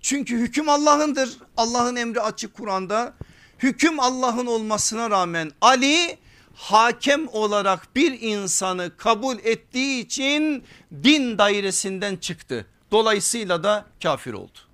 Çünkü 0.00 0.36
hüküm 0.36 0.68
Allah'ındır. 0.68 1.38
Allah'ın 1.56 1.96
emri 1.96 2.20
açık 2.20 2.54
Kur'an'da. 2.54 3.14
Hüküm 3.58 4.00
Allah'ın 4.00 4.46
olmasına 4.46 5.10
rağmen 5.10 5.52
Ali 5.60 6.18
hakem 6.54 7.28
olarak 7.28 7.96
bir 7.96 8.20
insanı 8.20 8.96
kabul 8.96 9.38
ettiği 9.38 10.04
için 10.04 10.64
din 11.04 11.38
dairesinden 11.38 12.16
çıktı. 12.16 12.66
Dolayısıyla 12.90 13.64
da 13.64 13.86
kafir 14.02 14.32
oldu. 14.32 14.67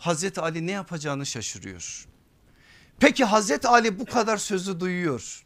Hazreti 0.00 0.40
Ali 0.40 0.66
ne 0.66 0.70
yapacağını 0.70 1.26
şaşırıyor. 1.26 2.06
Peki 3.00 3.24
Hazreti 3.24 3.68
Ali 3.68 3.98
bu 3.98 4.04
kadar 4.04 4.36
sözü 4.36 4.80
duyuyor. 4.80 5.44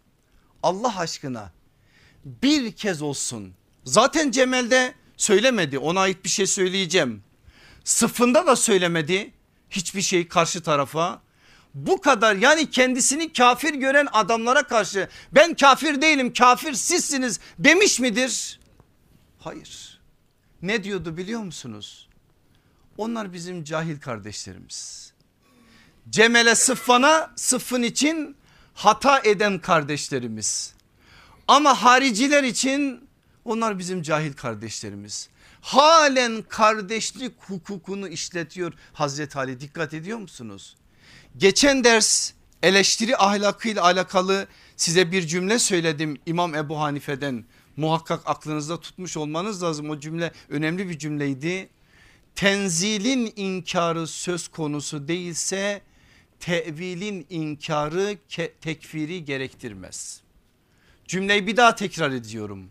Allah 0.63 0.99
aşkına 0.99 1.53
bir 2.25 2.73
kez 2.73 3.03
olsun 3.03 3.55
zaten 3.85 4.31
Cemel'de 4.31 4.95
söylemedi 5.17 5.79
ona 5.79 6.01
ait 6.01 6.25
bir 6.25 6.29
şey 6.29 6.47
söyleyeceğim. 6.47 7.23
Sıfında 7.85 8.47
da 8.47 8.57
söylemedi 8.57 9.31
hiçbir 9.71 10.03
şey 10.03 10.29
karşı 10.29 10.63
tarafa. 10.63 11.23
Bu 11.75 12.01
kadar 12.01 12.37
yani 12.37 12.71
kendisini 12.71 13.33
kafir 13.33 13.75
gören 13.75 14.09
adamlara 14.13 14.63
karşı 14.63 15.09
ben 15.33 15.55
kafir 15.55 16.03
değilim 16.03 16.33
kafir 16.33 16.73
sizsiniz 16.73 17.41
demiş 17.59 18.01
midir? 18.01 18.61
Hayır. 19.39 20.01
Ne 20.63 20.85
diyordu 20.85 21.17
biliyor 21.17 21.41
musunuz? 21.41 22.04
Onlar 22.99 23.33
bizim 23.33 23.65
cahil 23.65 24.01
kardeşlerimiz. 24.01 25.13
Cemele 26.11 26.55
sıffana 26.55 27.33
sıffın 27.37 27.83
için 27.83 28.37
hata 28.75 29.21
eden 29.25 29.59
kardeşlerimiz. 29.59 30.75
Ama 31.49 31.83
hariciler 31.83 32.43
için 32.45 33.09
onlar 33.45 33.79
bizim 33.79 34.03
cahil 34.03 34.33
kardeşlerimiz. 34.33 35.29
Halen 35.61 36.43
kardeşlik 36.49 37.33
hukukunu 37.39 38.09
işletiyor 38.09 38.73
Hazreti 38.93 39.39
Ali 39.39 39.61
dikkat 39.61 39.95
ediyor 39.95 40.19
musunuz? 40.19 40.77
Geçen 41.37 41.85
ders 41.85 42.33
eleştiri 42.63 43.17
ahlakıyla 43.17 43.83
alakalı 43.83 44.47
size 44.77 45.13
bir 45.13 45.27
cümle 45.27 45.59
söyledim 45.59 46.19
İmam 46.27 46.55
Ebu 46.55 46.81
Hanife'den. 46.81 47.45
Muhakkak 47.77 48.21
aklınızda 48.27 48.81
tutmuş 48.81 49.17
olmanız 49.17 49.63
lazım 49.63 49.91
o 49.91 50.01
cümle 50.01 50.33
önemli 50.49 50.89
bir 50.89 50.99
cümleydi. 50.99 51.69
Tenzilin 52.37 53.33
inkarı 53.37 54.07
söz 54.07 54.49
konusu 54.49 55.09
değilse 55.09 55.83
tevilin 56.41 57.27
inkarı 57.31 58.17
tekfiri 58.61 59.25
gerektirmez. 59.25 60.21
Cümleyi 61.09 61.47
bir 61.47 61.57
daha 61.57 61.75
tekrar 61.75 62.11
ediyorum. 62.11 62.71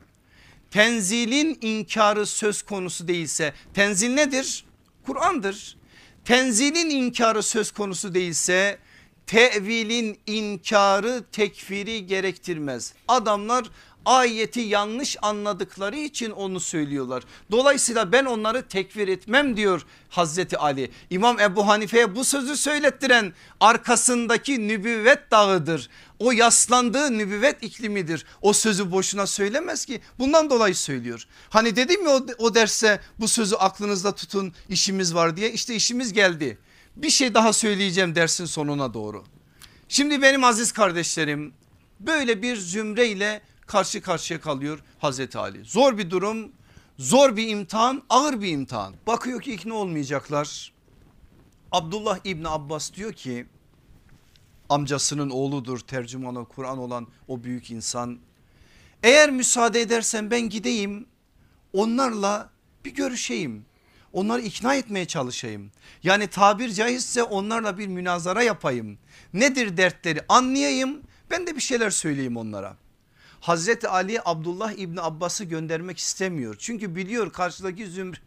Tenzilin 0.72 1.58
inkarı 1.62 2.26
söz 2.26 2.62
konusu 2.62 3.08
değilse 3.08 3.54
tenzil 3.74 4.14
nedir? 4.14 4.66
Kur'an'dır. 5.06 5.78
Tenzilin 6.26 6.90
inkarı 6.90 7.44
söz 7.44 7.72
konusu 7.72 8.14
değilse 8.14 8.80
tevilin 9.28 10.20
inkarı 10.28 11.24
tekfiri 11.32 12.08
gerektirmez. 12.08 12.94
Adamlar 13.08 13.66
ayeti 14.06 14.60
yanlış 14.60 15.18
anladıkları 15.22 15.96
için 15.96 16.32
onu 16.32 16.60
söylüyorlar. 16.60 17.24
Dolayısıyla 17.52 18.12
ben 18.12 18.26
onları 18.26 18.68
tekfir 18.68 19.08
etmem 19.08 19.58
diyor 19.58 19.86
Hazreti 20.10 20.58
Ali. 20.58 20.92
İmam 21.10 21.40
Ebu 21.40 21.68
Hanife'ye 21.68 22.16
bu 22.16 22.24
sözü 22.24 22.58
söylettiren 22.58 23.34
arkasındaki 23.60 24.68
nübüvvet 24.68 25.32
dağıdır. 25.32 25.90
O 26.20 26.32
yaslandığı 26.32 27.18
nübüvvet 27.18 27.64
iklimidir. 27.64 28.26
O 28.42 28.54
sözü 28.54 28.92
boşuna 28.92 29.28
söylemez 29.28 29.86
ki 29.86 30.02
bundan 30.20 30.50
dolayı 30.50 30.76
söylüyor. 30.76 31.28
Hani 31.50 31.76
dedim 31.76 32.04
mi 32.04 32.10
o, 32.10 32.26
o 32.38 32.56
derse 32.56 33.00
bu 33.20 33.28
sözü 33.28 33.56
aklınızda 33.56 34.16
tutun 34.16 34.54
işimiz 34.70 35.16
var 35.16 35.38
diye 35.38 35.52
işte 35.52 35.76
işimiz 35.76 36.14
geldi. 36.14 36.58
Bir 36.96 37.10
şey 37.10 37.34
daha 37.34 37.54
söyleyeceğim 37.54 38.16
dersin 38.16 38.46
sonuna 38.46 38.94
doğru. 38.94 39.24
Şimdi 39.90 40.22
benim 40.22 40.44
aziz 40.44 40.72
kardeşlerim 40.72 41.54
böyle 42.00 42.42
bir 42.42 42.56
zümreyle 42.56 43.42
karşı 43.66 44.02
karşıya 44.02 44.42
kalıyor 44.42 44.80
Hazreti 45.00 45.38
Ali. 45.38 45.64
Zor 45.64 45.98
bir 45.98 46.10
durum, 46.10 46.52
zor 46.98 47.38
bir 47.38 47.48
imtihan, 47.48 48.04
ağır 48.10 48.42
bir 48.42 48.48
imtihan. 48.48 48.96
Bakıyor 49.08 49.42
ki 49.42 49.54
ikna 49.54 49.74
olmayacaklar. 49.74 50.74
Abdullah 51.72 52.20
İbni 52.24 52.48
Abbas 52.50 52.94
diyor 52.94 53.14
ki 53.14 53.46
amcasının 54.70 55.30
oğludur 55.30 55.80
tercümanı 55.80 56.46
Kur'an 56.46 56.78
olan 56.78 57.08
o 57.28 57.44
büyük 57.44 57.72
insan. 57.72 58.20
Eğer 59.04 59.32
müsaade 59.32 59.82
edersen 59.82 60.32
ben 60.32 60.50
gideyim 60.50 61.06
onlarla 61.74 62.50
bir 62.86 62.94
görüşeyim. 62.94 63.66
Onları 64.14 64.42
ikna 64.42 64.76
etmeye 64.76 65.06
çalışayım. 65.06 65.72
Yani 66.04 66.28
tabir 66.28 66.70
caizse 66.70 67.24
onlarla 67.24 67.78
bir 67.78 67.88
münazara 67.88 68.44
yapayım. 68.44 68.98
Nedir 69.34 69.78
dertleri 69.78 70.22
anlayayım 70.30 71.02
ben 71.30 71.48
de 71.48 71.56
bir 71.56 71.62
şeyler 71.62 71.90
söyleyeyim 71.90 72.38
onlara. 72.38 72.78
Hazreti 73.44 73.88
Ali 73.88 74.20
Abdullah 74.26 74.72
İbni 74.72 75.02
Abbas'ı 75.02 75.44
göndermek 75.44 75.98
istemiyor. 75.98 76.56
Çünkü 76.60 76.96
biliyor 76.96 77.34
karşıdaki 77.34 77.88
zümre, 77.88 78.18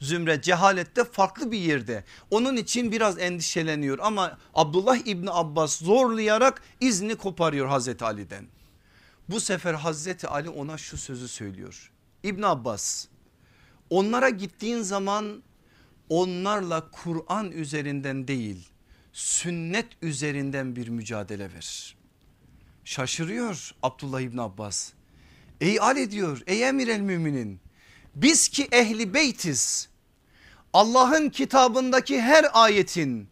zümre 0.00 0.42
cehalette 0.42 1.04
farklı 1.04 1.52
bir 1.52 1.58
yerde. 1.58 2.04
Onun 2.30 2.56
için 2.56 2.92
biraz 2.92 3.18
endişeleniyor 3.18 3.98
ama 4.02 4.38
Abdullah 4.54 5.06
İbni 5.06 5.30
Abbas 5.30 5.78
zorlayarak 5.78 6.62
izni 6.80 7.14
koparıyor 7.14 7.66
Hazreti 7.66 8.04
Ali'den. 8.04 8.46
Bu 9.28 9.40
sefer 9.40 9.74
Hazreti 9.74 10.28
Ali 10.28 10.50
ona 10.50 10.78
şu 10.78 10.96
sözü 10.96 11.28
söylüyor. 11.28 11.92
İbn 12.22 12.42
Abbas 12.42 13.06
onlara 13.90 14.28
gittiğin 14.28 14.82
zaman 14.82 15.42
onlarla 16.08 16.90
Kur'an 16.90 17.52
üzerinden 17.52 18.28
değil 18.28 18.68
sünnet 19.12 19.86
üzerinden 20.02 20.76
bir 20.76 20.88
mücadele 20.88 21.52
ver. 21.52 21.97
Şaşırıyor 22.88 23.74
Abdullah 23.82 24.20
İbn 24.20 24.38
Abbas. 24.38 24.92
Ey 25.60 25.80
Ali 25.80 26.10
diyor 26.10 26.42
ey 26.46 26.68
emir 26.68 26.88
el 26.88 27.00
müminin 27.00 27.60
biz 28.14 28.48
ki 28.48 28.68
ehli 28.72 29.14
beytiz 29.14 29.88
Allah'ın 30.72 31.30
kitabındaki 31.30 32.20
her 32.20 32.46
ayetin 32.52 33.28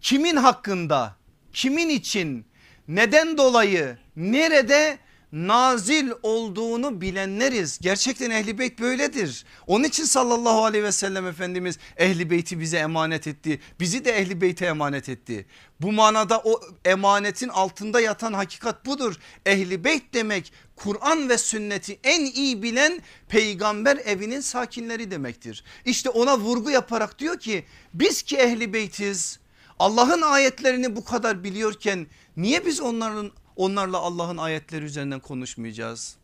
kimin 0.00 0.36
hakkında 0.36 1.16
kimin 1.52 1.88
için 1.88 2.46
neden 2.88 3.38
dolayı 3.38 3.98
nerede 4.16 4.98
nazil 5.32 6.10
olduğunu 6.22 7.00
bilenleriz. 7.00 7.78
Gerçekten 7.82 8.30
ehli 8.30 8.58
beyt 8.58 8.80
böyledir. 8.80 9.44
Onun 9.66 9.84
için 9.84 10.04
sallallahu 10.04 10.64
aleyhi 10.64 10.84
ve 10.84 10.92
sellem 10.92 11.26
Efendimiz 11.26 11.78
ehli 11.96 12.30
beyti 12.30 12.60
bize 12.60 12.76
emanet 12.76 13.26
etti. 13.26 13.60
Bizi 13.80 14.04
de 14.04 14.10
ehli 14.10 14.40
beyte 14.40 14.66
emanet 14.66 15.08
etti. 15.08 15.46
Bu 15.80 15.92
manada 15.92 16.38
o 16.44 16.60
emanetin 16.84 17.48
altında 17.48 18.00
yatan 18.00 18.32
hakikat 18.32 18.86
budur. 18.86 19.14
Ehli 19.46 19.84
beyt 19.84 20.14
demek 20.14 20.52
Kur'an 20.76 21.28
ve 21.28 21.38
sünneti 21.38 21.98
en 22.04 22.24
iyi 22.24 22.62
bilen 22.62 23.00
peygamber 23.28 23.96
evinin 23.96 24.40
sakinleri 24.40 25.10
demektir. 25.10 25.64
İşte 25.84 26.10
ona 26.10 26.38
vurgu 26.38 26.70
yaparak 26.70 27.18
diyor 27.18 27.38
ki 27.38 27.64
biz 27.94 28.22
ki 28.22 28.36
ehli 28.36 28.72
beytiz 28.72 29.38
Allah'ın 29.78 30.22
ayetlerini 30.22 30.96
bu 30.96 31.04
kadar 31.04 31.44
biliyorken 31.44 32.06
niye 32.36 32.66
biz 32.66 32.80
onların 32.80 33.32
Onlarla 33.56 33.98
Allah'ın 33.98 34.36
ayetleri 34.36 34.84
üzerinden 34.84 35.20
konuşmayacağız. 35.20 36.16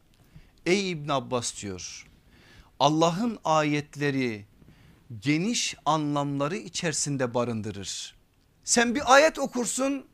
Ey 0.67 0.91
İbn 0.91 1.09
Abbas 1.09 1.63
diyor 1.63 2.07
Allah'ın 2.81 3.39
ayetleri 3.45 4.47
geniş 5.21 5.77
anlamları 5.87 6.57
içerisinde 6.57 7.35
barındırır. 7.35 8.15
Sen 8.65 8.95
bir 8.95 9.15
ayet 9.15 9.39
okursun 9.39 10.07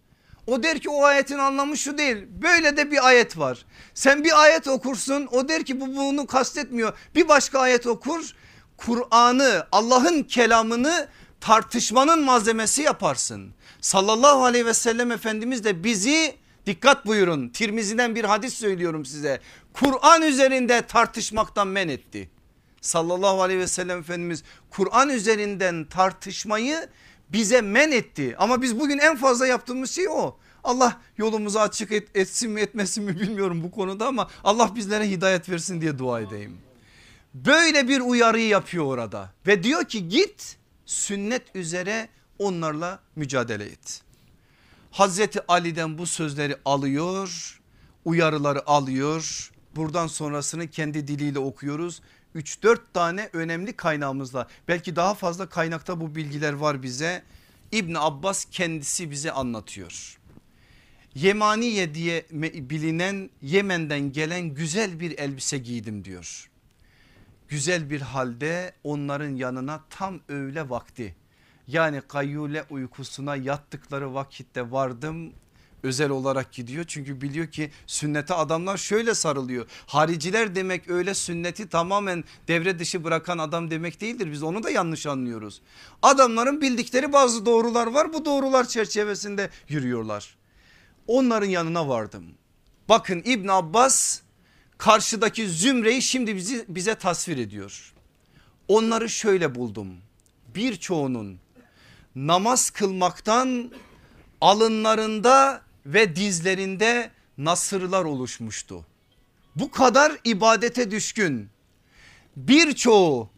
o 0.46 0.62
der 0.62 0.78
ki 0.78 0.90
o 0.90 1.04
ayetin 1.04 1.38
anlamı 1.38 1.76
şu 1.76 1.98
değil 1.98 2.16
böyle 2.42 2.76
de 2.76 2.90
bir 2.90 3.06
ayet 3.06 3.38
var. 3.38 3.66
Sen 3.94 4.24
bir 4.24 4.42
ayet 4.42 4.68
okursun 4.68 5.28
o 5.32 5.48
der 5.48 5.64
ki 5.64 5.80
bu 5.80 5.86
bunu 5.96 6.26
kastetmiyor. 6.26 6.98
Bir 7.14 7.28
başka 7.28 7.58
ayet 7.60 7.86
okur 7.86 8.34
Kur'an'ı 8.76 9.66
Allah'ın 9.72 10.22
kelamını 10.22 11.08
tartışmanın 11.40 12.24
malzemesi 12.24 12.82
yaparsın. 12.82 13.54
Sallallahu 13.80 14.44
aleyhi 14.44 14.66
ve 14.66 14.74
sellem 14.74 15.12
Efendimiz 15.12 15.64
de 15.64 15.84
bizi 15.84 16.36
Dikkat 16.68 17.06
buyurun 17.06 17.48
Tirmizi'den 17.48 18.14
bir 18.14 18.24
hadis 18.24 18.54
söylüyorum 18.54 19.04
size. 19.04 19.40
Kur'an 19.72 20.22
üzerinde 20.22 20.82
tartışmaktan 20.82 21.68
men 21.68 21.88
etti. 21.88 22.30
Sallallahu 22.80 23.42
aleyhi 23.42 23.60
ve 23.60 23.66
sellem 23.66 23.98
Efendimiz 23.98 24.42
Kur'an 24.70 25.08
üzerinden 25.08 25.84
tartışmayı 25.84 26.88
bize 27.28 27.60
men 27.60 27.92
etti. 27.92 28.36
Ama 28.38 28.62
biz 28.62 28.80
bugün 28.80 28.98
en 28.98 29.16
fazla 29.16 29.46
yaptığımız 29.46 29.90
şey 29.90 30.08
o. 30.08 30.36
Allah 30.64 31.00
yolumuzu 31.18 31.58
açık 31.58 31.92
et, 31.92 32.08
etsin 32.14 32.50
mi 32.50 32.60
etmesin 32.60 33.04
mi 33.04 33.20
bilmiyorum 33.20 33.62
bu 33.62 33.70
konuda 33.70 34.06
ama 34.06 34.30
Allah 34.44 34.76
bizlere 34.76 35.10
hidayet 35.10 35.48
versin 35.48 35.80
diye 35.80 35.98
dua 35.98 36.20
edeyim. 36.20 36.58
Böyle 37.34 37.88
bir 37.88 38.00
uyarıyı 38.00 38.48
yapıyor 38.48 38.84
orada 38.84 39.32
ve 39.46 39.62
diyor 39.62 39.84
ki 39.84 40.08
git 40.08 40.56
sünnet 40.86 41.42
üzere 41.56 42.08
onlarla 42.38 43.00
mücadele 43.16 43.64
et. 43.64 44.07
Hazreti 44.90 45.40
Ali'den 45.48 45.98
bu 45.98 46.06
sözleri 46.06 46.56
alıyor 46.64 47.60
uyarıları 48.04 48.68
alıyor 48.68 49.50
buradan 49.76 50.06
sonrasını 50.06 50.70
kendi 50.70 51.08
diliyle 51.08 51.38
okuyoruz 51.38 52.02
3-4 52.36 52.78
tane 52.94 53.30
önemli 53.32 53.72
kaynağımızla 53.72 54.48
belki 54.68 54.96
daha 54.96 55.14
fazla 55.14 55.48
kaynakta 55.48 56.00
bu 56.00 56.14
bilgiler 56.14 56.52
var 56.52 56.82
bize 56.82 57.22
İbn 57.72 57.94
Abbas 57.94 58.44
kendisi 58.44 59.10
bize 59.10 59.32
anlatıyor. 59.32 60.18
Yemaniye 61.14 61.94
diye 61.94 62.26
bilinen 62.70 63.30
Yemen'den 63.42 64.12
gelen 64.12 64.54
güzel 64.54 65.00
bir 65.00 65.18
elbise 65.18 65.58
giydim 65.58 66.04
diyor. 66.04 66.50
Güzel 67.48 67.90
bir 67.90 68.00
halde 68.00 68.72
onların 68.84 69.34
yanına 69.34 69.84
tam 69.90 70.20
öğle 70.28 70.70
vakti 70.70 71.16
yani 71.68 72.00
kayyule 72.08 72.64
uykusuna 72.70 73.36
yattıkları 73.36 74.14
vakitte 74.14 74.70
vardım 74.70 75.32
özel 75.82 76.10
olarak 76.10 76.52
gidiyor. 76.52 76.84
Çünkü 76.88 77.20
biliyor 77.20 77.46
ki 77.46 77.70
sünnete 77.86 78.34
adamlar 78.34 78.76
şöyle 78.76 79.14
sarılıyor. 79.14 79.66
Hariciler 79.86 80.54
demek 80.54 80.90
öyle 80.90 81.14
sünneti 81.14 81.68
tamamen 81.68 82.24
devre 82.48 82.78
dışı 82.78 83.04
bırakan 83.04 83.38
adam 83.38 83.70
demek 83.70 84.00
değildir. 84.00 84.32
Biz 84.32 84.42
onu 84.42 84.62
da 84.62 84.70
yanlış 84.70 85.06
anlıyoruz. 85.06 85.62
Adamların 86.02 86.60
bildikleri 86.60 87.12
bazı 87.12 87.46
doğrular 87.46 87.86
var. 87.86 88.12
Bu 88.12 88.24
doğrular 88.24 88.68
çerçevesinde 88.68 89.50
yürüyorlar. 89.68 90.36
Onların 91.06 91.46
yanına 91.46 91.88
vardım. 91.88 92.24
Bakın 92.88 93.22
İbn 93.24 93.48
Abbas 93.48 94.20
karşıdaki 94.78 95.48
zümreyi 95.48 96.02
şimdi 96.02 96.36
bizi, 96.36 96.64
bize 96.68 96.94
tasvir 96.94 97.36
ediyor. 97.36 97.94
Onları 98.68 99.08
şöyle 99.08 99.54
buldum. 99.54 99.88
Birçoğunun 100.54 101.38
namaz 102.16 102.70
kılmaktan 102.70 103.70
alınlarında 104.40 105.62
ve 105.86 106.16
dizlerinde 106.16 107.10
nasırlar 107.38 108.04
oluşmuştu. 108.04 108.86
Bu 109.56 109.70
kadar 109.70 110.12
ibadete 110.24 110.90
düşkün 110.90 111.50
birçoğu 112.36 113.30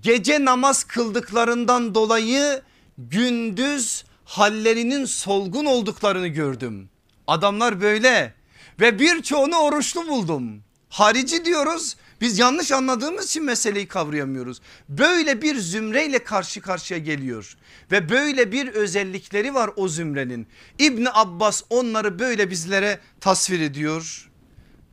gece 0.00 0.44
namaz 0.44 0.84
kıldıklarından 0.84 1.94
dolayı 1.94 2.62
gündüz 2.98 4.04
hallerinin 4.24 5.04
solgun 5.04 5.64
olduklarını 5.64 6.28
gördüm. 6.28 6.88
Adamlar 7.26 7.80
böyle 7.80 8.34
ve 8.80 8.98
birçoğunu 8.98 9.56
oruçlu 9.56 10.08
buldum. 10.08 10.62
Harici 10.88 11.44
diyoruz 11.44 11.96
biz 12.20 12.38
yanlış 12.38 12.72
anladığımız 12.72 13.26
için 13.26 13.44
meseleyi 13.44 13.88
kavrayamıyoruz. 13.88 14.60
Böyle 14.88 15.42
bir 15.42 15.56
zümreyle 15.56 16.18
karşı 16.24 16.60
karşıya 16.60 17.00
geliyor 17.00 17.56
ve 17.90 18.08
böyle 18.08 18.52
bir 18.52 18.68
özellikleri 18.68 19.54
var 19.54 19.70
o 19.76 19.88
zümrenin. 19.88 20.46
İbni 20.78 21.10
Abbas 21.12 21.62
onları 21.70 22.18
böyle 22.18 22.50
bizlere 22.50 23.00
tasvir 23.20 23.60
ediyor. 23.60 24.30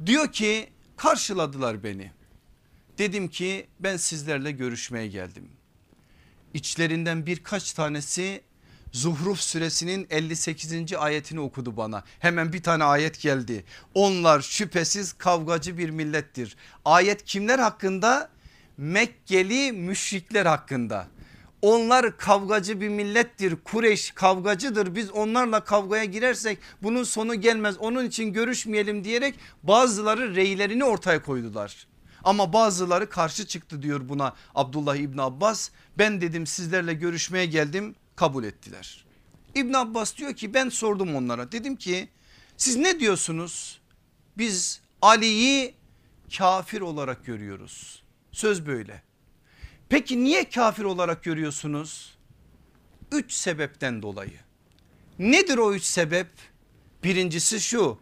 Diyor 0.05 0.31
ki 0.31 0.69
karşıladılar 0.97 1.83
beni. 1.83 2.11
Dedim 2.97 3.27
ki 3.27 3.67
ben 3.79 3.97
sizlerle 3.97 4.51
görüşmeye 4.51 5.07
geldim. 5.07 5.49
İçlerinden 6.53 7.25
birkaç 7.25 7.73
tanesi 7.73 8.41
Zuhruf 8.93 9.39
suresinin 9.39 10.07
58. 10.09 10.93
ayetini 10.93 11.39
okudu 11.39 11.77
bana. 11.77 12.03
Hemen 12.19 12.53
bir 12.53 12.63
tane 12.63 12.83
ayet 12.83 13.21
geldi. 13.21 13.63
Onlar 13.93 14.41
şüphesiz 14.41 15.13
kavgacı 15.13 15.77
bir 15.77 15.89
millettir. 15.89 16.55
Ayet 16.85 17.25
kimler 17.25 17.59
hakkında? 17.59 18.29
Mekkeli 18.77 19.71
müşrikler 19.71 20.45
hakkında. 20.45 21.07
Onlar 21.61 22.17
kavgacı 22.17 22.81
bir 22.81 22.89
millettir. 22.89 23.55
Kureyş 23.63 24.11
kavgacıdır. 24.11 24.95
Biz 24.95 25.11
onlarla 25.11 25.63
kavgaya 25.63 26.05
girersek 26.05 26.59
bunun 26.83 27.03
sonu 27.03 27.41
gelmez. 27.41 27.77
Onun 27.77 28.05
için 28.05 28.33
görüşmeyelim 28.33 29.03
diyerek 29.03 29.35
bazıları 29.63 30.35
reylerini 30.35 30.83
ortaya 30.83 31.21
koydular. 31.23 31.87
Ama 32.23 32.53
bazıları 32.53 33.09
karşı 33.09 33.47
çıktı 33.47 33.81
diyor 33.81 34.09
buna 34.09 34.33
Abdullah 34.55 34.95
İbn 34.95 35.17
Abbas. 35.17 35.69
Ben 35.97 36.21
dedim 36.21 36.47
sizlerle 36.47 36.93
görüşmeye 36.93 37.45
geldim 37.45 37.95
kabul 38.15 38.43
ettiler. 38.43 39.05
İbn 39.55 39.73
Abbas 39.73 40.17
diyor 40.17 40.33
ki 40.33 40.53
ben 40.53 40.69
sordum 40.69 41.15
onlara 41.15 41.51
dedim 41.51 41.75
ki 41.75 42.09
siz 42.57 42.75
ne 42.75 42.99
diyorsunuz? 42.99 43.81
Biz 44.37 44.81
Ali'yi 45.01 45.73
kafir 46.37 46.81
olarak 46.81 47.25
görüyoruz. 47.25 48.03
Söz 48.31 48.65
böyle. 48.65 49.03
Peki 49.89 50.23
niye 50.23 50.49
kafir 50.49 50.83
olarak 50.83 51.23
görüyorsunuz? 51.23 52.17
Üç 53.11 53.31
sebepten 53.31 54.01
dolayı. 54.01 54.39
Nedir 55.19 55.57
o 55.57 55.73
üç 55.73 55.83
sebep? 55.83 56.27
Birincisi 57.03 57.61
şu 57.61 57.99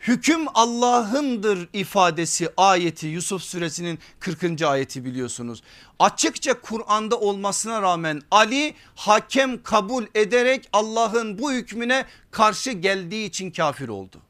hüküm 0.00 0.46
Allah'ındır 0.54 1.68
ifadesi 1.72 2.48
ayeti 2.56 3.06
Yusuf 3.06 3.42
suresinin 3.42 3.98
40. 4.20 4.62
ayeti 4.62 5.04
biliyorsunuz. 5.04 5.62
Açıkça 5.98 6.60
Kur'an'da 6.60 7.20
olmasına 7.20 7.82
rağmen 7.82 8.22
Ali 8.30 8.74
hakem 8.94 9.62
kabul 9.62 10.06
ederek 10.14 10.68
Allah'ın 10.72 11.38
bu 11.38 11.52
hükmüne 11.52 12.04
karşı 12.30 12.70
geldiği 12.70 13.26
için 13.26 13.50
kafir 13.50 13.88
oldu. 13.88 14.20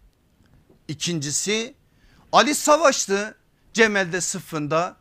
İkincisi 0.88 1.74
Ali 2.32 2.54
savaştı 2.54 3.36
Cemel'de 3.72 4.20
sıfında. 4.20 4.96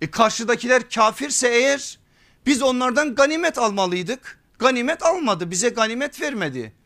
E 0.00 0.10
karşıdakiler 0.10 0.90
kafirse 0.90 1.48
eğer 1.48 1.98
biz 2.46 2.62
onlardan 2.62 3.14
ganimet 3.14 3.58
almalıydık. 3.58 4.40
Ganimet 4.58 5.02
almadı 5.02 5.50
bize 5.50 5.68
ganimet 5.68 6.20
vermedi 6.20 6.79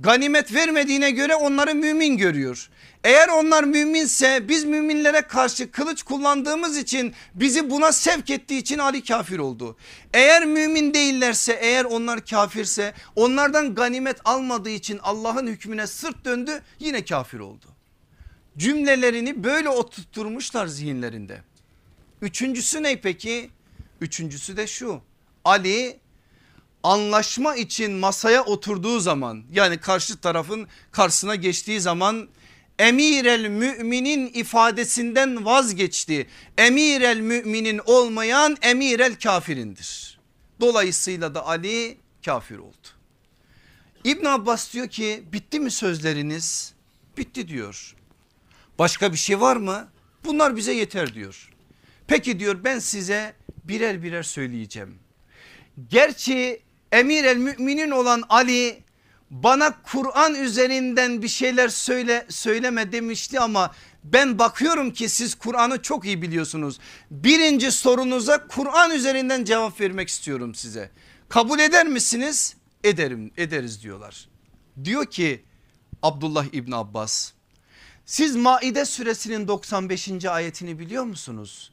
ganimet 0.00 0.54
vermediğine 0.54 1.10
göre 1.10 1.34
onları 1.34 1.74
mümin 1.74 2.16
görüyor. 2.16 2.68
Eğer 3.04 3.28
onlar 3.28 3.64
müminse 3.64 4.48
biz 4.48 4.64
müminlere 4.64 5.22
karşı 5.22 5.70
kılıç 5.70 6.02
kullandığımız 6.02 6.76
için 6.76 7.14
bizi 7.34 7.70
buna 7.70 7.92
sevk 7.92 8.30
ettiği 8.30 8.58
için 8.58 8.78
Ali 8.78 9.04
kafir 9.04 9.38
oldu. 9.38 9.76
Eğer 10.14 10.46
mümin 10.46 10.94
değillerse 10.94 11.52
eğer 11.52 11.84
onlar 11.84 12.26
kafirse 12.26 12.94
onlardan 13.16 13.74
ganimet 13.74 14.16
almadığı 14.24 14.70
için 14.70 14.98
Allah'ın 15.02 15.46
hükmüne 15.46 15.86
sırt 15.86 16.24
döndü 16.24 16.62
yine 16.78 17.04
kafir 17.04 17.38
oldu. 17.38 17.66
Cümlelerini 18.56 19.44
böyle 19.44 19.68
oturtturmuşlar 19.68 20.66
zihinlerinde. 20.66 21.42
Üçüncüsü 22.22 22.82
ne 22.82 23.00
peki? 23.00 23.50
Üçüncüsü 24.00 24.56
de 24.56 24.66
şu 24.66 25.00
Ali 25.44 25.98
anlaşma 26.82 27.56
için 27.56 27.92
masaya 27.92 28.44
oturduğu 28.44 29.00
zaman 29.00 29.44
yani 29.52 29.78
karşı 29.78 30.20
tarafın 30.20 30.68
karşısına 30.92 31.34
geçtiği 31.34 31.80
zaman 31.80 32.28
emir 32.78 33.24
el 33.24 33.48
müminin 33.48 34.26
ifadesinden 34.34 35.44
vazgeçti. 35.44 36.26
Emir 36.58 37.00
el 37.00 37.20
müminin 37.20 37.80
olmayan 37.86 38.56
emir 38.62 39.00
el 39.00 39.14
kafirindir. 39.14 40.18
Dolayısıyla 40.60 41.34
da 41.34 41.46
Ali 41.46 41.98
kafir 42.24 42.58
oldu. 42.58 42.88
İbn 44.04 44.26
Abbas 44.26 44.72
diyor 44.72 44.88
ki 44.88 45.22
bitti 45.32 45.60
mi 45.60 45.70
sözleriniz? 45.70 46.74
Bitti 47.16 47.48
diyor. 47.48 47.94
Başka 48.78 49.12
bir 49.12 49.18
şey 49.18 49.40
var 49.40 49.56
mı? 49.56 49.88
Bunlar 50.24 50.56
bize 50.56 50.72
yeter 50.72 51.14
diyor. 51.14 51.50
Peki 52.06 52.40
diyor 52.40 52.64
ben 52.64 52.78
size 52.78 53.34
birer 53.64 54.02
birer 54.02 54.22
söyleyeceğim. 54.22 54.98
Gerçi 55.90 56.62
emir 56.92 57.24
el 57.24 57.36
müminin 57.36 57.90
olan 57.90 58.22
Ali 58.28 58.82
bana 59.30 59.82
Kur'an 59.82 60.34
üzerinden 60.34 61.22
bir 61.22 61.28
şeyler 61.28 61.68
söyle 61.68 62.26
söyleme 62.28 62.92
demişti 62.92 63.40
ama 63.40 63.74
ben 64.04 64.38
bakıyorum 64.38 64.90
ki 64.90 65.08
siz 65.08 65.34
Kur'an'ı 65.34 65.82
çok 65.82 66.04
iyi 66.04 66.22
biliyorsunuz. 66.22 66.78
Birinci 67.10 67.72
sorunuza 67.72 68.46
Kur'an 68.46 68.90
üzerinden 68.90 69.44
cevap 69.44 69.80
vermek 69.80 70.08
istiyorum 70.08 70.54
size. 70.54 70.90
Kabul 71.28 71.58
eder 71.58 71.86
misiniz? 71.86 72.56
Ederim 72.84 73.32
ederiz 73.36 73.82
diyorlar. 73.82 74.28
Diyor 74.84 75.06
ki 75.06 75.44
Abdullah 76.02 76.44
İbn 76.52 76.72
Abbas 76.72 77.32
siz 78.06 78.36
Maide 78.36 78.84
suresinin 78.84 79.48
95. 79.48 80.24
ayetini 80.24 80.78
biliyor 80.78 81.04
musunuz? 81.04 81.72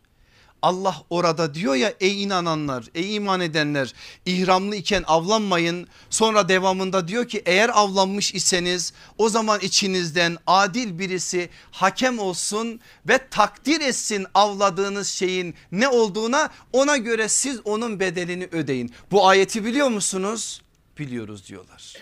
Allah 0.65 1.03
orada 1.09 1.53
diyor 1.53 1.75
ya 1.75 1.93
ey 1.99 2.23
inananlar 2.23 2.85
ey 2.95 3.15
iman 3.15 3.41
edenler 3.41 3.93
ihramlı 4.25 4.75
iken 4.75 5.03
avlanmayın. 5.07 5.87
Sonra 6.09 6.49
devamında 6.49 7.07
diyor 7.07 7.27
ki 7.27 7.43
eğer 7.45 7.69
avlanmış 7.73 8.33
iseniz 8.33 8.93
o 9.17 9.29
zaman 9.29 9.59
içinizden 9.59 10.37
adil 10.47 10.99
birisi 10.99 11.49
hakem 11.71 12.19
olsun 12.19 12.79
ve 13.07 13.27
takdir 13.31 13.81
etsin 13.81 14.25
avladığınız 14.33 15.07
şeyin 15.07 15.55
ne 15.71 15.87
olduğuna 15.87 16.49
ona 16.73 16.97
göre 16.97 17.29
siz 17.29 17.59
onun 17.65 17.99
bedelini 17.99 18.49
ödeyin. 18.51 18.91
Bu 19.11 19.27
ayeti 19.27 19.65
biliyor 19.65 19.87
musunuz? 19.87 20.61
Biliyoruz 20.99 21.47
diyorlar. 21.47 21.93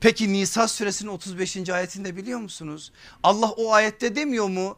Peki 0.00 0.32
Nisa 0.32 0.68
suresinin 0.68 1.10
35. 1.10 1.70
ayetinde 1.70 2.16
biliyor 2.16 2.38
musunuz? 2.38 2.92
Allah 3.22 3.50
o 3.50 3.72
ayette 3.72 4.16
demiyor 4.16 4.48
mu? 4.48 4.76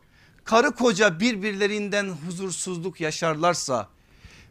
Karı 0.49 0.71
koca 0.71 1.21
birbirlerinden 1.21 2.09
huzursuzluk 2.09 3.01
yaşarlarsa 3.01 3.89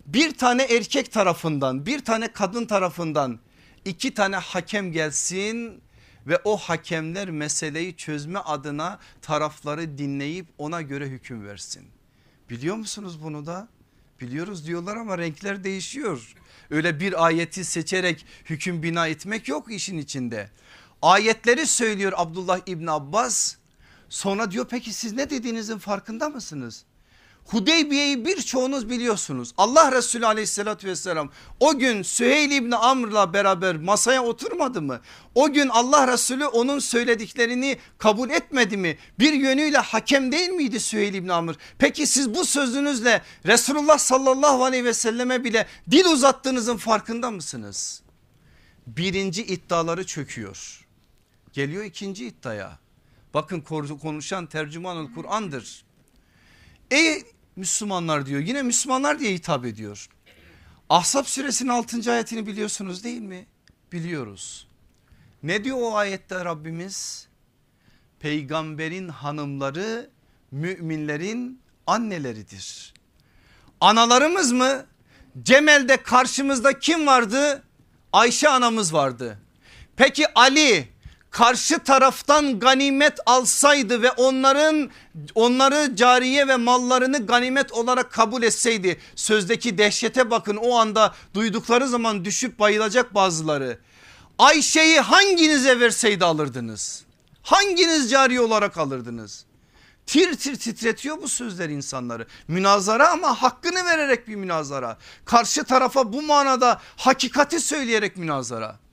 bir 0.05 0.37
tane 0.37 0.63
erkek 0.63 1.11
tarafından 1.11 1.85
bir 1.85 2.05
tane 2.05 2.31
kadın 2.33 2.65
tarafından 2.65 3.39
iki 3.85 4.13
tane 4.13 4.35
hakem 4.35 4.91
gelsin 4.91 5.81
ve 6.27 6.39
o 6.43 6.57
hakemler 6.57 7.29
meseleyi 7.29 7.95
çözme 7.95 8.39
adına 8.39 8.99
tarafları 9.21 9.97
dinleyip 9.97 10.45
ona 10.57 10.81
göre 10.81 11.05
hüküm 11.05 11.47
versin. 11.47 11.87
Biliyor 12.49 12.75
musunuz 12.75 13.23
bunu 13.23 13.45
da? 13.45 13.67
Biliyoruz 14.21 14.67
diyorlar 14.67 14.95
ama 14.95 15.17
renkler 15.17 15.63
değişiyor. 15.63 16.33
Öyle 16.69 16.99
bir 16.99 17.25
ayeti 17.25 17.65
seçerek 17.65 18.25
hüküm 18.45 18.83
bina 18.83 19.07
etmek 19.07 19.47
yok 19.47 19.71
işin 19.71 19.97
içinde. 19.97 20.49
Ayetleri 21.01 21.67
söylüyor 21.67 22.13
Abdullah 22.15 22.59
İbn 22.65 22.87
Abbas 22.87 23.57
Sonra 24.09 24.51
diyor 24.51 24.65
peki 24.69 24.93
siz 24.93 25.13
ne 25.13 25.29
dediğinizin 25.29 25.77
farkında 25.77 26.29
mısınız? 26.29 26.85
Hudeybiye'yi 27.47 28.25
birçoğunuz 28.25 28.89
biliyorsunuz. 28.89 29.53
Allah 29.57 29.91
Resulü 29.91 30.25
aleyhissalatü 30.25 30.87
vesselam 30.87 31.31
o 31.59 31.77
gün 31.77 32.01
Süheyl 32.01 32.51
İbni 32.51 32.75
Amr'la 32.75 33.33
beraber 33.33 33.77
masaya 33.77 34.23
oturmadı 34.23 34.81
mı? 34.81 35.01
O 35.35 35.53
gün 35.53 35.69
Allah 35.69 36.13
Resulü 36.13 36.45
onun 36.45 36.79
söylediklerini 36.79 37.77
kabul 37.97 38.29
etmedi 38.29 38.77
mi? 38.77 38.97
Bir 39.19 39.33
yönüyle 39.33 39.77
hakem 39.77 40.31
değil 40.31 40.49
miydi 40.49 40.79
Süheyl 40.79 41.13
İbni 41.13 41.33
Amr? 41.33 41.55
Peki 41.77 42.07
siz 42.07 42.35
bu 42.35 42.45
sözünüzle 42.45 43.21
Resulullah 43.45 43.97
sallallahu 43.97 44.63
aleyhi 44.63 44.85
ve 44.85 44.93
selleme 44.93 45.43
bile 45.43 45.67
dil 45.91 46.05
uzattığınızın 46.05 46.77
farkında 46.77 47.31
mısınız? 47.31 48.01
Birinci 48.87 49.43
iddiaları 49.43 50.05
çöküyor. 50.05 50.87
Geliyor 51.53 51.83
ikinci 51.83 52.27
iddiaya. 52.27 52.86
Bakın 53.37 53.61
konuşan 54.01 54.45
tercümanul 54.45 55.13
Kur'an'dır. 55.13 55.85
Ey 56.91 57.23
Müslümanlar 57.55 58.25
diyor 58.25 58.41
yine 58.41 58.61
Müslümanlar 58.61 59.19
diye 59.19 59.33
hitap 59.33 59.65
ediyor. 59.65 60.07
Ahzab 60.89 61.25
suresinin 61.25 61.69
6. 61.69 62.11
ayetini 62.11 62.47
biliyorsunuz 62.47 63.03
değil 63.03 63.21
mi? 63.21 63.45
Biliyoruz. 63.91 64.67
Ne 65.43 65.63
diyor 65.63 65.77
o 65.81 65.95
ayette 65.95 66.45
Rabbimiz? 66.45 67.27
Peygamberin 68.19 69.07
hanımları 69.07 70.09
müminlerin 70.51 71.61
anneleridir. 71.87 72.93
Analarımız 73.81 74.51
mı? 74.51 74.85
Cemel'de 75.43 75.97
karşımızda 75.97 76.79
kim 76.79 77.07
vardı? 77.07 77.63
Ayşe 78.13 78.49
anamız 78.49 78.93
vardı. 78.93 79.39
Peki 79.95 80.33
Ali 80.33 80.87
karşı 81.37 81.79
taraftan 81.79 82.59
ganimet 82.59 83.19
alsaydı 83.25 84.01
ve 84.01 84.11
onların 84.11 84.89
onları 85.35 85.95
cariye 85.95 86.47
ve 86.47 86.55
mallarını 86.55 87.25
ganimet 87.25 87.71
olarak 87.71 88.11
kabul 88.11 88.43
etseydi 88.43 88.99
sözdeki 89.15 89.77
dehşete 89.77 90.31
bakın 90.31 90.55
o 90.55 90.75
anda 90.75 91.15
duydukları 91.33 91.87
zaman 91.87 92.25
düşüp 92.25 92.59
bayılacak 92.59 93.15
bazıları. 93.15 93.79
Ayşe'yi 94.39 94.99
hanginize 94.99 95.79
verseydi 95.79 96.25
alırdınız? 96.25 97.03
Hanginiz 97.41 98.11
cariye 98.11 98.41
olarak 98.41 98.77
alırdınız? 98.77 99.45
Tir 100.05 100.37
tir 100.37 100.55
titretiyor 100.55 101.21
bu 101.21 101.27
sözler 101.27 101.69
insanları. 101.69 102.27
Münazara 102.47 103.09
ama 103.09 103.41
hakkını 103.41 103.85
vererek 103.85 104.27
bir 104.27 104.35
münazara. 104.35 104.97
Karşı 105.25 105.63
tarafa 105.63 106.13
bu 106.13 106.21
manada 106.21 106.81
hakikati 106.95 107.59
söyleyerek 107.59 108.17
münazara. 108.17 108.86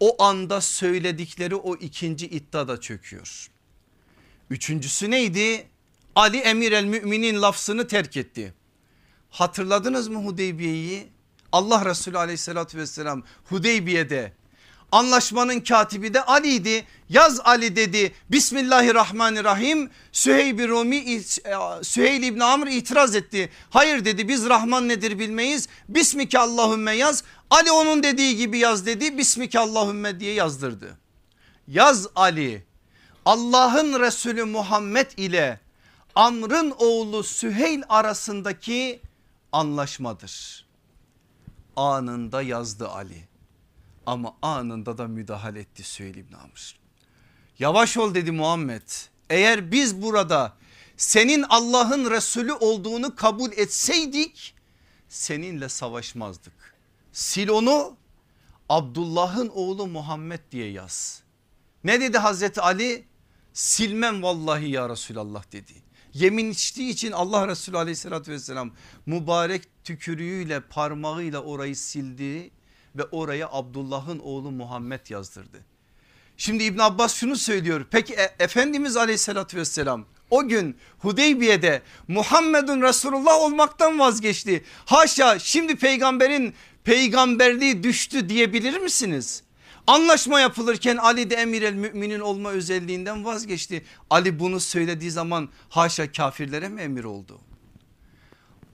O 0.00 0.22
anda 0.22 0.60
söyledikleri 0.60 1.54
o 1.54 1.76
ikinci 1.76 2.26
iddia 2.26 2.68
da 2.68 2.80
çöküyor. 2.80 3.50
Üçüncüsü 4.50 5.10
neydi? 5.10 5.66
Ali 6.14 6.36
emir 6.36 6.72
el 6.72 6.84
müminin 6.84 7.42
lafzını 7.42 7.86
terk 7.86 8.16
etti. 8.16 8.54
Hatırladınız 9.30 10.08
mı 10.08 10.24
Hudeybiye'yi? 10.24 11.08
Allah 11.52 11.84
Resulü 11.84 12.18
aleyhissalatü 12.18 12.78
vesselam 12.78 13.22
Hudeybiye'de 13.44 14.32
anlaşmanın 14.92 15.60
katibi 15.60 16.14
de 16.14 16.22
Ali'ydi. 16.22 16.84
Yaz 17.08 17.40
Ali 17.40 17.76
dedi 17.76 18.12
Bismillahirrahmanirrahim. 18.30 19.90
Süheyb 20.12 20.68
Rumi 20.68 20.96
e, 20.96 21.20
Süheyl 21.82 22.22
İbni 22.22 22.44
Amr 22.44 22.66
itiraz 22.66 23.14
etti. 23.14 23.50
Hayır 23.70 24.04
dedi 24.04 24.28
biz 24.28 24.48
Rahman 24.48 24.88
nedir 24.88 25.18
bilmeyiz. 25.18 25.68
Bismike 25.88 26.38
Allahümme 26.38 26.92
yaz. 26.92 27.24
Ali 27.50 27.70
onun 27.70 28.02
dediği 28.02 28.36
gibi 28.36 28.58
yaz 28.58 28.86
dedi. 28.86 29.18
Bismike 29.18 29.58
Allahümme 29.58 30.20
diye 30.20 30.32
yazdırdı. 30.32 30.98
Yaz 31.68 32.06
Ali 32.16 32.66
Allah'ın 33.24 34.00
Resulü 34.00 34.44
Muhammed 34.44 35.10
ile 35.16 35.60
Amr'ın 36.14 36.74
oğlu 36.78 37.22
Süheyl 37.22 37.82
arasındaki 37.88 39.00
anlaşmadır. 39.52 40.66
Anında 41.76 42.42
yazdı 42.42 42.88
Ali 42.88 43.27
ama 44.08 44.36
anında 44.42 44.98
da 44.98 45.08
müdahale 45.08 45.60
etti 45.60 45.82
Süheyl 45.82 46.16
İbn 46.16 46.34
Amr. 46.34 46.78
Yavaş 47.58 47.96
ol 47.96 48.14
dedi 48.14 48.32
Muhammed 48.32 48.82
eğer 49.30 49.72
biz 49.72 50.02
burada 50.02 50.56
senin 50.96 51.42
Allah'ın 51.48 52.10
Resulü 52.10 52.52
olduğunu 52.52 53.16
kabul 53.16 53.52
etseydik 53.52 54.54
seninle 55.08 55.68
savaşmazdık. 55.68 56.74
Sil 57.26 57.48
onu 57.48 57.96
Abdullah'ın 58.68 59.48
oğlu 59.48 59.86
Muhammed 59.86 60.40
diye 60.50 60.70
yaz. 60.70 61.22
Ne 61.84 62.00
dedi 62.00 62.18
Hazreti 62.18 62.60
Ali? 62.60 63.04
Silmem 63.52 64.22
vallahi 64.22 64.70
ya 64.70 64.88
Resulallah 64.88 65.52
dedi. 65.52 65.72
Yemin 66.14 66.50
içtiği 66.50 66.90
için 66.90 67.12
Allah 67.12 67.48
Resulü 67.48 67.78
aleyhissalatü 67.78 68.32
vesselam 68.32 68.70
mübarek 69.06 69.84
tükürüğüyle 69.84 70.60
parmağıyla 70.60 71.42
orayı 71.42 71.76
sildi 71.76 72.50
ve 72.96 73.04
oraya 73.04 73.48
Abdullah'ın 73.52 74.18
oğlu 74.18 74.50
Muhammed 74.50 75.10
yazdırdı. 75.10 75.64
Şimdi 76.36 76.64
İbn 76.64 76.78
Abbas 76.78 77.14
şunu 77.14 77.36
söylüyor 77.36 77.86
peki 77.90 78.14
e, 78.14 78.34
Efendimiz 78.38 78.96
aleyhissalatü 78.96 79.56
vesselam 79.56 80.04
o 80.30 80.48
gün 80.48 80.76
Hudeybiye'de 80.98 81.82
Muhammedun 82.08 82.82
Resulullah 82.82 83.40
olmaktan 83.40 83.98
vazgeçti. 83.98 84.64
Haşa 84.84 85.38
şimdi 85.38 85.76
peygamberin 85.76 86.54
peygamberliği 86.84 87.82
düştü 87.82 88.28
diyebilir 88.28 88.78
misiniz? 88.78 89.42
Anlaşma 89.86 90.40
yapılırken 90.40 90.96
Ali 90.96 91.30
de 91.30 91.34
emir 91.34 91.62
el 91.62 91.74
müminin 91.74 92.20
olma 92.20 92.50
özelliğinden 92.50 93.24
vazgeçti. 93.24 93.84
Ali 94.10 94.38
bunu 94.38 94.60
söylediği 94.60 95.10
zaman 95.10 95.48
haşa 95.68 96.12
kafirlere 96.12 96.68
mi 96.68 96.80
emir 96.80 97.04
oldu? 97.04 97.40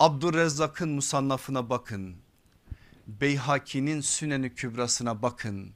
Abdurrezzak'ın 0.01 0.89
musannafına 0.89 1.71
bakın. 1.71 2.24
Beyhaki'nin 3.07 4.01
Süneni 4.01 4.55
Kübrasına 4.55 5.23
bakın. 5.23 5.71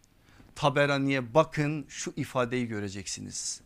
Taberaniye 0.55 1.35
bakın 1.35 1.87
şu 1.89 2.13
ifadeyi 2.17 2.69
göreceksiniz. 2.69 3.61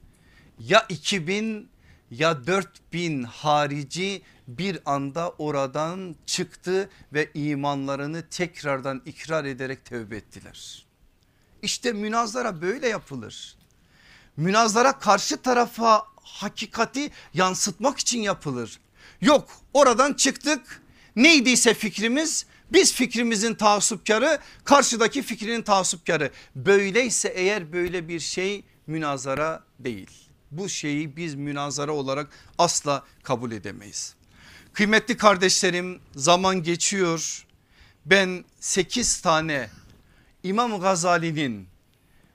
Ya 0.59 0.87
2000 0.89 1.69
ya 2.11 2.47
4000 2.47 3.23
harici 3.23 4.23
bir 4.49 4.79
anda 4.85 5.31
oradan 5.31 6.17
çıktı 6.27 6.91
ve 7.13 7.31
imanlarını 7.35 8.29
tekrardan 8.29 9.03
ikrar 9.07 9.45
ederek 9.45 9.85
tövbe 9.85 10.17
ettiler. 10.17 10.87
İşte 11.63 11.93
münazara 11.93 12.63
böyle 12.63 12.89
yapılır. 12.89 13.57
Münazara 14.37 14.99
karşı 14.99 15.43
tarafa 15.43 16.07
hakikati 16.23 17.11
yansıtmak 17.35 17.99
için 17.99 18.21
yapılır. 18.21 18.81
Yok 19.21 19.49
oradan 19.75 20.15
çıktık 20.15 20.83
neydiyse 21.17 21.75
fikrimiz 21.75 22.47
biz 22.73 22.95
fikrimizin 22.95 23.55
taassupkarı 23.55 24.39
karşıdaki 24.65 25.23
fikrinin 25.23 25.63
taassupkarı. 25.63 26.31
Böyleyse 26.57 27.29
eğer 27.29 27.73
böyle 27.73 28.09
bir 28.09 28.21
şey 28.21 28.65
münazara 28.87 29.65
değil. 29.79 30.11
Bu 30.51 30.69
şeyi 30.69 31.17
biz 31.17 31.35
münazara 31.35 31.93
olarak 31.93 32.29
asla 32.59 33.05
kabul 33.23 33.53
edemeyiz. 33.53 34.15
Kıymetli 34.73 35.17
kardeşlerim 35.17 36.01
zaman 36.17 36.63
geçiyor. 36.63 37.47
Ben 38.07 38.45
8 38.61 39.21
tane 39.21 39.71
İmam 40.43 40.81
Gazali'nin 40.81 41.67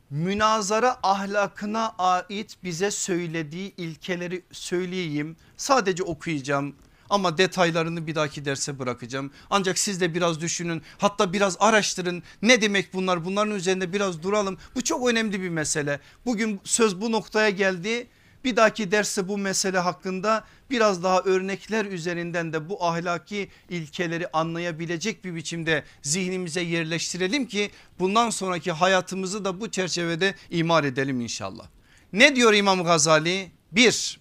münazara 0.10 1.00
ahlakına 1.04 1.96
ait 1.98 2.58
bize 2.64 2.92
söylediği 2.92 3.76
ilkeleri 3.78 4.44
söyleyeyim. 4.52 5.36
Sadece 5.58 6.04
okuyacağım 6.04 6.76
ama 7.10 7.38
detaylarını 7.38 8.08
bir 8.08 8.16
dahaki 8.16 8.46
derse 8.46 8.80
bırakacağım. 8.80 9.32
Ancak 9.50 9.78
siz 9.80 10.02
de 10.02 10.14
biraz 10.14 10.42
düşünün 10.42 10.82
hatta 10.98 11.34
biraz 11.34 11.58
araştırın 11.60 12.24
ne 12.42 12.62
demek 12.62 12.94
bunlar 12.94 13.26
bunların 13.26 13.56
üzerinde 13.56 13.94
biraz 13.94 14.24
duralım. 14.24 14.58
Bu 14.76 14.84
çok 14.84 15.10
önemli 15.10 15.42
bir 15.42 15.50
mesele. 15.50 16.00
Bugün 16.26 16.60
söz 16.64 17.02
bu 17.02 17.12
noktaya 17.12 17.50
geldi. 17.50 18.08
Bir 18.44 18.56
dahaki 18.56 18.92
derste 18.92 19.28
bu 19.28 19.38
mesele 19.38 19.80
hakkında 19.80 20.44
biraz 20.70 21.04
daha 21.04 21.22
örnekler 21.22 21.86
üzerinden 21.86 22.54
de 22.54 22.70
bu 22.70 22.86
ahlaki 22.86 23.50
ilkeleri 23.70 24.28
anlayabilecek 24.28 25.26
bir 25.26 25.36
biçimde 25.36 25.84
zihnimize 26.02 26.62
yerleştirelim 26.62 27.46
ki 27.46 27.72
bundan 28.00 28.30
sonraki 28.30 28.72
hayatımızı 28.72 29.46
da 29.46 29.62
bu 29.62 29.72
çerçevede 29.72 30.36
imar 30.50 30.84
edelim 30.84 31.22
inşallah. 31.22 31.68
Ne 32.14 32.36
diyor 32.36 32.54
İmam 32.54 32.84
Gazali? 32.84 33.52
Bir, 33.72 34.20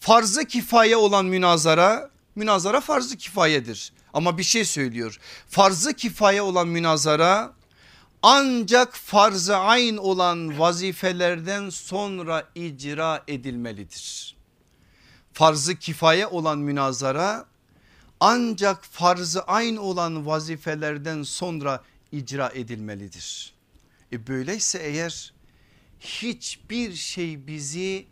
farzı 0.00 0.44
kifaye 0.44 0.96
olan 0.96 1.26
münazara, 1.26 2.10
münazara 2.34 2.80
farzı 2.80 3.16
kifayedir. 3.16 3.92
Ama 4.14 4.38
bir 4.38 4.42
şey 4.42 4.64
söylüyor. 4.64 5.18
Farzı 5.48 5.94
kifaye 5.94 6.42
olan 6.42 6.68
münazara 6.68 7.52
ancak 8.22 8.94
farz-ı 8.94 9.56
ayn 9.56 9.96
olan 9.96 10.58
vazifelerden 10.58 11.70
sonra 11.70 12.48
icra 12.54 13.24
edilmelidir. 13.28 14.36
Farzı 15.32 15.76
kifaye 15.76 16.26
olan 16.26 16.58
münazara 16.58 17.46
ancak 18.20 18.84
farz-ı 18.84 19.42
ayn 19.42 19.76
olan 19.76 20.26
vazifelerden 20.26 21.22
sonra 21.22 21.84
icra 22.12 22.50
edilmelidir. 22.54 23.54
E 24.12 24.26
böyleyse 24.26 24.78
eğer 24.78 25.32
hiçbir 26.00 26.94
şey 26.94 27.46
bizi 27.46 28.06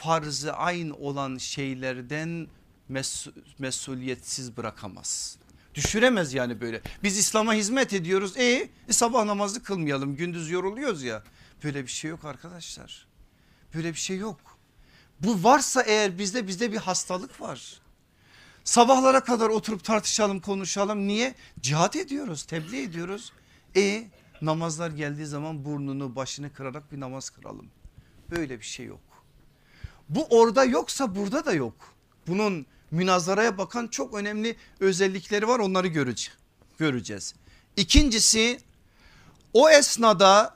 farz-ı 0.00 0.52
ayn 0.52 0.90
olan 0.90 1.38
şeylerden 1.38 2.48
mes 2.88 3.26
mesuliyetsiz 3.58 4.56
bırakamaz. 4.56 5.38
Düşüremez 5.74 6.34
yani 6.34 6.60
böyle. 6.60 6.82
Biz 7.02 7.18
İslam'a 7.18 7.54
hizmet 7.54 7.92
ediyoruz. 7.92 8.36
E, 8.36 8.68
e 8.88 8.92
sabah 8.92 9.24
namazı 9.24 9.62
kılmayalım 9.62 10.16
gündüz 10.16 10.50
yoruluyoruz 10.50 11.02
ya. 11.02 11.22
Böyle 11.64 11.82
bir 11.82 11.90
şey 11.90 12.10
yok 12.10 12.24
arkadaşlar. 12.24 13.06
Böyle 13.74 13.92
bir 13.92 13.98
şey 13.98 14.16
yok. 14.16 14.40
Bu 15.20 15.44
varsa 15.44 15.82
eğer 15.82 16.18
bizde 16.18 16.46
bizde 16.46 16.72
bir 16.72 16.76
hastalık 16.76 17.40
var. 17.40 17.80
Sabahlara 18.64 19.24
kadar 19.24 19.48
oturup 19.48 19.84
tartışalım 19.84 20.40
konuşalım. 20.40 21.06
Niye? 21.06 21.34
Cihat 21.60 21.96
ediyoruz 21.96 22.42
tebliğ 22.42 22.82
ediyoruz. 22.82 23.32
E 23.76 24.10
namazlar 24.42 24.90
geldiği 24.90 25.26
zaman 25.26 25.64
burnunu 25.64 26.16
başını 26.16 26.52
kırarak 26.52 26.92
bir 26.92 27.00
namaz 27.00 27.30
kıralım. 27.30 27.70
Böyle 28.30 28.60
bir 28.60 28.64
şey 28.64 28.86
yok. 28.86 29.09
Bu 30.10 30.26
orada 30.30 30.64
yoksa 30.64 31.14
burada 31.14 31.44
da 31.46 31.52
yok. 31.52 31.74
Bunun 32.26 32.66
münazaraya 32.90 33.58
bakan 33.58 33.86
çok 33.86 34.14
önemli 34.14 34.56
özellikleri 34.80 35.48
var 35.48 35.58
onları 35.58 35.86
göreceğiz. 36.78 37.34
İkincisi 37.76 38.60
o 39.52 39.70
esnada 39.70 40.54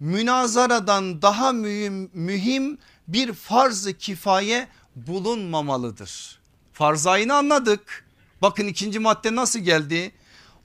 münazaradan 0.00 1.22
daha 1.22 1.52
mühim, 1.52 2.10
mühim 2.14 2.78
bir 3.08 3.32
farz-ı 3.32 3.92
kifaye 3.92 4.68
bulunmamalıdır. 4.96 6.38
Farz 6.72 7.06
ayını 7.06 7.34
anladık. 7.34 8.04
Bakın 8.42 8.66
ikinci 8.66 8.98
madde 8.98 9.34
nasıl 9.34 9.58
geldi? 9.58 10.12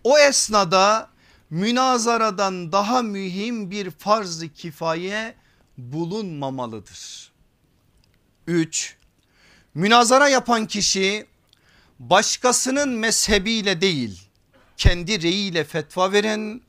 O 0.04 0.18
esnada 0.18 1.10
münazaradan 1.50 2.72
daha 2.72 3.02
mühim 3.02 3.72
bir 3.72 3.92
farz-ı 3.92 4.50
kifaye 4.50 5.36
bulunmamalıdır. 5.78 7.29
3. 8.50 8.98
Münazara 9.74 10.30
yapan 10.30 10.66
kişi 10.66 11.26
başkasının 12.00 12.90
mezhebiyle 12.90 13.82
değil 13.82 14.22
kendi 14.78 15.22
reyiyle 15.22 15.64
fetva 15.64 16.12
veren 16.12 16.62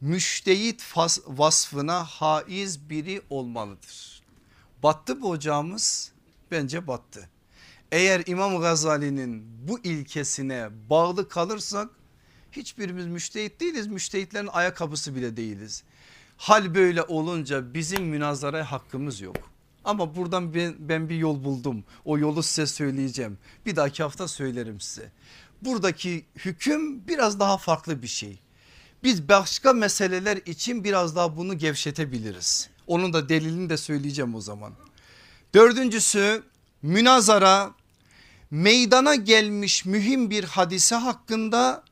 müştehit 0.00 0.84
vasfına 1.26 2.04
haiz 2.04 2.90
biri 2.90 3.22
olmalıdır. 3.30 4.22
Battı 4.82 5.22
bu 5.22 5.30
ocağımız 5.30 6.12
Bence 6.50 6.86
battı. 6.86 7.28
Eğer 7.92 8.22
İmam 8.26 8.60
Gazali'nin 8.60 9.44
bu 9.68 9.78
ilkesine 9.78 10.68
bağlı 10.90 11.28
kalırsak 11.28 11.88
hiçbirimiz 12.52 13.06
müştehit 13.06 13.60
değiliz. 13.60 13.86
Müştehitlerin 13.86 14.46
ayakkabısı 14.46 15.14
bile 15.14 15.36
değiliz. 15.36 15.82
Hal 16.36 16.74
böyle 16.74 17.02
olunca 17.02 17.74
bizim 17.74 18.04
münazaraya 18.04 18.72
hakkımız 18.72 19.20
yok. 19.20 19.53
Ama 19.84 20.16
buradan 20.16 20.54
ben, 20.54 20.74
ben 20.78 21.08
bir 21.08 21.16
yol 21.16 21.44
buldum. 21.44 21.84
O 22.04 22.18
yolu 22.18 22.42
size 22.42 22.66
söyleyeceğim. 22.66 23.38
Bir 23.66 23.76
dahaki 23.76 24.02
hafta 24.02 24.28
söylerim 24.28 24.80
size. 24.80 25.12
Buradaki 25.62 26.24
hüküm 26.36 27.08
biraz 27.08 27.40
daha 27.40 27.58
farklı 27.58 28.02
bir 28.02 28.06
şey. 28.06 28.38
Biz 29.02 29.28
başka 29.28 29.72
meseleler 29.72 30.36
için 30.36 30.84
biraz 30.84 31.16
daha 31.16 31.36
bunu 31.36 31.58
gevşetebiliriz. 31.58 32.68
Onun 32.86 33.12
da 33.12 33.28
delilini 33.28 33.70
de 33.70 33.76
söyleyeceğim 33.76 34.34
o 34.34 34.40
zaman. 34.40 34.72
Dördüncüsü 35.54 36.42
münazara 36.82 37.74
meydana 38.50 39.14
gelmiş 39.14 39.84
mühim 39.84 40.30
bir 40.30 40.44
hadise 40.44 40.94
hakkında 40.94 41.84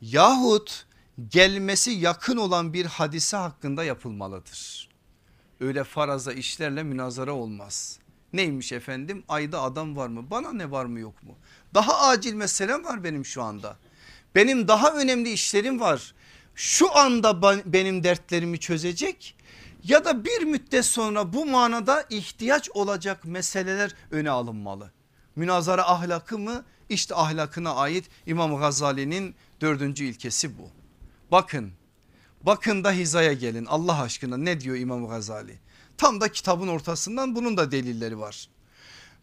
yahut 0.00 0.86
gelmesi 1.28 1.90
yakın 1.90 2.36
olan 2.36 2.72
bir 2.72 2.86
hadise 2.86 3.36
hakkında 3.36 3.84
yapılmalıdır. 3.84 4.89
Öyle 5.60 5.84
faraza 5.84 6.32
işlerle 6.32 6.82
münazara 6.82 7.32
olmaz. 7.32 7.98
Neymiş 8.32 8.72
efendim 8.72 9.24
ayda 9.28 9.62
adam 9.62 9.96
var 9.96 10.08
mı 10.08 10.30
bana 10.30 10.52
ne 10.52 10.70
var 10.70 10.84
mı 10.84 11.00
yok 11.00 11.22
mu? 11.22 11.34
Daha 11.74 12.08
acil 12.08 12.34
meselem 12.34 12.84
var 12.84 13.04
benim 13.04 13.24
şu 13.24 13.42
anda. 13.42 13.76
Benim 14.34 14.68
daha 14.68 14.92
önemli 14.94 15.30
işlerim 15.30 15.80
var. 15.80 16.14
Şu 16.54 16.96
anda 16.96 17.42
benim 17.72 18.04
dertlerimi 18.04 18.58
çözecek 18.60 19.36
ya 19.84 20.04
da 20.04 20.24
bir 20.24 20.42
müddet 20.42 20.84
sonra 20.84 21.32
bu 21.32 21.46
manada 21.46 22.06
ihtiyaç 22.10 22.70
olacak 22.70 23.24
meseleler 23.24 23.94
öne 24.10 24.30
alınmalı. 24.30 24.90
Münazara 25.36 25.90
ahlakı 25.90 26.38
mı? 26.38 26.64
İşte 26.88 27.14
ahlakına 27.14 27.74
ait 27.74 28.04
İmam 28.26 28.56
Gazali'nin 28.56 29.34
dördüncü 29.60 30.04
ilkesi 30.04 30.58
bu. 30.58 30.70
Bakın 31.30 31.72
bakın 32.42 32.84
da 32.84 32.92
hizaya 32.92 33.32
gelin 33.32 33.66
Allah 33.66 34.02
aşkına 34.02 34.36
ne 34.36 34.60
diyor 34.60 34.76
İmam 34.76 35.08
Gazali? 35.08 35.58
Tam 35.98 36.20
da 36.20 36.32
kitabın 36.32 36.68
ortasından 36.68 37.34
bunun 37.34 37.56
da 37.56 37.72
delilleri 37.72 38.18
var. 38.18 38.48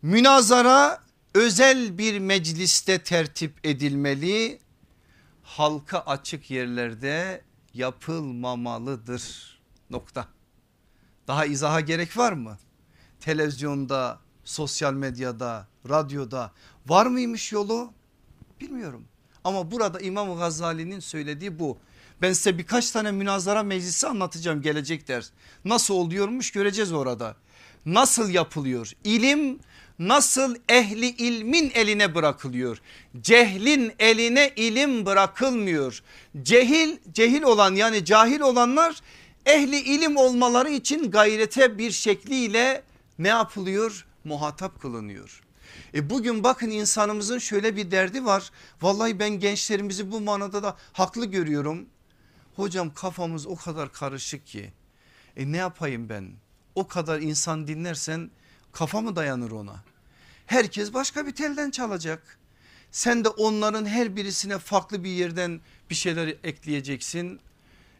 Münazara 0.01 1.03
özel 1.33 1.97
bir 1.97 2.19
mecliste 2.19 3.03
tertip 3.03 3.59
edilmeli 3.63 4.59
halka 5.43 5.99
açık 5.99 6.51
yerlerde 6.51 7.41
yapılmamalıdır 7.73 9.57
nokta. 9.89 10.27
Daha 11.27 11.45
izaha 11.45 11.79
gerek 11.79 12.17
var 12.17 12.33
mı? 12.33 12.57
Televizyonda, 13.19 14.19
sosyal 14.43 14.93
medyada, 14.93 15.67
radyoda 15.89 16.51
var 16.87 17.05
mıymış 17.05 17.51
yolu? 17.51 17.93
Bilmiyorum. 18.61 19.05
Ama 19.43 19.71
burada 19.71 19.99
İmam 19.99 20.37
Gazali'nin 20.37 20.99
söylediği 20.99 21.59
bu. 21.59 21.77
Ben 22.21 22.33
size 22.33 22.57
birkaç 22.57 22.91
tane 22.91 23.11
münazara 23.11 23.63
meclisi 23.63 24.07
anlatacağım 24.07 24.61
gelecek 24.61 25.07
ders. 25.07 25.29
Nasıl 25.65 25.93
oluyormuş 25.93 26.51
göreceğiz 26.51 26.93
orada. 26.93 27.35
Nasıl 27.85 28.29
yapılıyor? 28.29 28.91
İlim 29.03 29.59
nasıl 29.99 30.55
ehli 30.69 31.07
ilmin 31.07 31.71
eline 31.75 32.15
bırakılıyor. 32.15 32.81
Cehlin 33.21 33.93
eline 33.99 34.53
ilim 34.55 35.05
bırakılmıyor. 35.05 36.03
Cehil 36.41 36.97
cehil 37.11 37.41
olan 37.41 37.75
yani 37.75 38.05
cahil 38.05 38.39
olanlar 38.39 39.01
ehli 39.45 39.77
ilim 39.77 40.17
olmaları 40.17 40.69
için 40.69 41.11
gayrete 41.11 41.77
bir 41.77 41.91
şekliyle 41.91 42.83
ne 43.19 43.27
yapılıyor? 43.27 44.05
Muhatap 44.23 44.81
kılınıyor. 44.81 45.43
E 45.93 46.09
bugün 46.09 46.43
bakın 46.43 46.69
insanımızın 46.69 47.37
şöyle 47.37 47.75
bir 47.75 47.91
derdi 47.91 48.25
var. 48.25 48.51
Vallahi 48.81 49.19
ben 49.19 49.29
gençlerimizi 49.29 50.11
bu 50.11 50.21
manada 50.21 50.63
da 50.63 50.77
haklı 50.93 51.25
görüyorum. 51.25 51.85
Hocam 52.57 52.93
kafamız 52.93 53.47
o 53.47 53.55
kadar 53.55 53.91
karışık 53.93 54.47
ki. 54.47 54.73
E 55.35 55.51
ne 55.51 55.57
yapayım 55.57 56.09
ben? 56.09 56.31
O 56.75 56.87
kadar 56.87 57.19
insan 57.19 57.67
dinlersen 57.67 58.31
kafa 58.71 59.01
mı 59.01 59.15
dayanır 59.15 59.51
ona? 59.51 59.83
Herkes 60.45 60.93
başka 60.93 61.27
bir 61.27 61.35
telden 61.35 61.71
çalacak. 61.71 62.39
Sen 62.91 63.23
de 63.25 63.29
onların 63.29 63.85
her 63.85 64.15
birisine 64.15 64.57
farklı 64.57 65.03
bir 65.03 65.09
yerden 65.09 65.61
bir 65.89 65.95
şeyler 65.95 66.27
ekleyeceksin. 66.43 67.39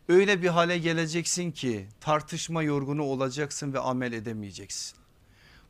Öyle 0.10 0.42
bir 0.42 0.48
hale 0.48 0.78
geleceksin 0.78 1.52
ki 1.52 1.88
tartışma 2.02 2.64
yorgunu 2.64 3.04
olacaksın 3.04 3.74
ve 3.74 3.80
amel 3.80 4.14
edemeyeceksin. 4.14 4.98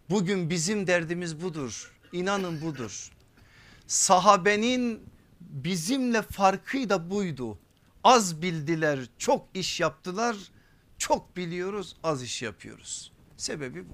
Bugün 0.09 0.49
bizim 0.49 0.87
derdimiz 0.87 1.41
budur. 1.41 1.91
İnanın 2.11 2.61
budur. 2.61 3.11
Sahabenin 3.87 5.01
bizimle 5.41 6.21
farkı 6.21 6.89
da 6.89 7.09
buydu. 7.09 7.59
Az 8.07 8.41
bildiler, 8.41 8.99
çok 9.17 9.47
iş 9.53 9.79
yaptılar. 9.79 10.35
Çok 10.97 11.37
biliyoruz, 11.37 11.95
az 12.03 12.23
iş 12.23 12.41
yapıyoruz. 12.41 13.11
Sebebi 13.37 13.89
bu. 13.89 13.93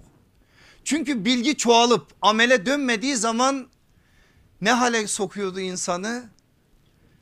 Çünkü 0.83 1.25
bilgi 1.25 1.57
çoğalıp 1.57 2.13
amele 2.21 2.65
dönmediği 2.65 3.15
zaman 3.15 3.67
ne 4.61 4.71
hale 4.71 5.07
sokuyordu 5.07 5.59
insanı? 5.59 6.29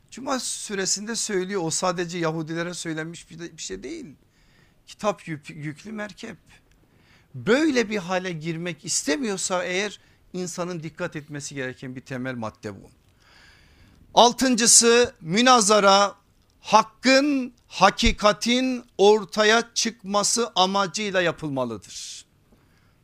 Cuma 0.10 0.40
süresinde 0.40 1.16
söylüyor 1.16 1.62
o 1.64 1.70
sadece 1.70 2.18
Yahudilere 2.18 2.74
söylenmiş 2.74 3.30
bir 3.30 3.62
şey 3.62 3.84
değil. 3.84 4.06
Kitap 4.88 5.28
yüklü 5.28 5.92
merkep. 5.92 6.38
Böyle 7.36 7.90
bir 7.90 7.98
hale 7.98 8.32
girmek 8.32 8.86
istemiyorsa 8.86 9.64
eğer 9.64 10.00
insanın 10.34 10.84
dikkat 10.84 11.16
etmesi 11.16 11.56
gereken 11.56 11.96
bir 11.96 12.02
temel 12.02 12.36
madde 12.36 12.76
bu. 12.76 12.90
Altıncısı 14.14 15.16
münazara 15.22 16.21
hakkın 16.62 17.54
hakikatin 17.68 18.84
ortaya 18.98 19.64
çıkması 19.74 20.52
amacıyla 20.56 21.22
yapılmalıdır. 21.22 22.26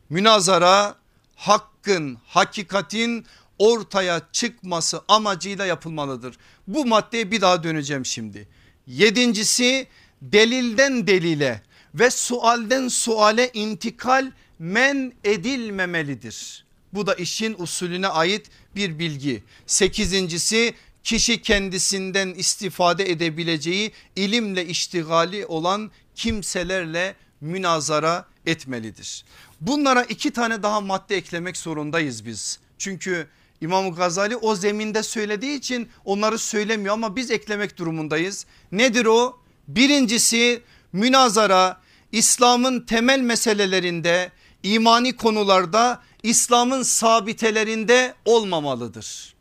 Münazara 0.10 0.95
hakkın 1.36 2.18
hakikatin 2.26 3.26
ortaya 3.60 4.22
çıkması 4.32 5.01
amacıyla 5.08 5.66
yapılmalıdır. 5.66 6.38
Bu 6.68 6.86
maddeye 6.86 7.32
bir 7.32 7.41
daha 7.41 7.64
döneceğim 7.64 8.05
şimdi. 8.05 8.47
Yedincisi 8.88 9.88
delilden 10.22 11.08
delile 11.08 11.62
ve 11.95 12.10
sualden 12.10 12.88
suale 12.88 13.51
intikal 13.53 14.32
men 14.60 15.14
edilmemelidir. 15.24 16.66
Bu 16.93 17.08
da 17.08 17.16
işin 17.16 17.55
usulüne 17.58 18.08
ait 18.08 18.49
bir 18.76 18.99
bilgi. 18.99 19.43
Sekizincisi 19.66 20.74
kişi 21.08 21.41
kendisinden 21.41 22.34
istifade 22.34 23.12
edebileceği 23.12 23.91
ilimle 24.16 24.66
iştigali 24.66 25.45
olan 25.45 25.91
kimselerle 26.16 27.16
münazara 27.41 28.26
etmelidir. 28.45 29.26
Bunlara 29.62 30.03
iki 30.03 30.32
tane 30.32 30.63
daha 30.63 30.82
madde 30.82 31.16
eklemek 31.16 31.58
zorundayız 31.58 32.25
biz. 32.25 32.59
Çünkü 32.78 33.28
İmam 33.62 33.96
Gazali 33.96 34.36
o 34.36 34.55
zeminde 34.55 35.04
söylediği 35.04 35.58
için 35.58 35.89
onları 36.05 36.38
söylemiyor 36.38 36.93
ama 36.93 37.16
biz 37.16 37.32
eklemek 37.32 37.78
durumundayız. 37.78 38.46
Nedir 38.71 39.05
o? 39.05 39.39
Birincisi 39.67 40.62
münazara 40.93 41.82
İslam'ın 42.12 42.79
temel 42.79 43.20
meselelerinde 43.20 44.32
imani 44.63 45.16
konularda 45.16 46.01
İslam'ın 46.24 46.84
sabitelerinde 46.84 48.13
olmamalıdır. 48.25 49.34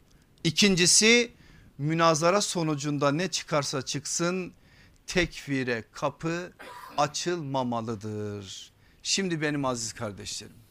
İkincisi 0.44 1.35
münazara 1.78 2.40
sonucunda 2.40 3.12
ne 3.12 3.30
çıkarsa 3.30 3.82
çıksın 3.82 4.52
tekfire 5.06 5.84
kapı 5.92 6.52
açılmamalıdır. 6.98 8.72
Şimdi 9.02 9.40
benim 9.40 9.64
aziz 9.64 9.92
kardeşlerim 9.92 10.66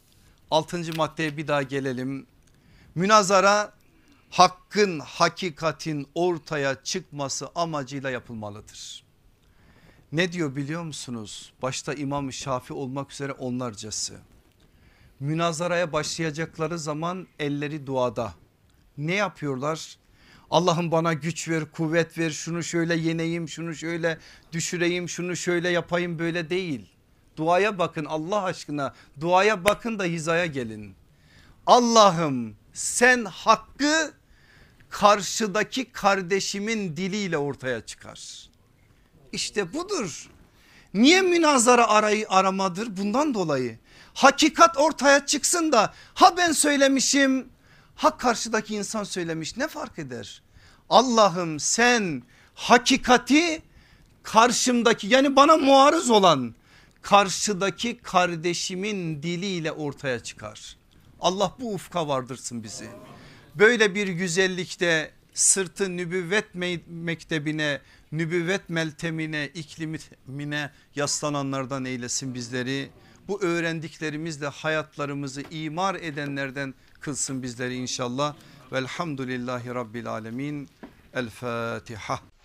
altıncı 0.52 0.95
maddeye 0.95 1.38
bir 1.38 1.48
daha 1.48 1.64
gelelim. 1.64 2.27
Münazara 2.95 3.73
hakkın 4.30 4.99
hakikatin 4.99 6.07
ortaya 6.15 6.84
çıkması 6.84 7.49
amacıyla 7.56 8.10
yapılmalıdır. 8.10 9.06
Ne 10.11 10.32
diyor 10.32 10.56
biliyor 10.56 10.84
musunuz? 10.84 11.53
Başta 11.61 11.94
İmam 11.94 12.34
Şafi 12.34 12.73
olmak 12.73 13.11
üzere 13.11 13.32
onlarcası. 13.32 14.19
Münazaraya 15.19 15.94
başlayacakları 15.94 16.80
zaman 16.80 17.27
elleri 17.40 17.88
duada. 17.88 18.34
Ne 18.98 19.14
yapıyorlar? 19.14 19.98
Allah'ım 20.51 20.91
bana 20.91 21.13
güç 21.13 21.49
ver 21.49 21.72
kuvvet 21.72 22.17
ver 22.17 22.30
şunu 22.30 22.63
şöyle 22.63 22.95
yeneyim 22.95 23.49
şunu 23.49 23.76
şöyle 23.76 24.17
düşüreyim 24.51 25.09
şunu 25.09 25.35
şöyle 25.35 25.69
yapayım 25.69 26.19
böyle 26.19 26.49
değil. 26.49 26.85
Duaya 27.38 27.80
bakın 27.80 28.05
Allah 28.05 28.43
aşkına 28.43 28.93
duaya 29.22 29.65
bakın 29.65 29.99
da 29.99 30.03
hizaya 30.03 30.45
gelin. 30.45 30.95
Allah'ım 31.65 32.55
sen 32.73 33.26
hakkı 33.26 34.13
karşıdaki 34.89 35.85
kardeşimin 35.85 36.97
diliyle 36.97 37.38
ortaya 37.38 37.85
çıkar. 37.85 38.49
İşte 39.31 39.73
budur. 39.73 40.30
Niye 40.93 41.22
münazara 41.22 41.88
arayı 41.88 42.26
aramadır? 42.30 42.97
Bundan 42.97 43.34
dolayı. 43.34 43.80
Hakikat 44.13 44.77
ortaya 44.77 45.26
çıksın 45.26 45.72
da 45.72 45.93
ha 46.13 46.38
ben 46.38 46.51
söylemişim 46.51 47.49
ha 47.95 48.17
karşıdaki 48.17 48.76
insan 48.76 49.03
söylemiş 49.03 49.57
ne 49.57 49.67
fark 49.67 49.99
eder? 49.99 50.41
Allah'ım 50.89 51.59
sen 51.59 52.23
hakikati 52.55 53.61
karşımdaki 54.23 55.07
yani 55.07 55.35
bana 55.35 55.57
muarız 55.57 56.09
olan 56.09 56.55
karşıdaki 57.01 57.97
kardeşimin 57.97 59.23
diliyle 59.23 59.72
ortaya 59.72 60.19
çıkar. 60.19 60.77
Allah 61.19 61.55
bu 61.59 61.73
ufka 61.73 62.07
vardırsın 62.07 62.63
bizi. 62.63 62.88
Böyle 63.55 63.95
bir 63.95 64.07
güzellikte 64.07 65.11
sırtı 65.34 65.97
nübüvvet 65.97 66.55
me- 66.55 66.80
mektebine, 66.88 67.81
nübüvvet 68.11 68.69
meltemine, 68.69 69.47
iklimine 69.53 70.72
yaslananlardan 70.95 71.85
eylesin 71.85 72.34
bizleri. 72.34 72.89
Bu 73.27 73.41
öğrendiklerimizle 73.41 74.47
hayatlarımızı 74.47 75.43
imar 75.51 75.95
edenlerden 75.95 76.73
kılsın 77.06 77.44
bizleri 77.44 77.76
inşallah. 77.76 78.36
Velhamdülillahi 78.72 79.76
Rabbil 79.76 80.07
Alemin. 80.07 80.69
El 81.14 81.30
Fatiha. 81.30 82.19